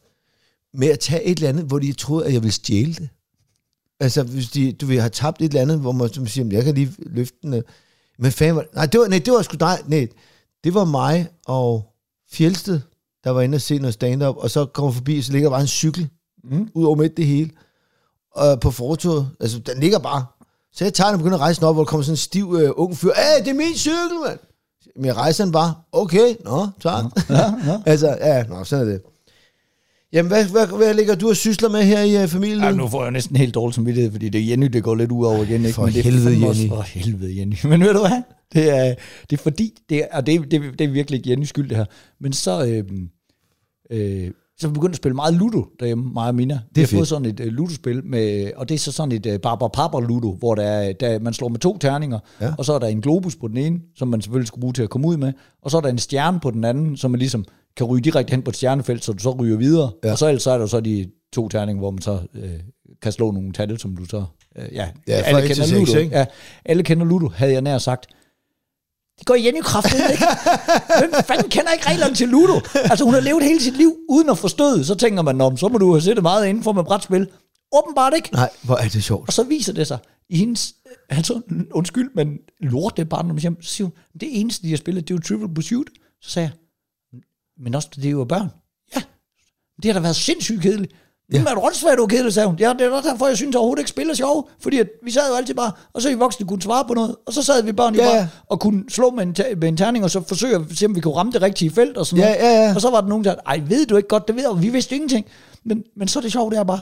[0.74, 3.10] med at tage et eller andet, hvor de troede, at jeg ville stjæle det.
[4.00, 6.64] Altså, hvis de, du vil have tabt et eller andet, hvor man som siger, jeg
[6.64, 7.54] kan lige løfte den.
[7.54, 7.62] øh."
[8.20, 9.78] Men fanden nej, det var, nej, det var sgu dig.
[9.88, 10.08] Nej,
[10.64, 11.94] det var mig og
[12.32, 12.80] Fjelsted,
[13.24, 15.62] der var inde og se noget stand-up, og så kommer forbi, så ligger der bare
[15.62, 16.10] en cykel,
[16.52, 16.70] Mm.
[16.74, 17.50] ud over midt det hele,
[18.36, 19.30] og på fortoget.
[19.40, 20.26] Altså, den ligger bare.
[20.74, 22.18] Så jeg tager den og begynder at rejse den op, hvor der kommer sådan en
[22.18, 23.10] stiv øh, ung fyr.
[23.10, 24.40] Æh, det er min cykel, mand!
[24.96, 25.74] Men jeg rejser den bare.
[25.92, 27.04] Okay, nå, tak.
[27.30, 27.36] Ja,
[27.72, 27.82] ja.
[27.86, 29.02] altså, ja, nå, sådan er det.
[30.14, 32.60] Jamen, hvad, hvad, hvad ligger du og sysler med her i uh, familien?
[32.64, 35.12] Ja, nu får jeg næsten helt dårlig samvittighed, fordi det er Jenny, det går lidt
[35.12, 35.62] ud over igen.
[35.62, 35.74] Ikke?
[35.74, 36.76] For Men det er helvede, fandme også Jenny.
[36.76, 37.56] For helvede, Jenny.
[37.70, 38.22] Men ved du hvad?
[38.54, 38.96] Det er,
[39.30, 41.70] det er fordi, det er, og det, er- det, er- det er virkelig Jennys skyld,
[41.70, 41.86] det her.
[42.22, 42.84] Men så, øh,
[43.92, 46.60] øh, så er vi begyndt at spille meget Ludo derhjemme, mig og Mina.
[46.76, 49.36] Vi har fået sådan et uh, Ludo-spil, med, og det er så sådan et uh,
[49.42, 52.54] Barbara Papa Ludo, hvor der, er, der, man slår med to terninger, Ja.
[52.58, 54.84] og så er der en globus på den ene, som man selvfølgelig skal bruge til
[54.84, 57.20] at komme ud med, og så er der en stjerne på den anden, som man
[57.20, 57.46] ligesom
[57.78, 59.92] kan ryge direkte hen på et stjernefelt, så du så ryger videre.
[60.04, 60.12] Ja.
[60.12, 62.50] Og så ellers så er der så de to terninger, hvor man så øh,
[63.02, 64.26] kan slå nogle tal, som du så...
[64.58, 66.00] Øh, ja, Ja, alle kender seks, Ludo.
[66.00, 66.18] ikke?
[66.18, 66.26] Ja,
[66.66, 68.06] alle kender Ludo, havde jeg nær sagt.
[69.20, 70.26] Det går igen i kraften, ikke?
[71.00, 72.60] Hvem fanden kender ikke reglerne til Ludo?
[72.76, 75.68] Altså, hun har levet hele sit liv uden at forstå Så tænker man, om så
[75.68, 77.28] må du have set meget inden for med brætspil.
[77.76, 78.30] Åbenbart ikke.
[78.34, 79.28] Nej, hvor er det sjovt.
[79.28, 79.98] Og så viser det sig
[80.30, 80.74] i hendes,
[81.10, 85.14] altså undskyld, men lort det barndomshjem, så siger hun, det eneste, de har spillet, det
[85.14, 85.88] er jo Trivial Pursuit.
[86.22, 86.58] Så sagde jeg,
[87.60, 88.50] men også det er jo børn.
[88.96, 89.02] Ja,
[89.84, 90.94] det har da været sindssygt kedeligt.
[91.34, 91.40] Ja.
[91.44, 92.58] Er det svært, du er kedelig, sagde hun.
[92.60, 94.50] Ja, det er også derfor, jeg synes overhovedet ikke spiller sjov.
[94.60, 97.16] Fordi at vi sad jo altid bare, og så i voksne kunne svare på noget.
[97.26, 98.28] Og så sad vi børn i Ja, bare ja.
[98.50, 101.02] og kunne slå med en, med en terning, og så forsøge at se, om vi
[101.02, 102.54] kunne ramme det rigtige felt og sådan Ja, noget.
[102.56, 102.76] ja, ja.
[102.76, 104.62] Og så var der nogen, der sagde, ej, ved du ikke godt, det ved og
[104.62, 105.26] vi vidste ingenting.
[105.66, 106.82] Men, men så er det sjovt, det er bare,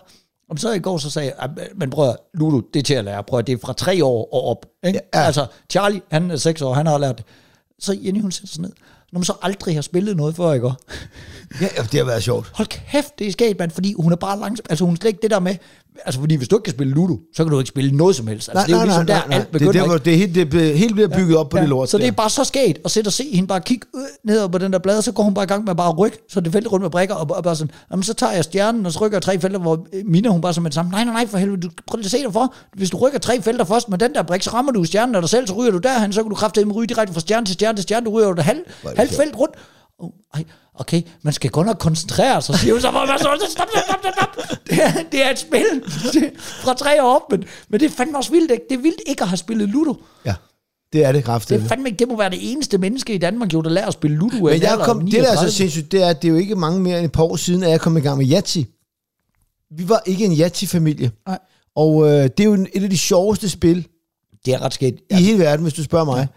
[0.49, 2.93] om så i går, så sagde jeg, "Ej, men prøv at, Ludo, det er til
[2.93, 4.65] at lære, prøv at, det er fra tre år og op.
[4.87, 4.99] Ikke?
[5.13, 5.25] Ja, ja.
[5.25, 7.25] Altså, Charlie, han er seks år, han har lært det.
[7.79, 8.71] Så Jenny, hun sætter sig ned,
[9.11, 10.71] når man så aldrig har spillet noget før, ikke?
[11.61, 12.51] Ja, det har været sjovt.
[12.53, 14.65] Hold kæft, det er skægt, mand, fordi hun er bare langsom.
[14.69, 15.55] Altså, hun er slet ikke det der med...
[16.05, 18.27] Altså, fordi hvis du ikke kan spille Ludo, så kan du ikke spille noget som
[18.27, 18.49] helst.
[18.49, 20.05] Altså, det er jo ligesom der, alt Det, begynder, er der, hvor ikke?
[20.05, 21.89] det, er helt, det er helt bliver bygget op på det lort.
[21.89, 24.49] Så det er bare så skægt at sætte og se hende bare kigge øh, ned
[24.49, 26.17] på den der blad, og så går hun bare i gang med bare at rykke,
[26.29, 28.85] så det vælter rundt med brækker, og, og bare sådan, jamen, så tager jeg stjernen,
[28.85, 30.91] og så rykker jeg tre felter, hvor øh, Mina, hun bare så med det samme,
[30.91, 33.19] nej, nej, nej, for helvede, du prøv lige at se dig for, hvis du rykker
[33.19, 35.53] tre felter først med den der brik, så rammer du stjernen af dig selv, så
[35.53, 38.05] ryger du derhen, så kan du kraftedeme ryge direkte fra stjerne til stjerne til stjerne,
[38.05, 39.55] du ryger jo det halv, det halv felt rundt.
[39.99, 40.43] Oh, ej,
[40.79, 43.83] okay, man skal godt nok koncentrere sig, siger hun så, hvor man så, stop, stop,
[44.01, 44.59] stop, stop.
[44.69, 45.65] Det er, det er et spil
[46.63, 48.63] fra tre år op, men, men det er fandme også vildt, ikke?
[48.69, 49.95] det er vildt ikke at have spillet Ludo.
[50.25, 50.33] Ja,
[50.93, 51.67] det er det Det, er kraftigt.
[51.67, 54.17] fandme ikke, det må være det eneste menneske i Danmark, jo, der lærer at spille
[54.17, 54.35] Ludo.
[54.45, 55.49] Men jeg kom, det der er 39.
[55.51, 57.35] så sindssygt, det er, at det er jo ikke mange mere end et par år
[57.35, 58.65] siden, at jeg kom i gang med Yahtzee.
[59.77, 61.11] Vi var ikke en Yahtzee-familie.
[61.27, 61.39] Nej.
[61.75, 63.87] Og øh, det er jo et af de sjoveste spil
[64.45, 64.99] Det er ret skægt.
[65.11, 66.27] i hele verden, hvis du spørger mig.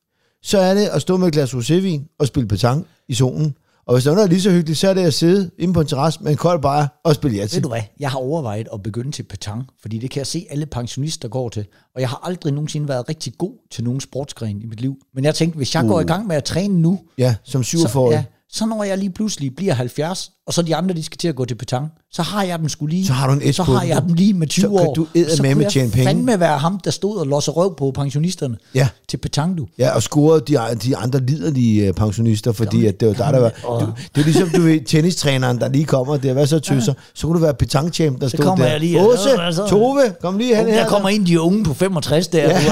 [0.43, 3.57] så er det at stå med et glas rosévin og spille petang i solen.
[3.87, 5.51] Og hvis der er noget, der er lige så hyggeligt, så er det at sidde
[5.59, 7.57] inde på en terrasse med en kold bajer og spille Yahtzee.
[7.57, 10.47] Ved du hvad, jeg har overvejet at begynde til petang, fordi det kan jeg se
[10.51, 11.66] alle pensionister går til.
[11.95, 14.97] Og jeg har aldrig nogensinde været rigtig god til nogen sportsgren i mit liv.
[15.14, 15.91] Men jeg tænkte, hvis jeg uh.
[15.91, 18.24] går i gang med at træne nu, Ja, som så, 47 ja,
[18.57, 21.36] så når jeg lige pludselig bliver 70, og så de andre, de skal til at
[21.36, 23.07] gå til petang, så har jeg dem skulle lige.
[23.07, 23.88] Så har du en Så har den.
[23.88, 24.94] jeg dem lige med 20 Så kan år.
[24.94, 26.04] du så kunne tjene jeg penge.
[26.07, 28.88] fandme være ham, der stod og losser røv på pensionisterne Ja.
[29.09, 29.66] til petang, du.
[29.78, 33.40] Ja, og scorede de, de andre liderlige øh, pensionister, fordi at det var der, der
[33.40, 33.50] var...
[33.80, 36.94] Du, det er ligesom, du ved, tennistræneren, der lige kommer der, hvad så tøser?
[37.14, 38.66] Så kunne du være petangchamp, der Så stod der.
[38.66, 39.28] jeg lige, Åse,
[39.68, 40.80] Tove, kom lige hen her.
[40.82, 42.42] Der kommer ind de unge på 65 der.
[42.48, 42.61] Ja.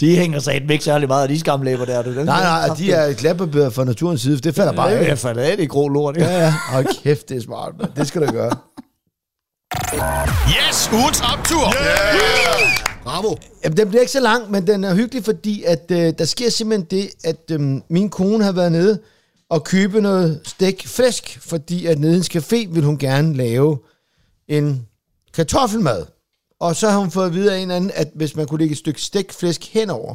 [0.00, 2.02] De hænger sig ikke særlig meget af de skamlæber der.
[2.02, 2.10] Du.
[2.10, 5.36] Nej, nej, de er glatbarberet fra naturens side, det falder bare Det er af.
[5.38, 6.16] af, det er grå lort.
[6.16, 6.54] Ja, ja.
[6.70, 7.88] Hold kæft, det er smart, man.
[7.96, 8.50] Det skal du gøre.
[10.48, 11.66] Yes, ugens optur.
[11.66, 12.86] Yeah!
[13.04, 13.34] Bravo.
[13.64, 16.50] Jamen, den bliver ikke så lang, men den er hyggelig, fordi at, øh, der sker
[16.50, 18.98] simpelthen det, at øh, min kone har været nede
[19.50, 23.78] og købe noget stik flæsk, fordi at nede i en café vil hun gerne lave
[24.48, 24.86] en
[25.34, 26.04] kartoffelmad.
[26.60, 28.72] Og så har hun fået at vide af en anden, at hvis man kunne lægge
[28.72, 30.14] et stykke stegt flæsk henover,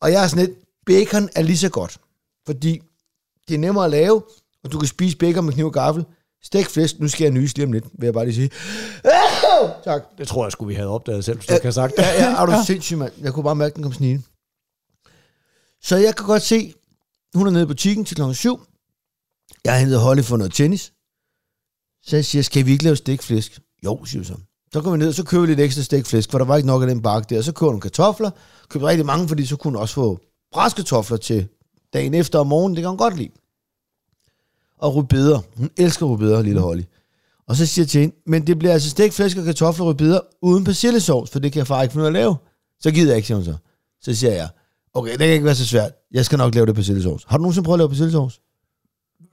[0.00, 1.98] og jeg er sådan lidt, bacon er lige så godt,
[2.46, 2.82] fordi
[3.48, 4.22] det er nemmere at lave,
[4.64, 6.04] og du kan spise bacon med kniv og gaffel.
[6.44, 8.50] Stegt flæsk, nu skal jeg nyse lige om lidt, vil jeg bare lige sige.
[9.84, 10.02] tak.
[10.18, 12.02] Det tror jeg skulle vi havde opdaget selv, hvis du ikke har sagt det.
[12.02, 13.12] Ja, ja, er du sindssyg, mand.
[13.20, 14.22] Jeg kunne bare mærke, den kom snigende.
[15.82, 16.74] Så jeg kan godt se,
[17.34, 18.60] hun er nede i butikken til klokken 7.
[19.64, 20.92] Jeg har hentet Holly for noget tennis.
[22.02, 23.60] Så jeg siger, skal vi ikke lave stikflæsk?
[23.84, 24.34] Jo, siger hun så.
[24.72, 26.66] Så går vi ned, og så køber vi lidt ekstra stikflæsk, for der var ikke
[26.66, 27.42] nok af den bakke der.
[27.42, 28.30] Så køber hun kartofler.
[28.68, 30.18] Køber rigtig mange, fordi så kunne hun også få
[30.52, 31.48] bræskartofler til
[31.92, 32.76] dagen efter om morgenen.
[32.76, 33.30] Det kan hun godt lide.
[34.78, 35.40] Og rødbeder.
[35.56, 36.82] Hun elsker rødbeder, lille Holly.
[37.48, 39.88] Og så siger jeg til hende, men det bliver altså stegt flæsk og kartofler og
[39.88, 42.36] rødbeder uden persillesovs, for det kan jeg far ikke finde ud af at lave.
[42.80, 43.56] Så gider jeg ikke, siger hun så.
[44.00, 44.48] Så siger jeg,
[44.94, 45.92] okay, det kan ikke være så svært.
[46.12, 47.24] Jeg skal nok lave det persillesovs.
[47.28, 48.40] Har du nogensinde prøvet at lave persillesovs?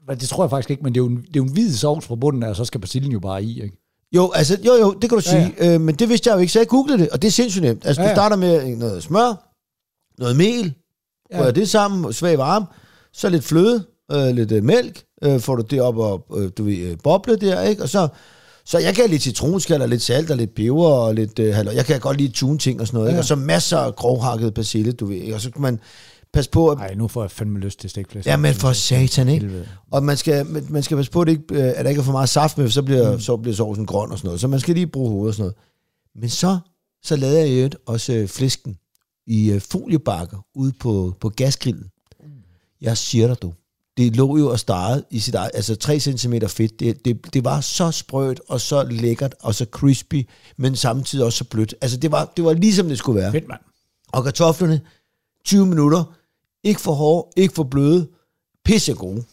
[0.09, 1.73] Det tror jeg faktisk ikke, men det er jo en, det er jo en hvid
[1.73, 3.88] sovs fra bunden af, og så skal basillen jo bare i, ikke?
[4.15, 5.53] Jo, altså, jo, jo, det kan du sige.
[5.59, 5.73] Ja, ja.
[5.73, 7.63] Øh, men det vidste jeg jo ikke, så jeg googlede det, og det er sindssygt
[7.63, 7.85] nemt.
[7.85, 9.53] Altså, ja, Ja, du starter med noget smør,
[10.19, 10.73] noget mel,
[11.31, 11.39] Ja.
[11.39, 12.65] rører det sammen, svag varme,
[13.13, 16.63] så lidt fløde, øh, lidt øh, mælk, øh, får du det op og, øh, du
[16.63, 17.83] ved, øh, boble der, ikke?
[17.83, 18.07] Og så,
[18.65, 21.75] så jeg kan lidt citronskal og lidt salt og lidt peber og lidt, øh, halløj.
[21.75, 23.11] jeg kan godt lide tune ting og sådan noget, ja.
[23.13, 23.21] ikke?
[23.21, 25.35] Og så masser af grovhakket persille, du ved, ikke?
[25.35, 25.79] Og så kan man
[26.33, 28.27] passe på, at Nej, nu får jeg fandme lyst til stegflæsk.
[28.27, 29.45] Ja, men for satan, ikke?
[29.45, 29.67] Helvede.
[29.91, 32.03] Og man skal, man skal passe på, at, det ikke, øh, at der ikke er
[32.03, 33.19] for meget saft med, så bliver, mm.
[33.19, 34.41] så bliver sovsen grøn og sådan noget.
[34.41, 35.55] Så man skal lige bruge hovedet og sådan noget.
[36.15, 36.57] Men så,
[37.03, 38.77] så lavede jeg øvrigt også øh, flæsken
[39.27, 41.85] i øh, foliebakker ude på, på gasgrillen.
[42.81, 43.53] Jeg siger dig, du.
[43.97, 46.79] Det lå jo og starrede i sit eget, altså 3 cm fedt.
[46.79, 51.37] Det, det, det var så sprødt og så lækkert og så crispy, men samtidig også
[51.37, 51.75] så blødt.
[51.81, 53.31] Altså det var, det var ligesom det skulle være.
[53.31, 53.59] Fedt, mand.
[54.11, 54.81] Og kartoflerne,
[55.45, 56.15] 20 minutter.
[56.63, 58.07] Ikke for hårde, ikke for bløde.
[58.65, 59.23] Pisse gode.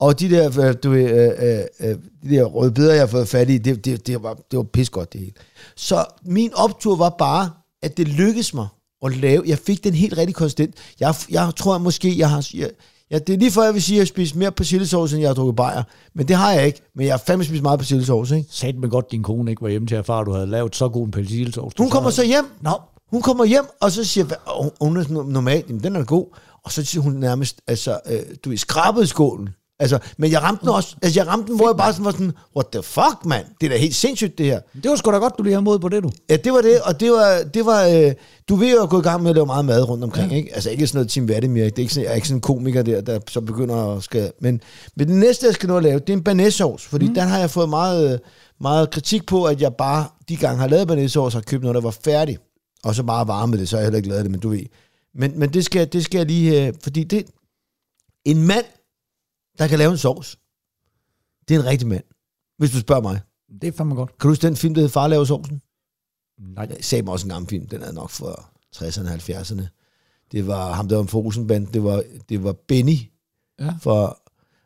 [0.00, 3.50] Og de der, du øh, øh, øh, de der røde beder, jeg har fået fat
[3.50, 5.32] i, det, det, det, var, det var pis godt det hele.
[5.76, 7.50] Så min optur var bare,
[7.82, 8.66] at det lykkedes mig
[9.04, 9.42] at lave.
[9.46, 10.74] Jeg fik den helt rigtig konsistent.
[11.00, 12.48] Jeg, jeg tror at måske, jeg har...
[12.54, 12.70] Jeg,
[13.10, 15.28] ja, det er lige før, jeg vil sige, at jeg spist mere persillesovs, end jeg
[15.28, 15.82] har drukket bajer.
[16.14, 16.80] Men det har jeg ikke.
[16.94, 18.48] Men jeg har fandme spist meget persillesovs, ikke?
[18.50, 20.88] Sagde med godt, din kone ikke var hjemme til at far, du havde lavet så
[20.88, 21.74] god en persillesovs.
[21.74, 22.44] du Hun kommer så hjem.
[22.60, 22.70] Nå,
[23.10, 26.26] Hun kommer hjem, og så siger, "Hva- og hun er normalt, den er god.
[26.64, 29.48] Og så siger hun nærmest, altså, øh, du er skrabet i skålen.
[29.80, 32.10] Altså, men jeg ramte den også, altså jeg ramte den, hvor jeg bare sådan var
[32.10, 33.46] sådan, what the fuck, mand?
[33.60, 34.60] Det er da helt sindssygt, det her.
[34.82, 36.10] Det var sgu da godt, du lige har mod på det, du.
[36.30, 38.12] Ja, det var det, og det var, det var øh,
[38.48, 40.36] du vil jo gå i gang med at lave meget mad rundt omkring, ja.
[40.36, 40.54] ikke?
[40.54, 42.40] Altså ikke sådan noget Tim Vladimir, det er ikke sådan, jeg er ikke sådan en
[42.40, 44.60] komiker der, der så begynder at skal, men,
[44.96, 47.14] men det næste, jeg skal nå at lave, det er en banæssovs, fordi mm.
[47.14, 48.18] den har jeg fået meget, øh,
[48.60, 51.80] meget kritik på, at jeg bare, de gange har lavet banæssovs, har købt noget, der
[51.80, 52.38] var færdig,
[52.84, 54.64] og så bare varme det, så har jeg heller ikke lavet det, men du ved.
[55.18, 57.26] Men, men det, skal, det skal jeg lige, øh, fordi det,
[58.24, 58.64] en mand,
[59.58, 60.38] der kan lave en sovs,
[61.48, 62.04] det er en rigtig mand,
[62.58, 63.20] hvis du spørger mig.
[63.62, 64.10] Det er fandme godt.
[64.18, 65.62] Kan du huske den film, der hed Far laver sovsen?
[66.38, 66.66] Nej.
[66.70, 68.32] Jeg sagde mig også en gammel film, den er nok fra
[68.76, 69.66] 60'erne og 70'erne.
[70.32, 72.96] Det var ham, der var en Fosenband, det var, det var Benny
[73.60, 73.74] Ja.
[73.80, 74.20] fra...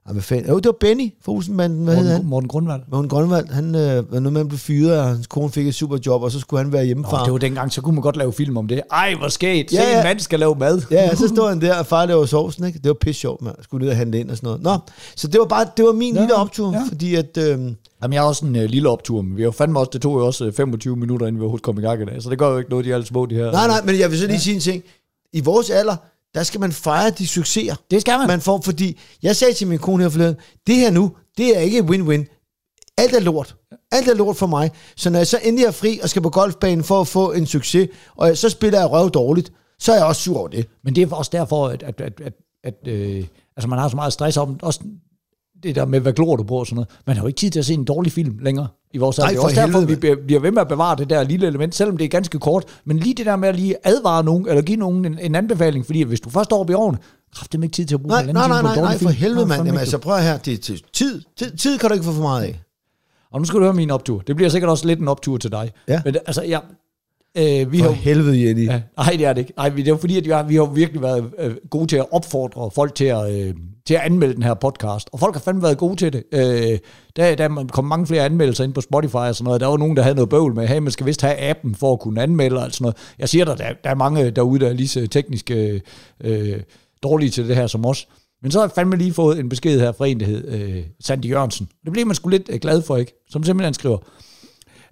[0.06, 0.48] Ah, hvad fanden?
[0.50, 1.84] Jo, det var Benny fra Olsenbanden.
[1.84, 2.12] Hvad hed han?
[2.14, 2.80] Morten, Morten Grundvald.
[2.92, 5.66] Morten Grønvald, han øh, var noget med, at han blev fyret, og hans kone fik
[5.66, 7.20] et superjob, og så skulle han være hjemmefar.
[7.20, 8.80] Oh, det var dengang, så kunne man godt lave film om det.
[8.92, 9.70] Ej, hvor skægt.
[9.70, 9.98] Se, Ja, ja.
[9.98, 10.82] en mand skal lave mad.
[10.90, 12.78] Ja, så stod han der, og far laver sovsen, ikke?
[12.78, 13.52] Det var pisse sjovt, man.
[13.62, 14.62] Skulle ned og handle ind og sådan noget.
[14.62, 14.78] Nå,
[15.16, 16.82] så det var bare, det var min Ja, lille optur, ja.
[16.88, 17.44] fordi at, øh,
[18.02, 20.14] Jamen, jeg har også en øh, lille optur, men vi har fandme også, det tog
[20.20, 22.38] jo også øh, 25 minutter, inden vi overhovedet kom i gang i dag, så det
[22.38, 23.52] gør jo ikke noget, de er alle små, de her.
[23.52, 24.40] nej, nej, men jeg vil så lige ja.
[24.40, 24.82] sige en ting.
[25.32, 25.96] I vores alder,
[26.34, 27.74] der skal man fejre de succeser.
[27.90, 28.26] Det skal man.
[28.26, 31.60] man får, fordi jeg sagde til min kone her forleden, det her nu, det er
[31.60, 32.38] ikke win-win.
[32.98, 33.56] Alt er lort.
[33.92, 34.70] Alt er lort for mig.
[34.96, 37.46] Så når jeg så endelig er fri og skal på golfbanen for at få en
[37.46, 40.68] succes, og så spiller jeg røv dårligt, så er jeg også sur over det.
[40.84, 42.32] Men det er også derfor, at, at, at, at,
[42.64, 43.24] at øh,
[43.56, 44.80] altså man har så meget stress om, også
[45.62, 46.88] det der med, hvad glor du på og sådan noget.
[47.06, 49.28] Man har jo ikke tid til at se en dårlig film længere i vores alder.
[49.30, 51.96] Det er også derfor, vi bliver- ved med at bevare det der lille element, selvom
[51.96, 52.64] det er ganske kort.
[52.84, 55.86] Men lige det der med at lige advare nogen, eller give nogen en, en anbefaling,
[55.86, 56.98] fordi hvis du først står op i årene,
[57.34, 59.64] kræfter ikke tid til at bruge Nej, nej, nej, nej, nej, for helvede, mand.
[59.64, 61.20] Jamen altså, prøv her, det er til tid.
[61.36, 61.56] tid.
[61.56, 62.60] Tid kan du ikke få for meget af.
[63.32, 64.18] Og nu skal du høre min optur.
[64.26, 65.70] Det bliver sikkert også lidt en optur til dig.
[65.88, 66.00] Ja.
[66.04, 66.60] Men det- altså, jeg,
[67.38, 68.66] øh, vi For har, helvede, Jenny.
[68.66, 69.52] Ja, nej, det er det ikke.
[69.56, 71.96] Nej, det er jo fordi, at vi har, vi har virkelig været øh, gode til
[71.96, 73.54] at opfordre folk til at, øh,
[73.86, 75.08] til at anmelde den her podcast.
[75.12, 76.22] Og folk har fandme været gode til det.
[76.32, 76.78] Øh,
[77.16, 79.60] der, der kom mange flere anmeldelser ind på Spotify og sådan noget.
[79.60, 81.92] Der var nogen, der havde noget bøvl med, hey, man skal vist have appen for
[81.92, 82.96] at kunne anmelde og sådan noget.
[83.18, 86.60] Jeg siger dig, der, der er mange derude, der er lige så teknisk øh,
[87.02, 88.08] dårlige til det her som os.
[88.42, 90.84] Men så har jeg fandme lige fået en besked her fra en, der hed øh,
[91.00, 91.68] Sandy Jørgensen.
[91.84, 93.24] Det blev man sgu lidt øh, glad for, ikke?
[93.30, 93.98] Som simpelthen skriver,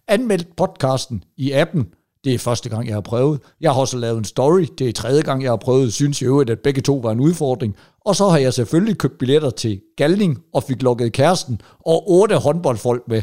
[0.09, 1.87] anmeldt podcasten i appen.
[2.25, 3.41] Det er første gang, jeg har prøvet.
[3.61, 4.67] Jeg har også lavet en story.
[4.79, 5.93] Det er tredje gang, jeg har prøvet.
[5.93, 7.77] Synes i øvrigt, at begge to var en udfordring.
[8.05, 12.37] Og så har jeg selvfølgelig købt billetter til Galning og fik lukket kæresten og otte
[12.37, 13.23] håndboldfolk med.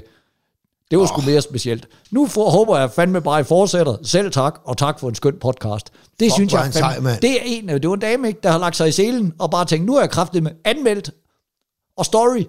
[0.91, 1.87] Det var sgu mere specielt.
[2.11, 3.97] Nu for, håber jeg fandme bare, I fortsætter.
[4.03, 5.91] Selv tak, og tak for en skøn podcast.
[6.19, 7.19] Det Fuck, synes er jeg fandme, sej.
[7.19, 9.51] Det er en, det var en dame, ikke, der har lagt sig i selen og
[9.51, 11.11] bare tænkt, nu er jeg kraftigt med anmeldt
[11.97, 12.43] og story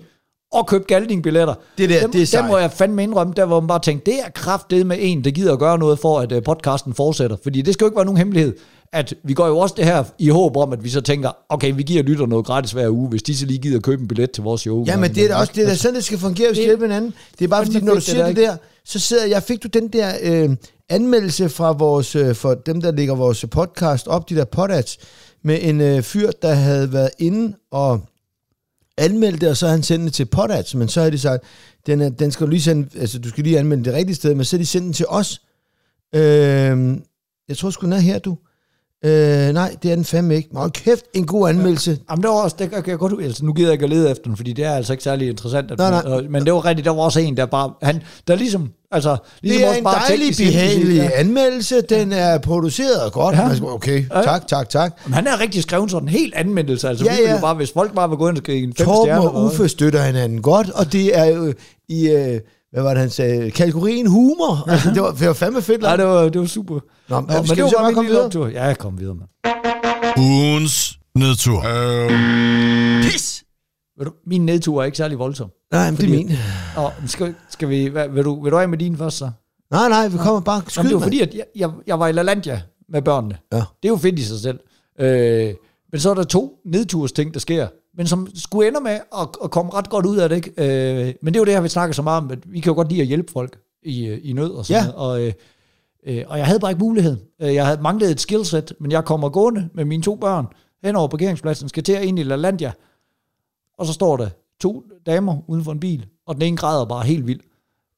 [0.53, 1.55] og købt Galding-billetter.
[1.79, 2.43] Det der, dem, det er sejt.
[2.43, 5.25] dem må jeg fandme indrømme, der hvor man bare tænkte, det er kraftet med en,
[5.25, 7.37] der gider at gøre noget for, at uh, podcasten fortsætter.
[7.43, 8.55] Fordi det skal jo ikke være nogen hemmelighed,
[8.93, 11.73] at vi går jo også det her i håb om, at vi så tænker, okay,
[11.77, 14.31] vi giver lytter noget gratis hver uge, hvis de så lige gider købe en billet
[14.31, 14.85] til vores show.
[14.87, 16.87] Ja, men det er også det, er da sådan, det skal fungere, hvis det hjælper
[16.87, 17.15] hinanden.
[17.39, 19.69] Det er bare fordi, når du siger der, det der, så sidder jeg, fik du
[19.69, 20.51] den der øh,
[20.89, 24.99] anmeldelse fra vores, øh, for dem, der lægger vores podcast op, de der podats,
[25.45, 28.01] med en øh, fyr, der havde været inde og
[28.99, 31.45] anmeldt det, og så har han sendt det til Potats, men så har de sagt,
[31.87, 34.35] den, er, den skal du lige sende, altså du skal lige anmelde det rigtige sted,
[34.35, 35.43] men så har de sendt den til os.
[36.15, 36.21] Øh,
[37.49, 38.39] jeg tror sgu, den er her, du.
[39.05, 40.49] Øh, nej, det er den fandme ikke.
[40.55, 41.99] Hold kæft, en god anmeldelse.
[42.11, 44.11] Jamen, det var også, det kan jeg godt, altså, nu gider jeg ikke at lede
[44.11, 45.71] efter den, fordi det er altså ikke særlig interessant.
[45.71, 46.01] At Nej, nej.
[46.13, 49.17] og- Men det var rigtigt, der var også en, der bare, han, der ligesom, altså,
[49.43, 51.11] ligesom Det er også en bare dejlig, behagelig ja.
[51.15, 51.81] anmeldelse.
[51.81, 53.37] Den er produceret godt.
[53.37, 53.43] Ja.
[53.49, 53.73] Ja.
[53.75, 54.93] Okay, tak, tak, tak.
[55.07, 57.35] Men han er rigtig skrevet sådan en helt anmeldelse, altså Ja, ja, ja.
[57.35, 59.29] jo bare, hvis folk bare vil gå ind og skrive en fem Torben stjerner.
[59.29, 61.53] og Uffe støtter hinanden godt, og det er jo
[61.89, 62.41] i, øh,
[62.73, 64.65] hvad var det, han sagde, kategorien humor.
[64.71, 65.83] Altså, det var, det var fandme fedt.
[65.83, 66.75] Nej, det var, det var super.
[67.09, 68.25] Nå, Nå, men skal vi så bare komme videre?
[68.25, 68.47] optur.
[68.49, 69.29] Ja, kom videre, mand.
[70.19, 71.61] Ugens nedtur.
[73.03, 73.45] Pis!
[73.99, 75.51] Ved du, min nedtur er ikke særlig voldsom.
[75.73, 76.31] Nej, men det er min.
[76.77, 79.31] Og skal, skal vi, hvad, vil, du, vil du af med din først så?
[79.71, 82.09] Nej, nej, vi kommer bare Jamen, skyd, det var fordi, at jeg, jeg, jeg var
[82.09, 83.39] i LaLandia med børnene.
[83.53, 83.57] Ja.
[83.57, 84.59] Det er jo fedt i sig selv.
[85.01, 85.55] Øh,
[85.93, 87.69] men så er der to nedtursting, der sker,
[87.99, 90.37] men som skulle ende med at, at komme ret godt ud af det.
[90.37, 90.51] Ikke?
[91.09, 92.71] Øh, men det er jo det her, vi snakker så meget om, at vi kan
[92.71, 94.91] jo godt lide at hjælpe folk i, i nød og sådan Ja.
[94.93, 95.11] noget.
[95.13, 95.33] Og, øh,
[96.07, 97.21] øh, og jeg havde bare ikke muligheden.
[97.43, 100.47] Øh, Jeg havde manglet et skillset, men jeg kommer gående med mine to børn
[100.85, 102.73] hen over parkeringspladsen, skal til at ind i LaLandia,
[103.79, 104.29] og så står der
[104.61, 107.43] to damer uden for en bil, og den ene græder bare helt vildt.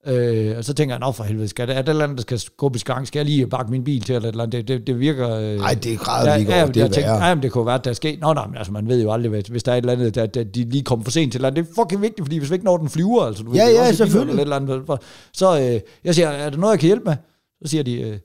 [0.07, 2.18] Øh, og så tænker jeg, nå for helvede, skal det, er det et eller andet,
[2.18, 3.07] der skal skubbe i gang?
[3.07, 4.53] Skal jeg lige bakke min bil til, eller eller andet?
[4.53, 5.30] Det, det, det virker...
[5.36, 7.24] Øh, Nej, det græder vi ikke ja, over, det jeg tænkte, værre.
[7.26, 8.20] ja, men det kunne være, at der er sket.
[8.20, 10.14] Nå, nej, men altså, man ved jo aldrig, hvis, hvis der er et eller andet,
[10.14, 11.64] der, der de lige kommer for sent til eller andet.
[11.64, 13.64] Det er fucking vigtigt, fordi hvis vi ikke når den flyver, altså, du ved, Ja,
[13.66, 14.40] er ja, også selvfølgelig.
[14.40, 17.16] Eller et eller andet, så øh, jeg siger, er der noget, jeg kan hjælpe med?
[17.62, 18.18] Så siger de, øh,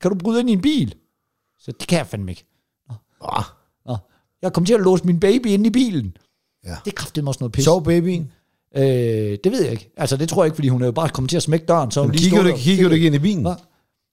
[0.00, 0.94] kan du bryde ind i en bil?
[1.58, 2.44] Så det kan jeg fandme ikke.
[3.24, 3.44] Ah,
[3.86, 3.96] Nå,
[4.42, 6.16] jeg kom til at låse min baby ind i bilen.
[6.64, 6.76] Ja.
[6.84, 7.64] Det er kraftigt også noget pis.
[7.64, 8.32] Sov babyen.
[8.76, 8.84] Øh,
[9.44, 9.90] det ved jeg ikke.
[9.96, 11.90] Altså, det tror jeg ikke, fordi hun er jo bare kommet til at smække døren.
[11.90, 13.42] Så hun Men lige kigger du, der- kigger du ikke ind i bilen?
[13.42, 13.52] Hva?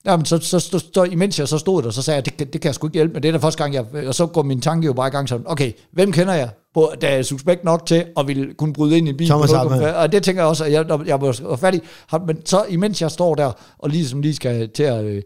[0.05, 2.47] Jamen, så, så, så, så, imens jeg så stod der, så sagde jeg, det, kan-
[2.53, 3.22] det kan jeg sgu ikke hjælpe med.
[3.22, 5.30] Det er der første gang, jeg, og så går min tanke jo bare i gang
[5.30, 8.97] sådan, okay, hvem kender jeg, på, der er suspekt nok til, og vil kunne bryde
[8.97, 9.28] ind i en bil.
[9.28, 9.82] Thomas på Hartmann.
[9.84, 9.95] 0,5.
[9.95, 11.82] Og det tænker jeg også, at jeg, jeg var færdig.
[12.28, 15.24] Men så imens jeg står der, og ligesom lige skal til at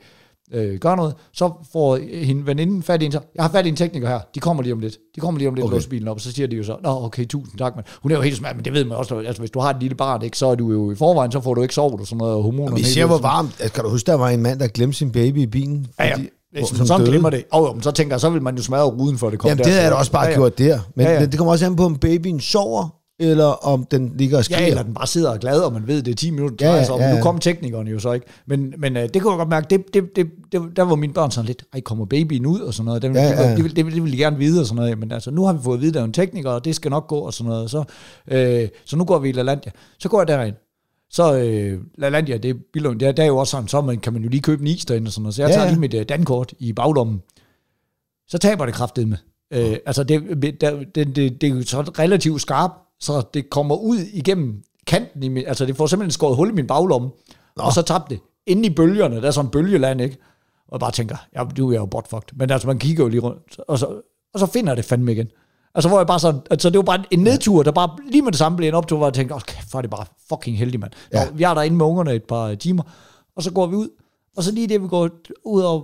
[0.53, 3.69] øh, gøre noget, så får hende veninden fat i en, så, jeg har fat i
[3.69, 4.97] en tekniker her, de kommer lige om lidt.
[5.15, 5.73] De kommer lige om lidt, Okay.
[5.75, 8.11] låser bilen op, og så siger de jo så, nå okay, tusind tak, men hun
[8.11, 9.95] er jo helt smart, men det ved man også, altså hvis du har et lille
[9.95, 12.17] barn, ikke, så er du jo i forvejen, så får du ikke sovet og sådan
[12.17, 12.75] noget, og hormoner.
[12.75, 13.51] Vi ser, hvor varmt.
[13.59, 15.87] Altså, Kan du huske, der var en mand, der glemte sin baby i bilen?
[15.99, 16.13] Ja, ja.
[16.15, 18.63] fordi- Hvis man sådan glemmer det, og men så tænker jeg, så vil man jo
[18.63, 20.79] smadre ruden for det kommer Jamen, det havde jeg da også bare gjort der.
[20.95, 21.25] Men Ja, ja.
[21.25, 24.61] det kommer også an på, om babyen sover, eller om den ligger og skriger.
[24.61, 26.69] Ja, eller den bare sidder og er glad, og man ved, det er 10 minutter,
[26.71, 26.99] Ja, ja, om.
[26.99, 27.15] ja.
[27.15, 28.25] Nu kom teknikeren jo så ikke.
[28.47, 31.13] Men, men uh, det kunne jeg godt mærke, det, det, det, det, der var mine
[31.13, 33.01] børn sådan lidt, ej, kommer babyen ud og sådan noget.
[33.01, 33.55] Den, Ja, ja.
[33.55, 34.97] Det, vil, det, vil, det vil de gerne vide og sådan noget.
[34.97, 36.91] Men altså, nu har vi fået at vide, der er en tekniker, og det skal
[36.91, 37.71] nok gå og sådan noget.
[37.71, 37.83] Så,
[38.31, 39.71] øh, så nu går vi i LaLandia.
[39.99, 40.55] Så går jeg derind.
[41.09, 43.97] Så øh, LaLandia, det er Billund, det er, der er jo også sådan, så man,
[43.99, 45.35] kan man jo lige købe en is derinde og sådan noget.
[45.35, 47.21] Så jeg Ja, tager lige mit øh, dankort i baglommen.
[48.27, 49.17] Så taber det kraftet med.
[49.53, 53.75] Øh, altså, det, det, det, det, det er jo så relativt skarpt, så det kommer
[53.75, 55.23] ud igennem kanten.
[55.23, 57.09] I min, altså, det får simpelthen skåret hul i min baglomme,
[57.57, 57.63] Nå.
[57.63, 58.21] og så tabte det.
[58.47, 60.17] Inde i bølgerne, der er sådan en bølgeland, ikke?
[60.67, 62.37] Og jeg bare tænker, ja, du er jo botfucked.
[62.37, 64.01] Men altså, man kigger jo lige rundt, og så,
[64.33, 65.27] og så finder jeg det fandme igen.
[65.75, 68.31] Altså, hvor jeg bare sådan, altså, det var bare en nedtur, der bare lige med
[68.31, 70.79] det samme blev en optur, hvor jeg tænkte, okay, for er det bare fucking heldig,
[70.79, 70.91] mand.
[71.13, 71.27] Nå, Ja.
[71.33, 72.83] Vi er derinde med ungerne et par timer,
[73.35, 73.89] og så går vi ud,
[74.37, 75.09] og så lige det, vi går
[75.45, 75.83] ud over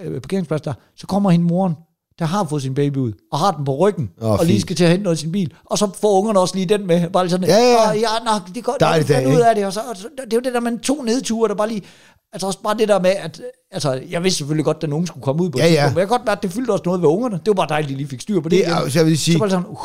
[0.00, 1.74] øh, parkeringsplads der, så kommer hende moren,
[2.20, 4.76] der har fået sin baby ud, og har den på ryggen, Åh, og lige skal
[4.76, 5.52] til at hente noget i sin bil.
[5.64, 7.10] Og så får ungerne også lige den med.
[7.10, 7.90] Bare lige sådan, Ja, ja, ja.
[7.90, 9.46] "Åh, ja nå, det Dejlig er dag, ud ikke?
[9.46, 9.66] af det.
[9.66, 11.82] Og så, og så, det er jo det der med to nedture, der bare lige...
[12.32, 13.40] Altså også bare det der med, at
[13.70, 15.88] altså, jeg vidste selvfølgelig godt, at unge skulle komme ud på Ja, ja.
[15.88, 17.34] men jeg kan godt mærke, at det fyldte også noget ved ungerne.
[17.36, 18.72] Det var bare dejligt, at de lige fik styr på det, Det igen.
[18.82, 19.78] altså, jeg vil sige, så var det sådan, uh,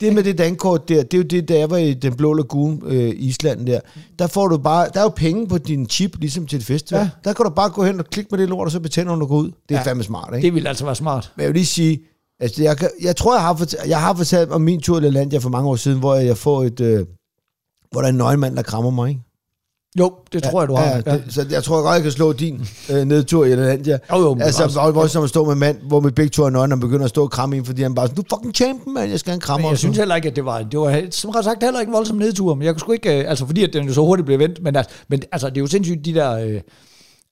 [0.00, 2.82] det med det dankort der, det er jo det, jeg var i den blå lagoon,
[2.86, 3.80] øh, Island der,
[4.18, 7.00] der får du bare, der er jo penge på din chip, ligesom til et festival.
[7.00, 7.10] Ja.
[7.24, 9.16] Der kan du bare gå hen og klikke med det lort, og så betale, når
[9.16, 9.50] du går ud.
[9.68, 9.82] Det er ja.
[9.82, 10.46] Fandme smart, ikke?
[10.46, 11.32] det ville altså være smart.
[11.36, 12.00] Men jeg vil lige sige,
[12.40, 15.00] altså jeg, kan, jeg tror, jeg har, fortalt, jeg har fortalt om min tur i
[15.00, 17.06] LaLandia for mange år siden, hvor jeg får et, øh,
[17.90, 19.20] hvor der er en nøgenmand, der krammer mig, ikke?
[19.98, 20.84] Jo, det tror jeg, du har.
[20.84, 23.98] Ja, det, så jeg tror godt, jeg kan slå din øh, nedtur i LaLandia.
[24.12, 26.50] Jo, jo, altså, også- hvor, som at stå med mand, hvor vi begge to er
[26.50, 28.94] nøgne, og begynder at stå og kramme en, fordi han bare sådan, du fucking champion,
[28.94, 29.66] mand, jeg skal have en krammer.
[29.66, 31.90] Men jeg synes heller ikke, at det var, det var som ret sagt heller ikke
[31.90, 34.00] en voldsom nedtur, men jeg kunne sgu ikke, øh, altså fordi at den jo så
[34.00, 36.60] hurtigt blev vendt, men, altså, men altså, det er jo sindssygt, de der, øh,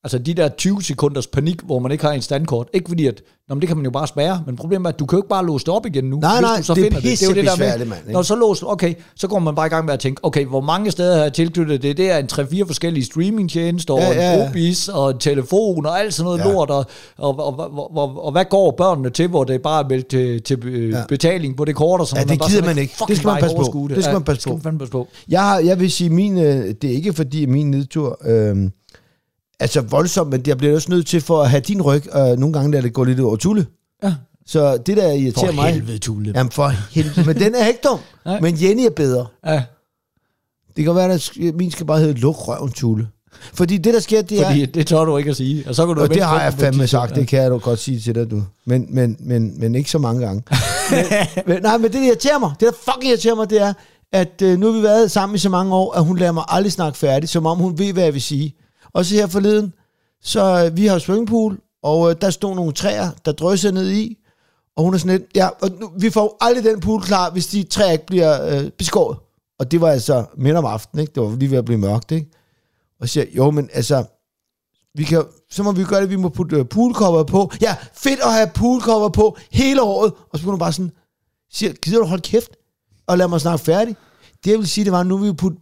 [0.04, 3.22] altså de der 20 sekunders panik, hvor man ikke har en standkort, ikke fordi at,
[3.48, 5.22] nå, men det kan man jo bare spærre, men problemet er, at du kan jo
[5.22, 7.10] ikke bare låse det op igen nu, Nej, nej, du så det er finder det.
[7.10, 8.12] Det er jo det der med, mand, ikke?
[8.12, 10.60] når så låst, okay, så går man bare i gang med at tænke, okay, hvor
[10.60, 11.96] mange steder har jeg tilknyttet det?
[11.96, 14.44] Det er en 3-4 forskellige streamingtjenester, Ja, og ja, en ja.
[14.46, 16.44] brobis, og en telefon, og alt sådan noget Ja.
[16.52, 16.86] lort, og,
[17.18, 20.42] og, og, og, og, og, hvad går børnene til, hvor det bare er meldt til,
[20.42, 21.02] til øh, Ja.
[21.08, 22.94] betaling på det kort og sådan Ja, det bare gider man ikke.
[23.08, 23.88] Det skal man bare passe på.
[23.94, 24.56] Det skal man passe det skal på.
[24.56, 25.08] man fandme passe på.
[25.28, 28.56] Jeg, har, jeg vil sige, min, øh, det er ikke fordi min nedtur øh,
[29.60, 32.52] altså voldsomt, men jeg bliver også nødt til for at have din ryg, og nogle
[32.52, 33.66] gange lader det gå lidt over tulle.
[34.02, 34.14] Ja.
[34.46, 35.72] Så det der irriterer For mig...
[35.72, 36.32] helvede, Tulle.
[36.36, 37.98] Jamen for helvede, men den er ikke dum.
[38.26, 38.40] Nej.
[38.40, 39.26] men Jenny er bedre.
[39.46, 39.62] Ja,
[40.76, 43.08] Det kan være, at min skal bare hedde Luk røven tulle.
[43.54, 44.46] Fordi det, der sker, det er...
[44.46, 45.64] fordi det tør du ikke at sige.
[45.68, 47.78] Og, så kan du Og det har jeg fandme sagt, det kan jeg da godt
[47.78, 48.42] sige til dig, du.
[48.66, 50.42] Men, men, men, men ikke så mange gange.
[50.90, 51.04] men,
[51.46, 53.72] men, nej, men det, der irriterer mig, det der fucking irriterer mig, det er,
[54.12, 56.44] at øh, nu har vi været sammen i så mange år, at hun lader mig
[56.48, 58.54] aldrig snakke færdig, som om hun ved, hvad jeg vil sige.
[58.92, 59.72] Og så her forleden,
[60.22, 63.90] så øh, vi har jo swimmingpool, og øh, der stod nogle træer, der drøsede ned
[63.90, 64.18] i,
[64.76, 67.46] og hun er sådan lidt, ja, og nu, vi får aldrig den pool klar, hvis
[67.46, 69.18] de træer ikke bliver øh, beskåret.
[69.58, 71.12] Og det var altså midt om aftenen, ikke?
[71.14, 72.30] Det var lige ved at blive mørkt, ikke?
[73.00, 74.04] Og så siger jo, men altså,
[74.94, 77.50] vi kan, så må vi gøre det, vi må putte uh, poolcover på.
[77.60, 80.12] Ja, fedt at have poolcover på hele året.
[80.30, 80.90] Og så kunne hun bare sådan,
[81.52, 82.50] siger, gider du holde kæft
[83.06, 83.96] og lad mig snakke færdig?
[84.44, 85.58] Det jeg vil sige, det var, nu vil vi putte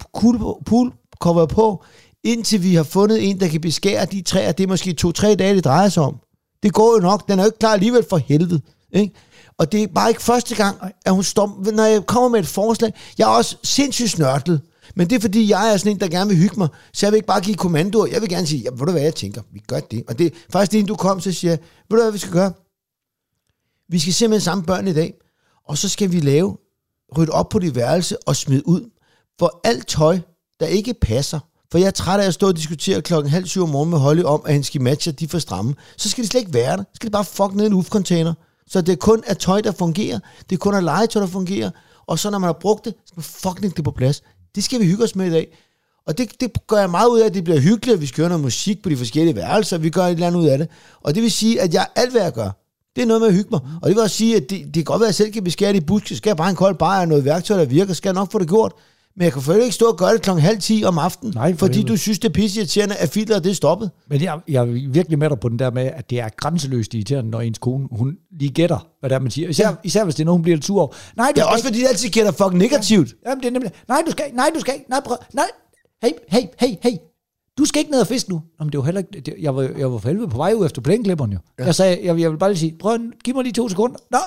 [0.67, 1.85] poolcover på,
[2.27, 4.53] indtil vi har fundet en, der kan beskære de træer.
[4.53, 6.17] Det er måske to-tre dage, det drejer sig om.
[6.63, 7.29] Det går jo nok.
[7.29, 8.61] Den er jo ikke klar alligevel for helvede.
[8.93, 9.15] Ikke?
[9.59, 11.73] Og det er bare ikke første gang, at hun står...
[11.73, 12.93] Når jeg kommer med et forslag...
[13.19, 14.61] Jeg er også sindssygt snørtlet.
[14.95, 16.69] Men det er fordi, jeg er sådan en, der gerne vil hygge mig.
[16.93, 18.07] Så jeg vil ikke bare give kommandoer.
[18.07, 19.43] Jeg vil gerne sige, ja, ved du hvad jeg tænker?
[19.53, 20.05] Vi gør det.
[20.09, 21.59] Og det er faktisk inden du kom, så siger jeg,
[21.91, 22.53] ved du hvad vi skal gøre?
[23.89, 25.15] Vi skal simpelthen samme børn i dag.
[25.69, 26.57] Og så skal vi lave,
[27.17, 28.91] rydde op på dit værelse og smide ud.
[29.39, 30.19] For alt tøj,
[30.61, 31.41] der ikke passer,
[31.71, 33.99] for jeg er træt af at stå og diskutere klokken halv syv om morgenen med
[33.99, 35.75] Holly om, at hendes matcher de er for stramme.
[35.97, 36.83] Så skal de slet ikke være der.
[36.83, 38.33] Så skal de bare fuck ned i en UF-container.
[38.67, 40.19] Så det er kun er tøj, der fungerer.
[40.51, 41.71] Det er kun er legetøj, der fungerer.
[42.07, 44.23] Og så når man har brugt det, så skal man fucking det på plads.
[44.55, 45.47] Det skal vi hygge os med i dag.
[46.07, 48.23] Og det, det gør jeg meget ud af, at det bliver hyggeligt, at vi skal
[48.23, 50.69] høre noget musik på de forskellige værelser, vi gør et eller andet ud af det.
[51.01, 52.51] Og det vil sige, at jeg alt hvad jeg gør,
[52.97, 53.61] Det er noget med at hygge mig.
[53.83, 55.45] Og det vil også sige, at det, det kan godt være, at jeg selv kan
[55.45, 56.17] beskære det i buske.
[56.17, 58.39] Skal jeg bare en kold bajer og noget værktøj, der virker, skal jeg nok få
[58.39, 58.73] det gjort.
[59.17, 61.53] Men jeg kan selvfølgelig ikke stå og gøre det klokken halv 10 om aftenen, Nej,
[61.53, 61.93] for fordi helvede.
[61.93, 63.91] du synes, det er pisse irriterende, at filteret det er stoppet.
[64.11, 66.95] Men jeg, jeg er virkelig med dig på den der med, at det er grænseløst
[66.95, 69.49] irriterende, når ens kone, hun lige gætter, hvad det er, man siger.
[69.49, 69.75] Især, Ja.
[69.85, 70.93] især hvis det er noget, hun bliver lidt sur over.
[71.17, 71.67] Nej, Ja, skal også ikke.
[71.67, 73.15] fordi det altid gælder fucking negativt.
[73.27, 75.45] Jamen, det er nemlig, nej, du skal ikke, nej, du skal ikke, nej, prøv, nej,
[76.03, 76.97] hey, hey, hey, hey,
[77.59, 78.37] du skal ikke ned og fiske nu.
[78.59, 80.53] Nå, men det var heller ikke, det, jeg, var, jeg var for helvede på vej
[80.53, 81.39] ud efter plæneklipperen jo.
[81.59, 81.65] Ja.
[81.65, 83.97] Jeg sagde, jeg, jeg vil bare lige sige, prøv, giv mig lige to sekunder.
[84.11, 84.19] Nå,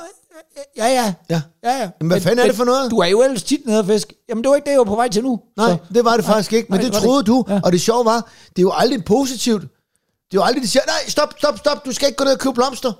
[0.77, 1.41] ja, ja, Ja.
[1.63, 1.89] ja, ja.
[2.01, 2.91] Men hvad fanden er det for noget?
[2.91, 4.13] Du er jo ellers tit nede og fisk.
[4.29, 5.39] Jamen, det var ikke det, jeg var på vej til nu.
[5.57, 7.27] Nej, Så- det var det faktisk ikke, men nej, det var troede ikke.
[7.31, 7.45] du.
[7.49, 7.59] Ja.
[7.63, 8.15] Og det sjove var,
[8.49, 9.61] det er jo aldrig positivt.
[9.61, 9.67] Det
[10.37, 12.39] er jo aldrig, de siger, nej, stop, stop, stop, du skal ikke gå ned og
[12.39, 12.93] købe blomster.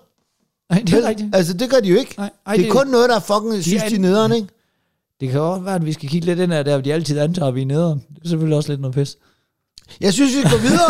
[0.73, 1.35] Nej, det er rigtigt.
[1.35, 2.15] Altså, det gør de jo ikke.
[2.17, 4.47] Nej, ej, det er det- kun noget, der er fucking synes, de er nederen, ikke?
[5.19, 7.47] Det kan også være, at vi skal kigge lidt ind af der, de altid antager,
[7.47, 7.99] at vi er nederen.
[8.15, 9.17] Det er selvfølgelig også lidt noget pis.
[10.01, 10.89] Jeg synes, vi går videre.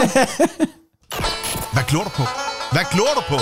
[1.74, 2.24] Hvad glor du på?
[2.72, 3.40] Hvad glor du på?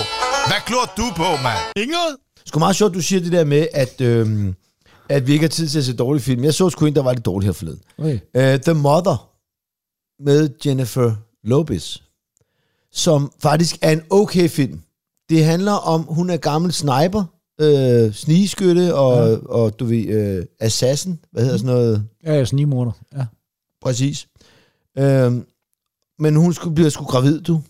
[0.50, 1.60] Hvad glor du på, mand?
[1.76, 2.10] Inget?
[2.48, 4.54] Sgu meget sjovt, du siger det der med, at, øhm,
[5.08, 6.44] at vi ikke har tid til at se dårlige film.
[6.44, 7.80] Jeg så sgu en, der var lidt dårlig her forleden.
[7.98, 8.14] Okay.
[8.14, 9.30] Uh, The Mother
[10.22, 11.98] med Jennifer Lopez,
[12.92, 14.80] som faktisk er en okay film.
[15.28, 17.24] Det handler om, hun er gammel sniper,
[17.60, 19.36] øh, snigeskytte og, ja.
[19.36, 22.92] og du ved, øh, assassin, hvad hedder sådan noget, Ja, er snigmorder.
[23.16, 23.26] Ja.
[23.82, 24.28] præcis.
[24.98, 25.32] Øh,
[26.18, 27.60] men hun skulle, bliver sgu gravid, du.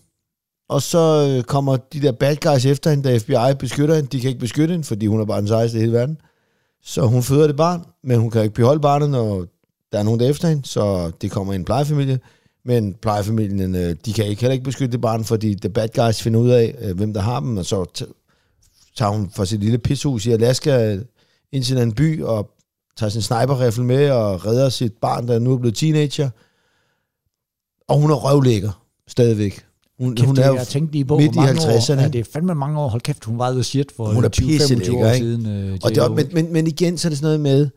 [0.69, 4.09] Og så øh, kommer de der bad guys efter hende, da FBI beskytter hende.
[4.09, 6.17] De kan ikke beskytte hende, fordi hun er bare den sejeste i hele verden.
[6.83, 9.45] Så hun føder det barn, men hun kan ikke beholde barnet, når
[9.91, 10.67] der er nogen, der er efter hende.
[10.67, 12.19] Så det kommer i en plejefamilie.
[12.65, 16.21] Men plejefamilien, øh, de kan ikke heller ikke beskytte det barn, fordi the bad guys
[16.21, 17.57] finder ud af, øh, hvem der har dem.
[17.57, 18.05] Og så
[18.97, 20.99] tager hun fra sit lille pishus i Alaska
[21.51, 22.49] ind til en by og
[22.97, 26.29] tager sin sniperrifle med og redder sit barn, der nu er blevet teenager.
[27.87, 29.68] Og hun er røvlækker stadigvæk.
[29.99, 31.93] Hun, Kæft, hun det, er jeg tænkte lige på, midt hvor i mange 50'erne.
[31.97, 32.87] år, ja, det er fandme mange år.
[32.87, 35.17] Hold kæft, hun var the shit for Hun er 20-25 pisselækker, år ikke?
[35.17, 35.45] siden.
[35.45, 36.15] Øh, Og det er, J.Lo.
[36.15, 37.69] men, men, men igen, så er det sådan noget med,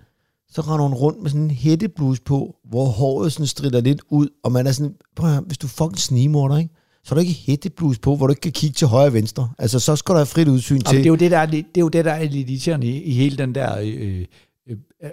[0.51, 4.29] så render hun rundt med sådan en hætteblus på, hvor håret sådan strider lidt ud,
[4.45, 6.71] og man er sådan, prøv at høre, hvis du fucking snigmorder, ikke?
[7.05, 9.49] så er der ikke hætteblus på, hvor du ikke kan kigge til højre og venstre.
[9.59, 10.97] Altså, så skal der have frit udsyn Jamen, til.
[10.99, 13.03] det, er jo det, der er, det er jo det, der er lidt irriterende i,
[13.03, 13.79] i hele den der...
[13.83, 14.25] Øh,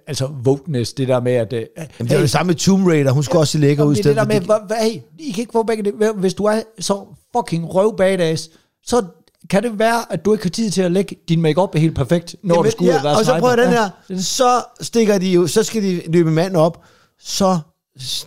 [0.08, 1.54] altså wokeness, det der med, at...
[1.54, 3.84] Øh, Jamen, det er jo det samme med Tomb Raider, hun skulle også se lækker
[3.84, 3.96] ud.
[3.96, 5.94] det det der med, hvad, hvad, hey, I kan ikke få begge det.
[6.16, 7.06] Hvis du er så
[7.38, 8.50] fucking røv badass,
[8.84, 9.06] så
[9.50, 12.36] kan det være, at du ikke har tid til at lægge din makeup helt perfekt,
[12.44, 15.32] når Jamen, du skulle ja, være og så prøver den her, er- så stikker de
[15.32, 16.84] jo, så skal de løbe manden op,
[17.20, 17.60] så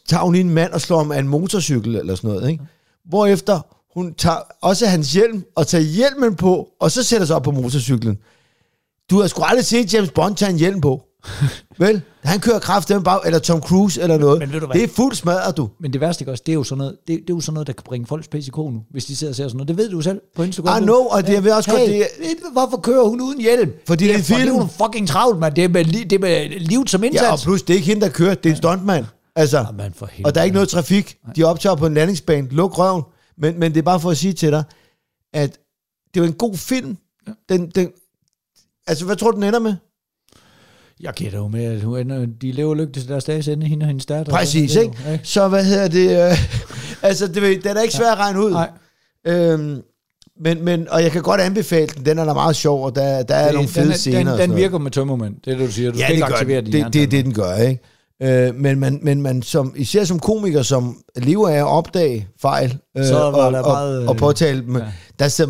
[0.08, 2.64] tager hun en mand og slår ham af en motorcykel eller sådan noget, ikke?
[3.08, 3.60] Hvorefter
[3.94, 7.50] hun tager også hans hjelm og tager hjelmen på, og så sætter sig op på
[7.50, 8.18] motorcyklen.
[9.10, 11.02] Du har sgu aldrig set James Bond tage en hjelm på.
[11.78, 12.02] Vel?
[12.24, 14.38] Han kører kraft bag, eller Tom Cruise eller noget.
[14.38, 14.74] Men ved du hvad?
[14.80, 15.68] det er fuldt smadret, du.
[15.80, 17.54] Men det værste ikke også, det er jo sådan noget, det, det er jo sådan
[17.54, 19.68] noget, der kan bringe folks kog nu, hvis de sidder og ser sådan noget.
[19.68, 20.82] Det ved du selv på Instagram.
[20.82, 23.40] I know, og det- jeg ved også godt, hey, det det Hvorfor kører hun uden
[23.40, 23.72] hjelm?
[23.86, 24.40] Fordi det er for film.
[24.40, 25.54] Det er jo fucking travlt, mand.
[25.54, 27.22] Det er med, det er med livet som indsats.
[27.26, 29.04] Ja, og plus, det er ikke hende, der kører, det er en stuntmand.
[29.36, 30.28] Altså, Jamen, for helvede.
[30.28, 31.16] og der er ikke noget trafik.
[31.36, 32.48] De optager på en landingsbane.
[32.50, 33.02] Luk røven.
[33.38, 34.64] Men, men det er bare for at sige til dig,
[35.32, 35.58] at
[36.14, 36.96] det var en god film.
[37.48, 37.88] Den, den,
[38.86, 39.74] altså, hvad tror du, den ender med?
[41.01, 43.84] Jeg gætter jo med, at hun ender, de lever lykke til deres dages ende, hende
[43.84, 44.32] og hendes datter.
[44.32, 44.97] Præcis, Det ikke?
[45.11, 46.30] jo- Så hvad hedder det?
[46.30, 46.38] Øh,
[47.09, 48.51] altså, det, den er ikke svær at regne ud.
[48.51, 48.70] Nej.
[49.26, 49.82] Øhm,
[50.40, 52.05] men, men, og jeg kan godt anbefale den.
[52.07, 54.36] Den er da meget sjov, og der, der er Det- nogle fede den, er- scener.
[54.36, 55.34] Den, den virker med tømmermænd.
[55.45, 55.90] Det er det, du siger.
[55.93, 56.72] Du ja, skal ikke det gør aktivere den.
[56.72, 57.82] din det, det, er det, den gør, ikke?
[58.22, 62.78] Øh, men man, men man som, især som komiker, som lever af at opdage fejl
[62.98, 64.82] øh, Så og, der og, meget, øh, og påtale dem, ja.
[64.82, 64.92] ja.
[65.18, 65.46] der er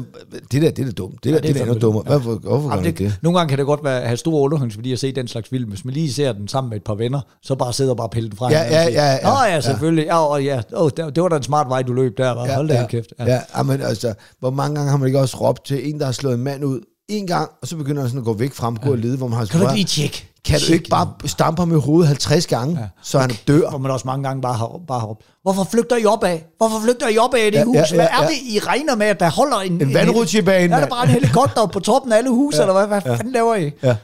[0.53, 1.15] det der, det er dumt.
[1.15, 2.05] Det der, Ja, det, det er da endnu dummere.
[2.05, 2.23] dumt.
[2.23, 3.19] Hvorfor, hvorfor Jamen, det, det?
[3.23, 5.69] nogle gange kan det godt være, have stor underholdningsværdi at se den slags film.
[5.69, 8.09] Hvis man lige ser den sammen med et par venner, så bare sidder og bare
[8.09, 9.61] pille den fra Ja, ja, ja, ja, Nå ja, ja.
[9.61, 10.05] selvfølgelig.
[10.05, 10.61] Ja, og ja.
[10.73, 12.31] Oh, det, var da en smart vej, du løb der.
[12.31, 12.55] Var.
[12.55, 13.13] Hold da helt kæft.
[13.19, 16.05] Ja, ja men altså, hvor mange gange har man ikke også råbt til en, der
[16.05, 18.53] har slået en mand ud en gang, og så begynder han sådan at gå væk
[18.53, 20.32] frem, gå og lede, hvor man har Kan du ikke lige tjekke?
[20.45, 22.87] Kan du ikke bare stampe ham i hovedet 50 gange, ja.
[23.03, 23.69] så han dør?
[23.71, 26.47] Hvor man også mange gange bare har, bare har råbt, Hvorfor flygter I op af?
[26.57, 27.75] Hvorfor flygter I op af det Ja, hus?
[27.77, 28.29] ja, ja, Hvad er ja.
[28.29, 29.81] det, I regner med, at der holder en...
[29.83, 32.63] En vandrutsjebane, Er der bare en helikopter på toppen af alle huse, ja.
[32.63, 33.71] eller hvad, hvad fanden laver I?
[33.83, 33.97] Ja.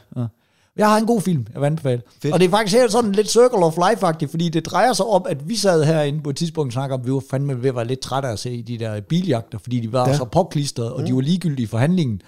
[0.77, 2.03] Jeg har en god film, jeg vil anbefale.
[2.23, 2.35] Fedt.
[2.35, 5.27] Og det er faktisk helt sådan lidt circle of life-agtigt, fordi det drejer sig om,
[5.29, 7.69] at vi sad herinde på et tidspunkt og snakkede om, at vi var fandme ved
[7.69, 10.11] at være lidt trætte af at se de der biljagter, fordi de var Ja.
[10.11, 10.17] ja.
[10.17, 12.21] så påklistrede, og de var ligegyldige i forhandlingen.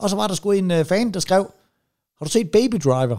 [0.00, 1.50] Og så var der sgu en uh, fan, der skrev,
[2.18, 3.16] har du set Baby Driver?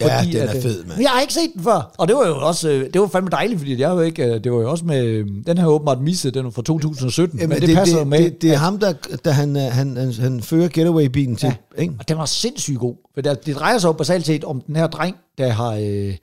[0.00, 1.00] Ja, den er øh, fed, mand.
[1.00, 1.94] Jeg har ikke set den før.
[1.98, 4.44] Og det var jo også, øh, det var fandme dejligt, fordi jeg jo ikke, øh,
[4.44, 7.60] det var jo også med, den her åbenbart misset, den var fra 2017, Jamen, men
[7.60, 8.18] det, det passer det, med.
[8.18, 8.92] det, det er ham, der,
[9.24, 11.46] der han, han, han, han fører getaway-bilen til.
[11.76, 11.82] Ja.
[11.82, 11.94] Ikke?
[11.98, 12.94] Og den var sindssygt god.
[13.14, 16.14] For det, det drejer sig jo basalt set om den her dreng, der har, øh,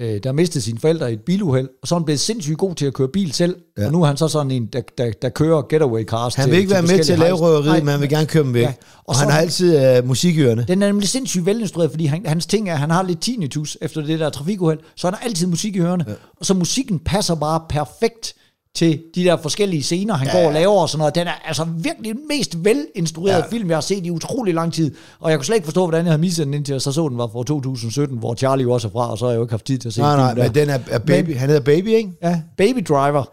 [0.00, 2.74] øh, der mistede sine forældre i et biluheld, og så er han blevet sindssygt god
[2.74, 3.86] til at køre bil selv, ja.
[3.86, 6.58] og nu er han så sådan en, der, der, der kører getaway cars Han vil
[6.58, 8.62] ikke være med til at lave røveriet, men han vil gerne køre dem væk.
[8.62, 8.72] Ja.
[8.98, 10.64] Og, og han har altid musik i ørene.
[10.68, 13.78] Den er nemlig sindssygt velinstrueret, fordi han, hans ting er, at han har lidt tinnitus
[13.80, 15.80] efter det der trafikuheld, så han har altid musik i.
[15.80, 15.96] Ja.
[16.36, 18.34] Og så musikken passer bare perfekt
[18.74, 20.40] til de der forskellige scener, han ja.
[20.40, 21.14] går og laver og sådan noget.
[21.14, 23.50] Den er altså virkelig den mest velinstruerede ja.
[23.50, 24.94] film, jeg har set i utrolig lang tid.
[25.20, 27.08] Og jeg kunne slet ikke forstå, hvordan jeg havde misset den, indtil jeg så så
[27.08, 29.42] den var fra 2017, hvor Charlie jo også er fra, og så har jeg jo
[29.42, 31.28] ikke haft tid til at se Nej, nej, men den er, er baby.
[31.28, 32.12] Men, han hedder Baby, ikke?
[32.22, 33.24] Ja, Baby Driver.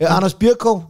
[0.00, 0.84] Ja, Anders Birkov,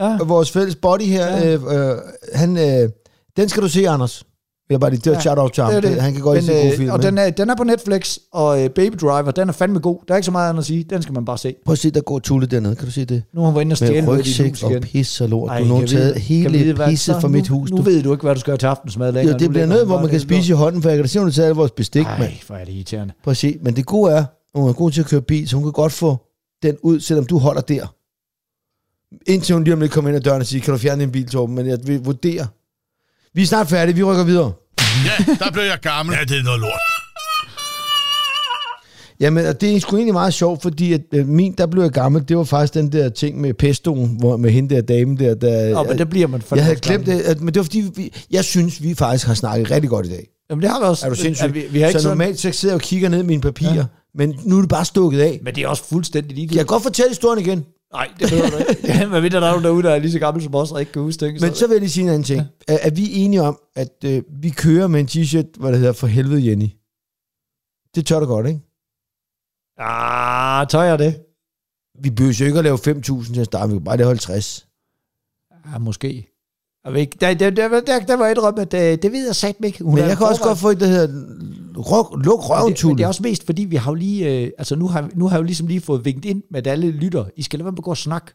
[0.00, 0.16] ja.
[0.24, 1.54] vores fælles body her, ja.
[1.54, 1.96] øh, øh,
[2.34, 2.90] han, øh,
[3.36, 4.24] den skal du se, Anders.
[4.70, 5.64] Jeg bare lige, det var ja, shout out til.
[5.64, 6.02] Det det.
[6.02, 6.90] Han kan godt lide gode øh, film.
[6.90, 9.98] Og den er, den er på Netflix, og uh, Baby Driver, den er fandme god.
[10.08, 10.84] Der er ikke så meget andet at sige.
[10.90, 11.54] Den skal man bare se.
[11.64, 12.76] Prøv at se, der går Tulle dernede.
[12.76, 13.22] Kan du se det?
[13.32, 15.50] Nu har han været inde og stjæle med rygsæk og pis og lort.
[15.50, 17.70] Ej, du har taget hele pisset fra mit hus.
[17.70, 19.32] Nu, nu ved du ikke, hvad du skal have til aftensmad længere.
[19.32, 21.28] Jo, det bliver noget, hvor man kan spise i hånden, for jeg kan se, hun
[21.28, 22.02] har taget vores bestik.
[22.02, 23.14] Nej, hvor er det irriterende.
[23.24, 25.56] Prøv at se, men det gode er, hun er god til at køre bil, så
[25.56, 26.16] hun kan godt få
[26.62, 27.86] den ud, selvom du holder der.
[29.26, 31.12] Indtil hun lige om lidt kommer ind ad døren og siger, kan du fjerne din
[31.12, 31.54] bil, Torben?
[31.54, 32.46] Men jeg vil vurdere.
[33.36, 34.52] Vi er snart færdige, vi rykker videre.
[34.78, 36.16] Ja, der blev jeg gammel.
[36.18, 36.80] Ja, det er noget lort.
[39.20, 41.90] Jamen, og det er sgu egentlig meget sjovt, fordi at, øh, min, der blev jeg
[41.90, 45.34] gammel, det var faktisk den der ting med pestoen, hvor, med hende der dame der.
[45.34, 47.90] der oh, men der bliver man Jeg havde glemt det, at, men det var fordi,
[47.94, 50.28] vi, jeg synes, vi faktisk har snakket rigtig godt i dag.
[50.50, 51.06] Jamen det har vi også.
[51.06, 51.54] Er du sindssygt?
[51.54, 53.74] Vi, vi har ikke så normalt så sidder jeg og kigger ned i mine papirer,
[53.74, 53.84] ja.
[54.14, 55.40] men nu er det bare stukket af.
[55.42, 56.50] Men det er også fuldstændig ligegyldigt.
[56.50, 57.64] Kan jeg godt fortælle historien igen?
[57.92, 58.86] Nej, det behøver du ikke.
[58.92, 60.80] ja, men ved der er nogen derude, der er lige så gammel som os, og
[60.80, 61.40] ikke kan huske det.
[61.40, 62.42] Men så vil jeg lige sige en anden ting.
[62.68, 62.74] Ja.
[62.74, 65.92] Er, er vi enige om, at øh, vi kører med en t-shirt, hvor det hedder
[65.92, 66.68] For helvede Jenny?
[67.94, 68.60] Det tør du godt, ikke?
[69.78, 71.22] Ah, tør jeg det?
[72.02, 74.68] Vi behøver jo ikke at lave 5.000 til at starte, vi kan bare lave 50.
[75.72, 76.35] Ja, måske.
[76.94, 79.56] Ikke, der, der, der, der, der var et rum, at det, det ved jeg sat
[79.64, 79.84] ikke.
[79.84, 81.06] Hun men jeg kan også godt få et, der hedder
[82.24, 84.76] luk røven, det, men det er også mest, fordi vi har jo lige, øh, altså
[84.76, 87.42] nu har, nu har jeg jo ligesom lige fået vinket ind med, alle lytter, I
[87.42, 88.32] skal lade være med at gå og snakke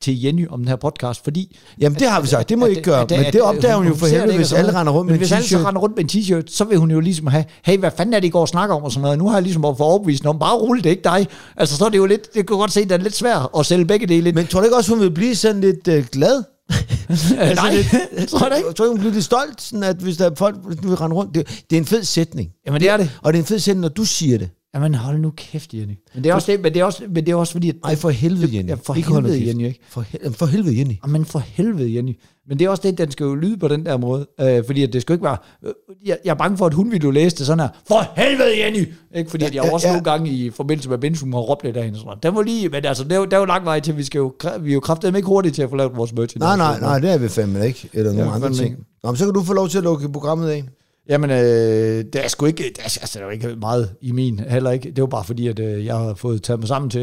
[0.00, 1.56] til Jenny om den her podcast, fordi...
[1.80, 3.42] Jamen det har vi sagt, det må at, I ikke gøre, at, men at, det
[3.42, 5.36] opdager hun jo for helvede, hvis alle render rundt med en t-shirt.
[5.36, 7.90] Hvis alle render rundt med en t-shirt, så vil hun jo ligesom have, hey, hvad
[7.96, 9.18] fanden er det, I går og snakker om, og sådan noget.
[9.18, 11.26] Nu har jeg ligesom fået overbevist om, bare rulle, det er ikke dig.
[11.56, 13.48] Altså så er det jo lidt, det kan godt se, at det er lidt svært
[13.58, 14.32] at sælge begge dele.
[14.32, 16.42] Men tror du ikke også, hun vil blive sådan lidt øh, glad?
[17.08, 17.70] altså, Nej,
[18.18, 18.68] det, tror jeg ikke.
[18.68, 21.16] Jeg tror, hun bliver lidt stolt, sådan at hvis der er folk, der vil rende
[21.16, 21.34] rundt.
[21.34, 22.50] Det, det er en fed sætning.
[22.66, 23.10] Jamen det er det.
[23.22, 24.50] Og det er en fed sætning, når du siger det.
[24.76, 25.94] Jamen hold nu kæft, Jenny.
[26.14, 27.68] Men det er også, det, men det er også, men det er også fordi...
[27.68, 28.68] At, Ej, for helvede, Jenny.
[28.68, 29.80] Ja, for ikke helvede, Jenny, ikke?
[29.88, 30.92] For, for helvede, Jenny.
[31.08, 32.18] Men for helvede, Jenny.
[32.48, 34.26] Men det er også det, den skal jo lyde på den der måde.
[34.40, 35.36] Øh, fordi at det skal ikke være...
[35.66, 35.72] Øh,
[36.06, 37.68] jeg, jeg er bange for, at hun ville læse det sådan her.
[37.88, 38.88] For helvede, Jenny!
[39.14, 39.30] Ikke?
[39.30, 39.92] Fordi ja, jeg ja, også ja.
[39.92, 41.98] nogle gange i forbindelse med Benzum har råbt lidt af hende.
[41.98, 42.18] Sådan.
[42.22, 42.68] Den var lige...
[42.68, 44.34] Men altså, der, der er jo lang vej til, vi skal jo...
[44.60, 46.38] Vi er jo kraftigt ikke hurtigt til at få lavet vores merchandise.
[46.38, 47.88] Nej, nej, nej, det er vi fandme ikke.
[47.92, 48.76] Eller nogle ja, andre ting.
[49.02, 50.64] Nå, men så kan du få lov til at lukke programmet af.
[51.08, 54.38] Jamen, øh, det er sgu ikke, det er, altså, det er ikke meget i min,
[54.38, 54.90] heller ikke.
[54.90, 57.00] Det var bare fordi, at øh, jeg har fået taget mig sammen til,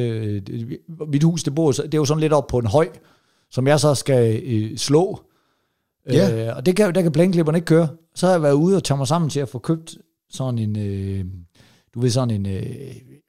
[0.50, 0.78] øh,
[1.08, 2.90] mit hus, det, bor, det er jo sådan lidt op på en høj,
[3.52, 5.22] som jeg så skal øh, slå.
[6.12, 6.48] Ja.
[6.48, 7.88] Øh, og det kan, der kan plæneklipperne ikke køre.
[8.16, 9.98] Så har jeg været ude og tage mig sammen til at få købt
[10.30, 11.26] sådan en, øh,
[11.94, 12.66] du ved, sådan en, øh,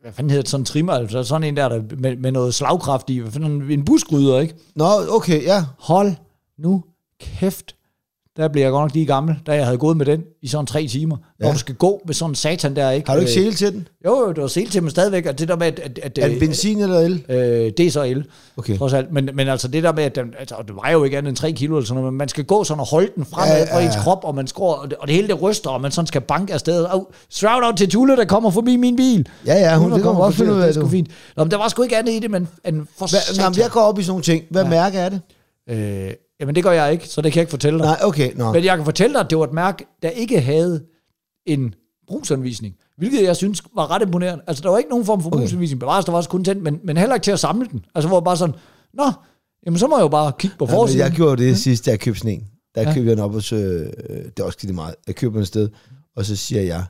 [0.00, 2.54] hvad fanden hedder det, sådan en trimmer, altså sådan en der, der med, med noget
[2.54, 4.54] slagkraft i, hvad fanden, en busgryder, ikke?
[4.76, 5.64] Nå, okay, ja.
[5.78, 6.12] Hold
[6.58, 6.84] nu
[7.20, 7.76] kæft,
[8.37, 10.66] der bliver jeg godt nok lige gammel, da jeg havde gået med den i sådan
[10.66, 11.16] tre timer.
[11.41, 11.45] Ja.
[11.45, 13.09] Når du skal gå med sådan en satan der, ikke?
[13.09, 13.89] Har du ikke sele til den?
[14.05, 15.26] Jo, jo, du har sele til den stadigvæk.
[15.26, 15.80] Og det der med, at...
[15.80, 17.24] at, at er det benzin eller el?
[17.28, 17.37] Øh,
[17.76, 18.24] det er så el.
[18.57, 18.78] Okay.
[18.78, 19.12] Trods alt.
[19.12, 21.37] Men, men altså det der med, at den, altså, det var jo ikke andet end
[21.37, 23.59] 3 kilo eller sådan noget, men man skal gå sådan og holde den fremad ja,
[23.59, 23.76] ja, ja.
[23.76, 25.91] fra ens krop, og man skår, og det, og det hele det ryster, og man
[25.91, 26.85] sådan skal banke afsted.
[26.85, 29.28] Og shout out til Tulle, der kommer forbi min bil.
[29.47, 30.82] Ja, ja, hun, hun det kommer godt finde ud af det.
[30.82, 31.09] Er fint.
[31.37, 33.70] Nå, men der var sgu ikke andet i det, men en for Hva, jamen, jeg
[33.70, 34.45] går op i sådan nogle ting.
[34.51, 34.68] Hvad ja.
[34.68, 35.20] mærke er det?
[35.70, 36.11] Øh,
[36.45, 37.86] Jamen det gør jeg ikke, så det kan jeg ikke fortælle dig.
[37.86, 38.32] Nej, okay.
[38.34, 38.53] No.
[38.53, 40.84] Men jeg kan fortælle dig, at det var et mærke, der ikke havde
[41.47, 41.74] en
[42.07, 42.74] brugsanvisning.
[42.99, 44.45] Hvilket jeg synes var ret imponerende.
[44.47, 45.38] Altså der var ikke nogen form for okay.
[45.38, 45.80] brugsanvisning.
[45.80, 47.84] Bevares, der var også kun tændt, men, men heller ikke til at samle den.
[47.95, 48.55] Altså hvor bare sådan,
[48.95, 49.12] nå,
[49.66, 50.99] jamen så må jeg jo bare kigge på forsiden.
[50.99, 51.55] Ja, jeg gjorde det ja.
[51.55, 52.45] sidst, da jeg købte sådan en.
[52.74, 52.95] Der ja.
[52.95, 53.86] købte jeg den op, så, øh,
[54.24, 54.95] det er også lidt meget.
[55.07, 55.68] Jeg køber den et sted,
[56.16, 56.84] og så siger jeg,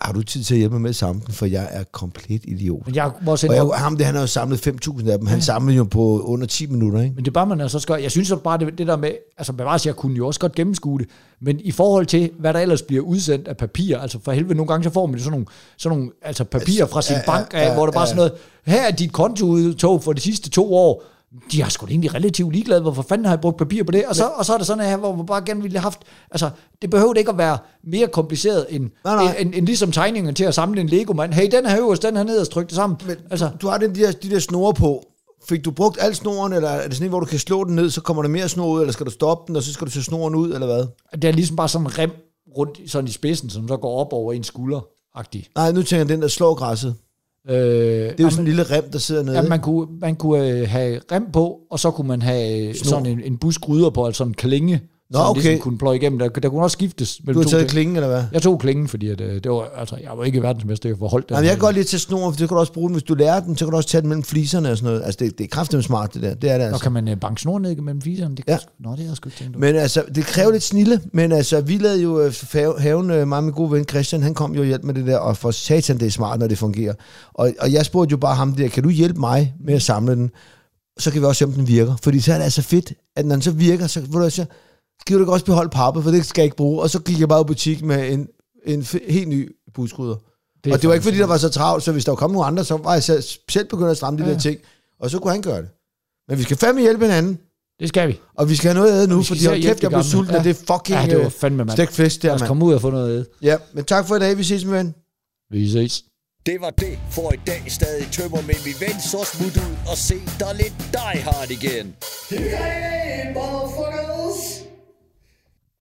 [0.00, 2.40] har du tid til at hjælpe mig med at samle den, for jeg er komplet
[2.44, 2.86] idiot.
[2.86, 5.26] Men jeg må og jeg, ham det, han har jo samlet 5.000 af dem.
[5.26, 5.44] Han ja.
[5.44, 7.00] samlede jo på under 10 minutter.
[7.00, 7.14] Ikke?
[7.14, 9.52] Men det er bare, man altså skal, jeg synes bare, det, det der med, altså
[9.52, 11.08] bevares, jeg kunne jo også godt gennemskue det,
[11.40, 14.68] men i forhold til, hvad der ellers bliver udsendt af papir, altså for helvede, nogle
[14.68, 15.46] gange så får man sådan nogle,
[15.76, 18.06] sådan nogle altså papirer fra sin ja, bank, ja, ja, hvor der bare ja.
[18.06, 18.32] sådan noget,
[18.64, 21.02] her er dit kontoudtog for de sidste to år,
[21.52, 24.06] de har sgu da egentlig relativt ligeglade, hvorfor fanden har jeg brugt papir på det?
[24.06, 26.00] Og så, og så er det sådan her, hvor man bare gerne ville have haft,
[26.30, 26.50] altså,
[26.82, 29.24] det behøver ikke at være mere kompliceret end, nej, nej.
[29.38, 31.32] end, end, end ligesom tegningen til at samle en Lego-mand.
[31.32, 32.98] Hey, den her øverst, den her nederst, tryk det sammen.
[33.06, 35.06] Men altså, du har den, de, der, de der snore på.
[35.48, 37.74] Fik du brugt al snoren, eller er det sådan en, hvor du kan slå den
[37.74, 39.86] ned, så kommer der mere snor ud, eller skal du stoppe den, og så skal
[39.86, 40.86] du se snoren ud, eller hvad?
[41.12, 42.10] Det er ligesom bare sådan en rem
[42.56, 44.80] rundt sådan i spidsen, som så går op over en skulder
[45.18, 45.52] -agtig.
[45.54, 46.94] Nej, nu tænker jeg den, der slår græsset.
[47.48, 49.36] Øh, Det er jo sådan en lille rem, der sidder nede.
[49.36, 52.74] Ja, man kunne, man kunne øh, have rem på, og så kunne man have øh,
[52.74, 54.80] sådan en, en busgryder på, altså en klinge,
[55.10, 55.40] Nå, som okay.
[55.40, 56.18] ligesom kunne pløje igennem.
[56.18, 58.24] Der, der kunne også skiftes du har taget klingen, eller hvad?
[58.32, 61.28] Jeg tog klingen, fordi at, øh, det var, altså, jeg var ikke verdensmester, jeg forholdt
[61.28, 61.34] den.
[61.34, 62.94] Jamen, jeg kan godt lide til snor, for det kan du også bruge den.
[62.94, 65.04] Hvis du lærer den, så kan du også tage den mellem fliserne og sådan noget.
[65.04, 66.34] Altså, det, det er kraftigt smart, det der.
[66.34, 66.82] Det er det Nå, altså.
[66.82, 68.36] kan man øh, banke snor ned mellem fiserne?
[68.36, 68.58] Det kan Ja.
[68.80, 68.84] ja.
[68.88, 69.58] Nå, det har jeg sgu ikke tænkt.
[69.58, 72.32] Men altså, det kræver lidt snille, men altså, vi lavede jo øh,
[72.78, 75.18] haven, øh, og min gode ven Christian, han kom jo og hjalp med det der,
[75.18, 76.94] og for satan, det er smart, når det fungerer.
[77.34, 80.14] Og, og jeg spurgte jo bare ham der, kan du hjælpe mig med at samle
[80.14, 80.30] den?
[80.98, 81.96] Så kan vi også se, om den virker.
[82.02, 84.46] Fordi så er det altså fedt, at når den så virker, så vil du sige,
[85.00, 86.82] skal du ikke også beholde pappet, for det skal jeg ikke bruge.
[86.82, 88.28] Og så gik jeg bare i butik med en,
[88.66, 90.16] en f- helt ny buskrydder.
[90.64, 92.46] Det og det var ikke, fordi der var så travlt, så hvis der kom nogle
[92.46, 94.58] andre, så var jeg selv, selv begyndt at stramme de Ja, der ting.
[95.00, 95.68] Og så kunne han gøre det.
[96.28, 97.38] Men vi skal fandme hjælpe hinanden.
[97.80, 98.20] Det skal vi.
[98.34, 100.38] Og vi skal have noget at æde nu, fordi hold kæft, jeg blev sulten, Ja.
[100.38, 101.70] og det fucking Ja, det var øh, fandme, mand.
[101.70, 102.48] stegt fisk Lad der, os mand.
[102.48, 103.26] komme ud og få noget at æde.
[103.42, 104.38] Ja, men tak for i dag.
[104.38, 104.94] Vi ses, min ven.
[105.50, 106.04] Vi ses.
[106.46, 107.62] Det var det for i dag.
[107.68, 111.94] Stadig tømmer, men vi venter så smut ud og se dig lidt Die Hard igen.
[112.30, 114.69] Hey, motherfuckers!